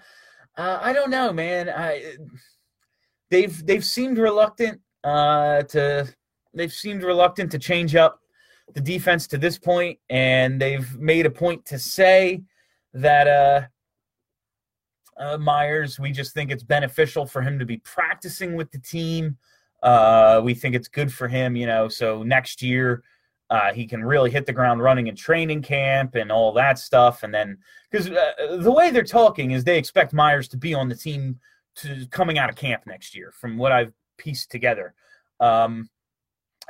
uh, 0.59 0.81
I 0.83 0.93
don't 0.93 1.09
know, 1.09 1.33
man. 1.33 1.71
I, 1.71 2.17
they've 3.31 3.65
they've 3.65 3.85
seemed 3.85 4.19
reluctant 4.19 4.81
uh, 5.05 5.63
to 5.63 6.13
they've 6.53 6.73
seemed 6.73 7.05
reluctant 7.05 7.53
to 7.53 7.61
change 7.61 7.95
up 7.95 8.19
the 8.75 8.81
defense 8.81 9.29
to 9.29 9.39
this 9.39 9.57
point, 9.57 9.97
and 10.09 10.61
they've 10.61 10.99
made 10.99 11.27
a 11.27 11.31
point 11.31 11.65
to 11.67 11.79
say 11.79 12.43
that 12.93 13.29
uh, 13.29 13.63
uh, 15.17 15.39
Myers, 15.39 16.01
we 16.01 16.11
just 16.11 16.35
think 16.35 16.51
it's 16.51 16.65
beneficial 16.65 17.25
for 17.25 17.41
him 17.41 17.57
to 17.61 17.65
be 17.65 17.77
practicing 17.77 18.57
with 18.57 18.69
the 18.73 18.81
team. 18.81 19.37
Uh, 19.83 20.41
we 20.45 20.55
think 20.55 20.75
it's 20.75 20.89
good 20.89 21.13
for 21.13 21.29
him, 21.29 21.57
you 21.57 21.67
know, 21.67 21.89
so 21.89 22.23
next 22.23 22.63
year 22.63 23.03
uh, 23.51 23.73
he 23.73 23.87
can 23.87 24.05
really 24.05 24.31
hit 24.31 24.47
the 24.47 24.53
ground 24.53 24.81
running 24.81 25.09
in 25.09 25.17
training 25.17 25.61
camp 25.61 26.15
and 26.15 26.31
all 26.31 26.53
that 26.53 26.79
stuff. 26.79 27.25
And 27.25 27.35
then, 27.35 27.59
because 27.91 28.09
uh, 28.09 28.57
the 28.59 28.71
way 28.71 28.91
they're 28.91 29.03
talking 29.03 29.51
is 29.51 29.65
they 29.65 29.79
expect 29.79 30.13
Myers 30.13 30.49
to 30.49 30.57
be 30.57 30.73
on 30.73 30.89
the 30.89 30.95
team 30.95 31.39
to 31.77 32.07
coming 32.11 32.39
out 32.39 32.49
of 32.49 32.57
camp 32.57 32.83
next 32.87 33.15
year, 33.15 33.33
from 33.33 33.59
what 33.59 33.73
I've 33.73 33.93
pieced 34.19 34.51
together. 34.51 34.95
Um, 35.41 35.89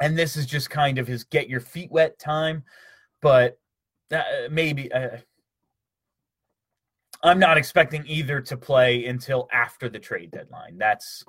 and 0.00 0.16
this 0.16 0.36
is 0.36 0.46
just 0.46 0.70
kind 0.70 0.98
of 0.98 1.06
his 1.06 1.24
get 1.24 1.50
your 1.50 1.61
feet 1.61 1.90
wet 1.90 2.18
time. 2.18 2.64
But 3.20 3.58
uh, 4.11 4.22
maybe 4.50 4.90
uh, 4.90 5.18
I'm 7.22 7.38
not 7.38 7.58
expecting 7.58 8.04
either 8.06 8.40
to 8.40 8.56
play 8.56 9.04
until 9.04 9.48
after 9.52 9.90
the 9.90 9.98
trade 9.98 10.30
deadline. 10.30 10.78
That's 10.78 11.24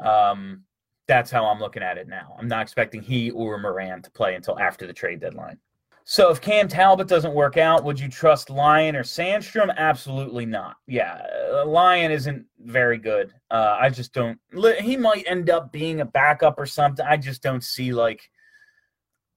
um, 0.00 0.62
that's 1.06 1.30
how 1.30 1.44
I'm 1.46 1.60
looking 1.60 1.82
at 1.82 1.98
it 1.98 2.08
now. 2.08 2.34
I'm 2.38 2.48
not 2.48 2.62
expecting 2.62 3.02
he 3.02 3.30
or 3.30 3.58
Morin 3.58 4.02
to 4.02 4.10
play 4.10 4.34
until 4.34 4.58
after 4.58 4.86
the 4.86 4.92
trade 4.92 5.20
deadline. 5.20 5.58
So 6.06 6.30
if 6.30 6.40
Cam 6.40 6.68
Talbot 6.68 7.08
doesn't 7.08 7.32
work 7.32 7.56
out, 7.56 7.82
would 7.82 7.98
you 7.98 8.08
trust 8.08 8.50
Lyon 8.50 8.94
or 8.94 9.02
Sandstrom? 9.02 9.74
Absolutely 9.74 10.44
not. 10.44 10.76
Yeah, 10.86 11.26
uh, 11.50 11.64
Lyon 11.64 12.10
isn't 12.10 12.44
very 12.60 12.98
good. 12.98 13.32
Uh, 13.50 13.78
I 13.80 13.88
just 13.88 14.12
don't. 14.12 14.38
He 14.80 14.98
might 14.98 15.24
end 15.26 15.48
up 15.48 15.72
being 15.72 16.02
a 16.02 16.04
backup 16.04 16.58
or 16.58 16.66
something. 16.66 17.04
I 17.06 17.16
just 17.16 17.42
don't 17.42 17.64
see 17.64 17.94
like 17.94 18.28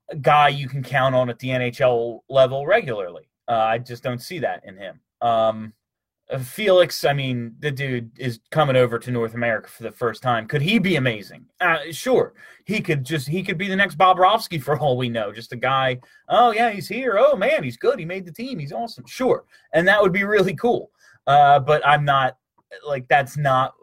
a 0.09 0.17
guy 0.17 0.49
you 0.49 0.67
can 0.67 0.83
count 0.83 1.15
on 1.15 1.29
at 1.29 1.39
the 1.39 1.49
NHL 1.49 2.19
level 2.27 2.67
regularly. 2.67 3.29
Uh, 3.47 3.53
I 3.53 3.77
just 3.77 4.03
don't 4.03 4.21
see 4.21 4.39
that 4.39 4.63
in 4.65 4.75
him. 4.75 4.99
Um, 5.21 5.73
Felix, 6.41 7.05
I 7.05 7.13
mean, 7.13 7.55
the 7.59 7.71
dude 7.71 8.11
is 8.17 8.41
coming 8.51 8.75
over 8.75 8.99
to 8.99 9.11
North 9.11 9.33
America 9.33 9.69
for 9.69 9.83
the 9.83 9.91
first 9.91 10.21
time. 10.21 10.45
Could 10.45 10.61
he 10.61 10.77
be 10.77 10.97
amazing? 10.97 11.45
Uh, 11.61 11.77
sure. 11.91 12.33
He 12.65 12.81
could 12.81 13.05
just 13.05 13.29
he 13.29 13.41
could 13.43 13.57
be 13.57 13.69
the 13.69 13.75
next 13.75 13.97
Bobrovsky 13.97 14.61
for 14.63 14.77
all 14.77 14.97
we 14.97 15.07
know. 15.07 15.31
Just 15.31 15.53
a 15.53 15.55
guy. 15.55 15.99
Oh 16.27 16.51
yeah, 16.51 16.69
he's 16.69 16.87
here. 16.87 17.17
Oh 17.17 17.37
man, 17.37 17.63
he's 17.63 17.77
good. 17.77 17.97
He 17.97 18.05
made 18.05 18.25
the 18.25 18.33
team. 18.33 18.59
He's 18.59 18.73
awesome. 18.73 19.05
Sure, 19.07 19.45
and 19.73 19.87
that 19.87 20.01
would 20.01 20.11
be 20.11 20.25
really 20.25 20.55
cool. 20.55 20.91
Uh, 21.27 21.59
but 21.59 21.85
I'm 21.87 22.03
not 22.03 22.37
like 22.85 23.07
that's 23.07 23.37
not 23.37 23.73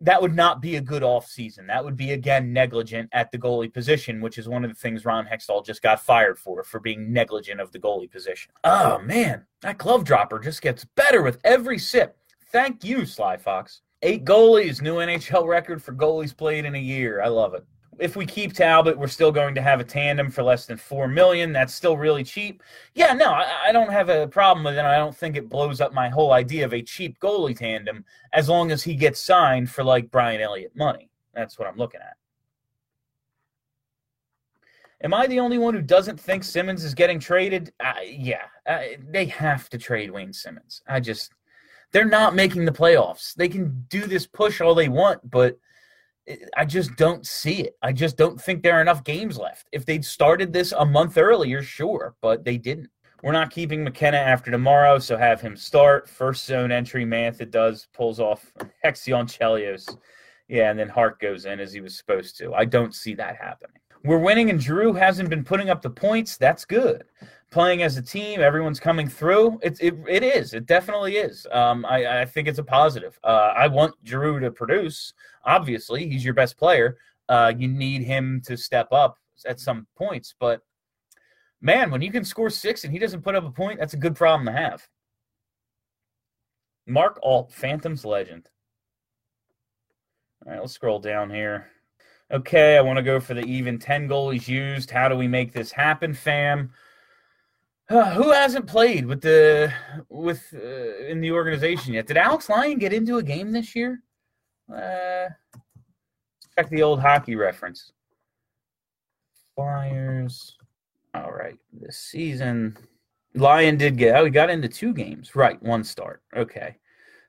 that 0.00 0.20
would 0.20 0.34
not 0.34 0.62
be 0.62 0.76
a 0.76 0.80
good 0.80 1.02
off 1.02 1.26
season. 1.26 1.66
That 1.66 1.84
would 1.84 1.96
be 1.96 2.12
again 2.12 2.52
negligent 2.52 3.08
at 3.12 3.30
the 3.30 3.38
goalie 3.38 3.72
position, 3.72 4.20
which 4.20 4.38
is 4.38 4.48
one 4.48 4.64
of 4.64 4.70
the 4.70 4.76
things 4.76 5.04
Ron 5.04 5.26
Hextall 5.26 5.64
just 5.64 5.82
got 5.82 6.00
fired 6.00 6.38
for 6.38 6.62
for 6.64 6.80
being 6.80 7.12
negligent 7.12 7.60
of 7.60 7.70
the 7.72 7.78
goalie 7.78 8.10
position. 8.10 8.52
Oh 8.64 8.98
man, 9.00 9.44
that 9.60 9.78
glove 9.78 10.04
dropper 10.04 10.38
just 10.38 10.62
gets 10.62 10.84
better 10.96 11.22
with 11.22 11.38
every 11.44 11.78
sip. 11.78 12.16
Thank 12.50 12.82
you, 12.84 13.04
Sly 13.04 13.36
Fox. 13.36 13.82
Eight 14.02 14.24
goalies, 14.24 14.80
new 14.80 14.96
NHL 14.96 15.46
record 15.46 15.82
for 15.82 15.92
goalies 15.92 16.34
played 16.34 16.64
in 16.64 16.74
a 16.74 16.78
year. 16.78 17.20
I 17.22 17.28
love 17.28 17.54
it 17.54 17.64
if 18.00 18.16
we 18.16 18.26
keep 18.26 18.52
Talbot, 18.52 18.98
we're 18.98 19.06
still 19.06 19.30
going 19.30 19.54
to 19.54 19.62
have 19.62 19.78
a 19.78 19.84
tandem 19.84 20.30
for 20.30 20.42
less 20.42 20.66
than 20.66 20.76
four 20.76 21.06
million. 21.06 21.52
That's 21.52 21.74
still 21.74 21.96
really 21.96 22.24
cheap. 22.24 22.62
Yeah, 22.94 23.12
no, 23.12 23.32
I, 23.32 23.68
I, 23.68 23.72
don't 23.72 23.92
have 23.92 24.08
a 24.08 24.26
problem 24.26 24.64
with 24.64 24.74
it. 24.74 24.84
I 24.84 24.96
don't 24.96 25.16
think 25.16 25.36
it 25.36 25.48
blows 25.48 25.80
up 25.80 25.92
my 25.92 26.08
whole 26.08 26.32
idea 26.32 26.64
of 26.64 26.72
a 26.72 26.82
cheap 26.82 27.18
goalie 27.20 27.56
tandem 27.56 28.04
as 28.32 28.48
long 28.48 28.70
as 28.70 28.82
he 28.82 28.94
gets 28.94 29.20
signed 29.20 29.70
for 29.70 29.84
like 29.84 30.10
Brian 30.10 30.40
Elliott 30.40 30.74
money. 30.74 31.10
That's 31.34 31.58
what 31.58 31.68
I'm 31.68 31.76
looking 31.76 32.00
at. 32.00 32.16
Am 35.02 35.14
I 35.14 35.26
the 35.26 35.40
only 35.40 35.58
one 35.58 35.74
who 35.74 35.80
doesn't 35.80 36.20
think 36.20 36.44
Simmonds 36.44 36.84
is 36.84 36.94
getting 36.94 37.18
traded? 37.18 37.72
Uh, 37.80 37.94
yeah, 38.04 38.44
uh, 38.66 38.80
they 39.08 39.26
have 39.26 39.68
to 39.70 39.78
trade 39.78 40.10
Wayne 40.10 40.32
Simmonds. 40.32 40.82
I 40.86 41.00
just, 41.00 41.32
they're 41.92 42.04
not 42.04 42.34
making 42.34 42.66
the 42.66 42.72
playoffs. 42.72 43.34
They 43.34 43.48
can 43.48 43.86
do 43.88 44.06
this 44.06 44.26
push 44.26 44.60
all 44.60 44.74
they 44.74 44.90
want, 44.90 45.30
but 45.30 45.58
I 46.56 46.64
just 46.64 46.96
don't 46.96 47.26
see 47.26 47.62
it. 47.62 47.76
I 47.82 47.92
just 47.92 48.16
don't 48.16 48.40
think 48.40 48.62
there 48.62 48.74
are 48.74 48.82
enough 48.82 49.04
games 49.04 49.38
left. 49.38 49.68
If 49.72 49.84
they'd 49.84 50.04
started 50.04 50.52
this 50.52 50.72
a 50.72 50.84
month 50.84 51.18
earlier, 51.18 51.62
sure, 51.62 52.14
but 52.20 52.44
they 52.44 52.56
didn't. 52.56 52.90
We're 53.22 53.32
not 53.32 53.50
keeping 53.50 53.84
McKenna 53.84 54.16
after 54.16 54.50
tomorrow, 54.50 54.98
so 54.98 55.16
have 55.16 55.40
him 55.40 55.56
start. 55.56 56.08
First 56.08 56.46
zone 56.46 56.72
entry, 56.72 57.04
Mantha 57.04 57.50
does, 57.50 57.88
pulls 57.92 58.18
off 58.18 58.52
Hexion 58.84 59.26
Chelios. 59.26 59.96
Yeah, 60.48 60.70
and 60.70 60.78
then 60.78 60.88
Hart 60.88 61.20
goes 61.20 61.44
in 61.44 61.60
as 61.60 61.72
he 61.72 61.80
was 61.80 61.96
supposed 61.96 62.38
to. 62.38 62.54
I 62.54 62.64
don't 62.64 62.94
see 62.94 63.14
that 63.14 63.36
happening. 63.36 63.76
We're 64.04 64.18
winning, 64.18 64.48
and 64.48 64.58
Drew 64.58 64.94
hasn't 64.94 65.28
been 65.28 65.44
putting 65.44 65.68
up 65.68 65.82
the 65.82 65.90
points. 65.90 66.38
That's 66.38 66.64
good. 66.64 67.04
Playing 67.50 67.82
as 67.82 67.96
a 67.96 68.02
team, 68.02 68.40
everyone's 68.40 68.78
coming 68.78 69.08
through. 69.08 69.58
It, 69.62 69.76
it, 69.80 69.94
it 70.08 70.22
is. 70.22 70.54
It 70.54 70.66
definitely 70.66 71.16
is. 71.16 71.48
Um, 71.50 71.84
I, 71.84 72.20
I 72.20 72.24
think 72.24 72.46
it's 72.46 72.60
a 72.60 72.64
positive. 72.64 73.18
Uh, 73.24 73.52
I 73.56 73.66
want 73.66 73.92
Drew 74.04 74.38
to 74.38 74.52
produce. 74.52 75.14
Obviously, 75.44 76.08
he's 76.08 76.24
your 76.24 76.34
best 76.34 76.56
player. 76.56 76.98
Uh, 77.28 77.52
you 77.56 77.66
need 77.66 78.02
him 78.02 78.40
to 78.46 78.56
step 78.56 78.92
up 78.92 79.18
at 79.46 79.58
some 79.58 79.86
points. 79.96 80.34
But 80.38 80.60
man, 81.60 81.90
when 81.90 82.02
you 82.02 82.12
can 82.12 82.24
score 82.24 82.50
six 82.50 82.84
and 82.84 82.92
he 82.92 83.00
doesn't 83.00 83.22
put 83.22 83.34
up 83.34 83.44
a 83.44 83.50
point, 83.50 83.80
that's 83.80 83.94
a 83.94 83.98
good 83.98 84.14
problem 84.14 84.46
to 84.46 84.52
have. 84.52 84.86
Mark 86.86 87.18
Alt, 87.22 87.52
Phantoms 87.52 88.04
legend. 88.04 88.48
All 90.46 90.52
right, 90.52 90.60
let's 90.60 90.72
scroll 90.72 90.98
down 90.98 91.30
here. 91.30 91.68
Okay, 92.32 92.76
I 92.76 92.80
want 92.80 92.96
to 92.96 93.02
go 93.02 93.18
for 93.18 93.34
the 93.34 93.44
even 93.44 93.78
10 93.78 94.08
goalies 94.08 94.46
used. 94.46 94.90
How 94.90 95.08
do 95.08 95.16
we 95.16 95.26
make 95.26 95.52
this 95.52 95.72
happen, 95.72 96.14
fam? 96.14 96.72
Uh, 97.90 98.14
who 98.14 98.30
hasn't 98.30 98.68
played 98.68 99.04
with 99.04 99.20
the 99.20 99.72
with 100.08 100.54
uh, 100.54 101.04
in 101.06 101.20
the 101.20 101.32
organization 101.32 101.92
yet? 101.92 102.06
Did 102.06 102.16
Alex 102.16 102.48
Lyon 102.48 102.78
get 102.78 102.92
into 102.92 103.18
a 103.18 103.22
game 103.22 103.50
this 103.50 103.74
year? 103.74 104.00
Uh, 104.72 105.26
check 106.54 106.70
the 106.70 106.82
old 106.82 107.00
hockey 107.00 107.34
reference. 107.34 107.90
Flyers. 109.56 110.56
All 111.14 111.32
right, 111.32 111.58
this 111.72 111.98
season, 111.98 112.78
Lyon 113.34 113.76
did 113.76 113.96
get. 113.96 114.14
Oh, 114.14 114.24
he 114.24 114.30
got 114.30 114.50
into 114.50 114.68
two 114.68 114.94
games. 114.94 115.34
Right, 115.34 115.60
one 115.60 115.82
start. 115.82 116.22
Okay. 116.36 116.76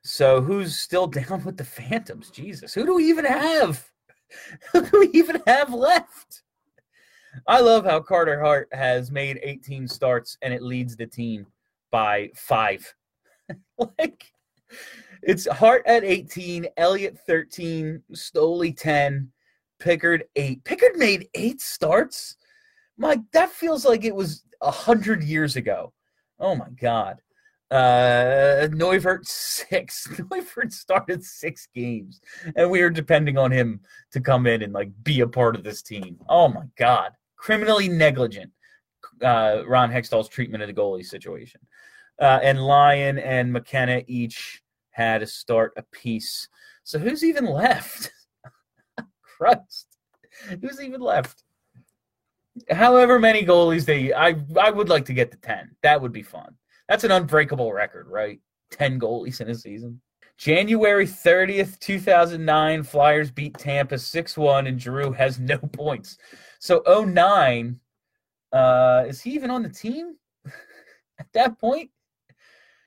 So 0.03 0.41
who's 0.41 0.77
still 0.77 1.07
down 1.07 1.43
with 1.43 1.57
the 1.57 1.65
Phantoms? 1.65 2.29
Jesus, 2.29 2.71
who 2.71 2.85
do 2.85 2.95
we 2.95 3.05
even 3.05 3.25
have? 3.25 3.87
Who 4.71 4.85
do 4.85 4.99
we 5.01 5.09
even 5.19 5.43
have 5.45 5.73
left? 5.73 6.43
I 7.47 7.61
love 7.61 7.85
how 7.85 7.99
Carter 7.99 8.39
Hart 8.39 8.69
has 8.73 9.11
made 9.11 9.39
18 9.43 9.87
starts 9.87 10.37
and 10.41 10.53
it 10.53 10.61
leads 10.61 10.95
the 10.95 11.07
team 11.07 11.45
by 11.91 12.29
five. 12.35 12.93
like 13.97 14.31
it's 15.23 15.47
Hart 15.47 15.83
at 15.85 16.03
18, 16.03 16.67
Elliott 16.77 17.17
13, 17.27 18.01
Stoli 18.13 18.75
10, 18.75 19.31
Pickard 19.79 20.23
8. 20.35 20.63
Pickard 20.63 20.95
made 20.95 21.27
eight 21.33 21.61
starts? 21.61 22.37
My 22.97 23.19
that 23.33 23.49
feels 23.49 23.85
like 23.85 24.03
it 24.03 24.15
was 24.15 24.43
a 24.61 24.71
hundred 24.71 25.23
years 25.23 25.55
ago. 25.55 25.91
Oh 26.39 26.55
my 26.55 26.69
god. 26.79 27.21
Uh 27.71 28.67
Neuvirth 28.69 29.25
six. 29.25 30.07
Neuvirth 30.11 30.73
started 30.73 31.23
six 31.23 31.67
games. 31.73 32.21
And 32.55 32.69
we 32.69 32.81
were 32.81 32.89
depending 32.89 33.37
on 33.37 33.51
him 33.51 33.79
to 34.11 34.19
come 34.19 34.45
in 34.45 34.61
and 34.61 34.73
like 34.73 34.91
be 35.03 35.21
a 35.21 35.27
part 35.27 35.55
of 35.55 35.63
this 35.63 35.81
team. 35.81 36.17
Oh 36.29 36.47
my 36.47 36.65
god. 36.77 37.13
Criminally 37.41 37.89
negligent. 37.89 38.51
Uh 39.23 39.63
Ron 39.67 39.91
Hextall's 39.91 40.29
treatment 40.29 40.61
of 40.61 40.67
the 40.67 40.79
goalie 40.79 41.05
situation. 41.05 41.59
Uh, 42.19 42.39
and 42.43 42.63
Lyon 42.63 43.17
and 43.17 43.51
McKenna 43.51 44.03
each 44.05 44.61
had 44.91 45.23
a 45.23 45.27
start 45.27 45.73
a 45.75 45.81
piece. 45.91 46.47
So 46.83 46.99
who's 46.99 47.23
even 47.23 47.45
left? 47.45 48.11
Christ. 49.23 49.87
Who's 50.61 50.79
even 50.79 51.01
left? 51.01 51.43
However 52.69 53.17
many 53.17 53.43
goalies 53.43 53.85
they 53.85 54.13
I 54.13 54.35
I 54.59 54.69
would 54.69 54.89
like 54.89 55.05
to 55.05 55.13
get 55.13 55.31
to 55.31 55.37
10. 55.37 55.75
That 55.81 55.99
would 55.99 56.13
be 56.13 56.21
fun. 56.21 56.55
That's 56.87 57.05
an 57.05 57.11
unbreakable 57.11 57.73
record, 57.73 58.07
right? 58.07 58.39
10 58.69 58.99
goalies 58.99 59.41
in 59.41 59.49
a 59.49 59.55
season. 59.55 59.99
January 60.37 61.05
30th, 61.05 61.79
2009, 61.79 62.83
Flyers 62.83 63.29
beat 63.29 63.57
Tampa 63.57 63.95
6-1 63.95 64.67
and 64.67 64.79
Drew 64.79 65.11
has 65.11 65.39
no 65.39 65.57
points. 65.73 66.17
So 66.61 66.83
09 66.85 67.79
uh 68.53 69.03
is 69.07 69.19
he 69.19 69.31
even 69.31 69.49
on 69.49 69.63
the 69.63 69.69
team 69.69 70.15
at 71.19 71.27
that 71.33 71.59
point? 71.59 71.89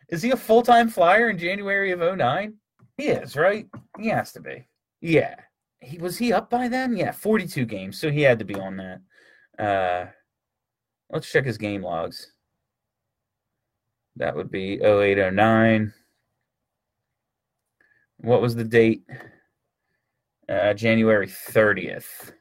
Is 0.09 0.23
he 0.23 0.31
a 0.31 0.37
full 0.37 0.63
time 0.63 0.89
flyer 0.89 1.29
in 1.31 1.39
January 1.39 1.91
of 1.91 1.99
09? 1.99 2.55
He 2.97 3.09
is, 3.09 3.35
right? 3.35 3.67
He 3.99 4.09
has 4.09 4.33
to 4.35 4.41
be. 4.41 4.69
Yeah. 5.01 5.35
He 5.81 5.99
was 5.99 6.17
he 6.17 6.33
up 6.33 6.49
by 6.51 6.69
then? 6.69 6.97
Yeah, 6.97 7.11
42 7.11 7.67
games. 7.67 7.99
So 7.99 8.13
he 8.13 8.23
had 8.23 8.39
to 8.39 8.45
be 8.45 8.55
on 8.55 8.77
that. 8.77 9.01
Uh 9.59 10.11
let's 11.11 11.31
check 11.31 11.45
his 11.45 11.59
game 11.59 11.83
logs. 11.83 12.33
That 14.15 14.37
would 14.37 14.53
be 14.53 14.75
0809. 14.75 15.93
What 18.19 18.41
was 18.41 18.55
the 18.55 18.63
date? 18.63 19.03
Uh, 20.49 20.75
January 20.75 21.27
30th. 21.27 22.33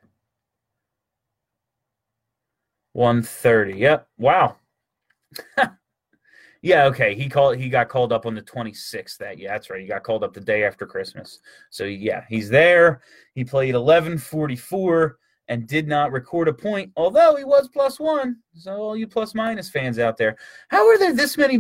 130. 2.94 3.78
Yep. 3.78 4.08
Wow. 4.18 4.58
Yeah, 6.64 6.86
okay. 6.86 7.14
He 7.14 7.28
called. 7.28 7.58
He 7.58 7.68
got 7.68 7.90
called 7.90 8.14
up 8.14 8.26
on 8.26 8.36
the 8.36 8.42
26th. 8.42 9.18
That 9.18 9.38
yeah, 9.38 9.52
that's 9.52 9.70
right. 9.70 9.82
He 9.82 9.88
got 9.88 10.04
called 10.04 10.24
up 10.24 10.34
the 10.34 10.40
day 10.40 10.64
after 10.64 10.86
Christmas. 10.86 11.40
So 11.70 11.84
yeah, 11.84 12.24
he's 12.30 12.50
there. 12.50 13.02
He 13.36 13.44
played 13.44 13.76
11:44 13.76 15.12
and 15.50 15.68
did 15.68 15.90
not 15.90 16.14
record 16.14 16.48
a 16.48 16.54
point, 16.54 16.94
although 16.96 17.36
he 17.36 17.44
was 17.44 17.68
plus 17.68 18.00
one. 18.00 18.38
So 18.56 18.76
all 18.78 18.96
you 18.96 19.08
plus 19.08 19.36
minus 19.36 19.70
fans 19.70 20.00
out 20.00 20.16
there, 20.16 20.38
how 20.70 20.88
are 20.88 20.98
there 20.98 21.14
this 21.14 21.38
many? 21.38 21.60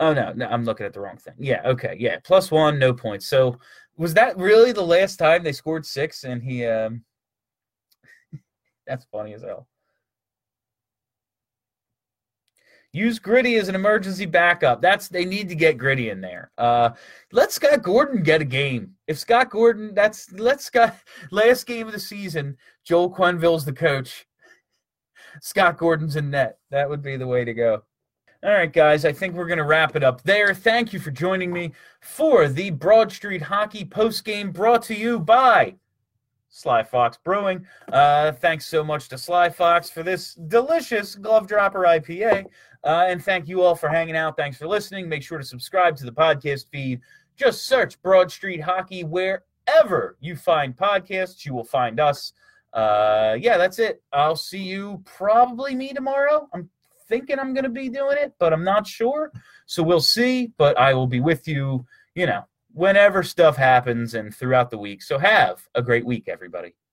Oh 0.00 0.14
no, 0.14 0.32
no, 0.32 0.46
I'm 0.46 0.64
looking 0.64 0.86
at 0.86 0.94
the 0.94 1.00
wrong 1.00 1.18
thing. 1.18 1.34
Yeah, 1.38 1.60
okay, 1.66 1.94
yeah, 1.98 2.16
plus 2.24 2.50
one, 2.50 2.78
no 2.78 2.94
points. 2.94 3.26
So 3.26 3.58
was 3.98 4.14
that 4.14 4.38
really 4.38 4.72
the 4.72 4.82
last 4.82 5.16
time 5.16 5.42
they 5.42 5.52
scored 5.52 5.84
six? 5.84 6.24
And 6.24 6.42
he, 6.42 6.64
um, 6.64 7.04
that's 8.86 9.04
funny 9.12 9.34
as 9.34 9.42
hell. 9.42 9.68
Use 12.94 13.18
Gritty 13.18 13.56
as 13.56 13.68
an 13.68 13.74
emergency 13.74 14.26
backup. 14.26 14.82
That's 14.82 15.08
they 15.08 15.24
need 15.24 15.48
to 15.48 15.54
get 15.54 15.78
Gritty 15.78 16.10
in 16.10 16.20
there. 16.20 16.50
Uh, 16.58 16.90
let 17.32 17.50
Scott 17.50 17.82
Gordon 17.82 18.22
get 18.22 18.42
a 18.42 18.44
game. 18.44 18.94
If 19.06 19.18
Scott 19.18 19.48
Gordon, 19.48 19.94
that's 19.94 20.30
let 20.32 20.60
Scott 20.60 20.96
last 21.30 21.66
game 21.66 21.86
of 21.86 21.94
the 21.94 21.98
season. 21.98 22.56
Joel 22.84 23.10
Quenneville's 23.10 23.64
the 23.64 23.72
coach. 23.72 24.26
Scott 25.40 25.78
Gordon's 25.78 26.16
in 26.16 26.30
net. 26.30 26.58
That 26.70 26.90
would 26.90 27.02
be 27.02 27.16
the 27.16 27.26
way 27.26 27.44
to 27.44 27.54
go. 27.54 27.82
All 28.44 28.50
right, 28.50 28.72
guys, 28.72 29.04
I 29.04 29.12
think 29.12 29.34
we're 29.34 29.46
going 29.46 29.58
to 29.58 29.64
wrap 29.64 29.94
it 29.94 30.02
up 30.02 30.20
there. 30.22 30.52
Thank 30.52 30.92
you 30.92 30.98
for 30.98 31.12
joining 31.12 31.52
me 31.52 31.72
for 32.00 32.48
the 32.48 32.70
Broad 32.70 33.12
Street 33.12 33.40
Hockey 33.40 33.84
post 33.84 34.24
game 34.24 34.50
brought 34.50 34.82
to 34.82 34.96
you 34.96 35.20
by 35.20 35.76
Sly 36.52 36.82
Fox 36.82 37.18
Brewing. 37.24 37.66
Uh, 37.90 38.30
thanks 38.30 38.66
so 38.66 38.84
much 38.84 39.08
to 39.08 39.16
Sly 39.16 39.48
Fox 39.48 39.88
for 39.88 40.02
this 40.02 40.34
delicious 40.34 41.14
glove 41.14 41.46
dropper 41.46 41.80
IPA. 41.80 42.44
Uh, 42.84 43.06
and 43.08 43.24
thank 43.24 43.48
you 43.48 43.62
all 43.62 43.74
for 43.74 43.88
hanging 43.88 44.16
out. 44.16 44.36
Thanks 44.36 44.58
for 44.58 44.68
listening. 44.68 45.08
Make 45.08 45.22
sure 45.22 45.38
to 45.38 45.44
subscribe 45.44 45.96
to 45.96 46.04
the 46.04 46.12
podcast 46.12 46.66
feed. 46.70 47.00
Just 47.36 47.66
search 47.66 48.00
Broad 48.02 48.30
Street 48.30 48.60
Hockey 48.60 49.02
wherever 49.02 50.18
you 50.20 50.36
find 50.36 50.76
podcasts. 50.76 51.46
You 51.46 51.54
will 51.54 51.64
find 51.64 51.98
us. 51.98 52.34
Uh, 52.74 53.34
yeah, 53.40 53.56
that's 53.56 53.78
it. 53.78 54.02
I'll 54.12 54.36
see 54.36 54.62
you 54.62 55.02
probably 55.06 55.74
me 55.74 55.94
tomorrow. 55.94 56.50
I'm 56.52 56.68
thinking 57.08 57.38
I'm 57.38 57.54
going 57.54 57.64
to 57.64 57.70
be 57.70 57.88
doing 57.88 58.18
it, 58.18 58.34
but 58.38 58.52
I'm 58.52 58.64
not 58.64 58.86
sure. 58.86 59.32
So 59.64 59.82
we'll 59.82 60.00
see. 60.00 60.52
But 60.58 60.78
I 60.78 60.92
will 60.92 61.06
be 61.06 61.20
with 61.20 61.48
you, 61.48 61.86
you 62.14 62.26
know, 62.26 62.44
whenever 62.72 63.22
stuff 63.22 63.56
happens 63.56 64.14
and 64.14 64.34
throughout 64.34 64.70
the 64.70 64.78
week. 64.78 65.02
So 65.02 65.18
have 65.18 65.66
a 65.74 65.82
great 65.82 66.04
week, 66.04 66.28
everybody. 66.28 66.74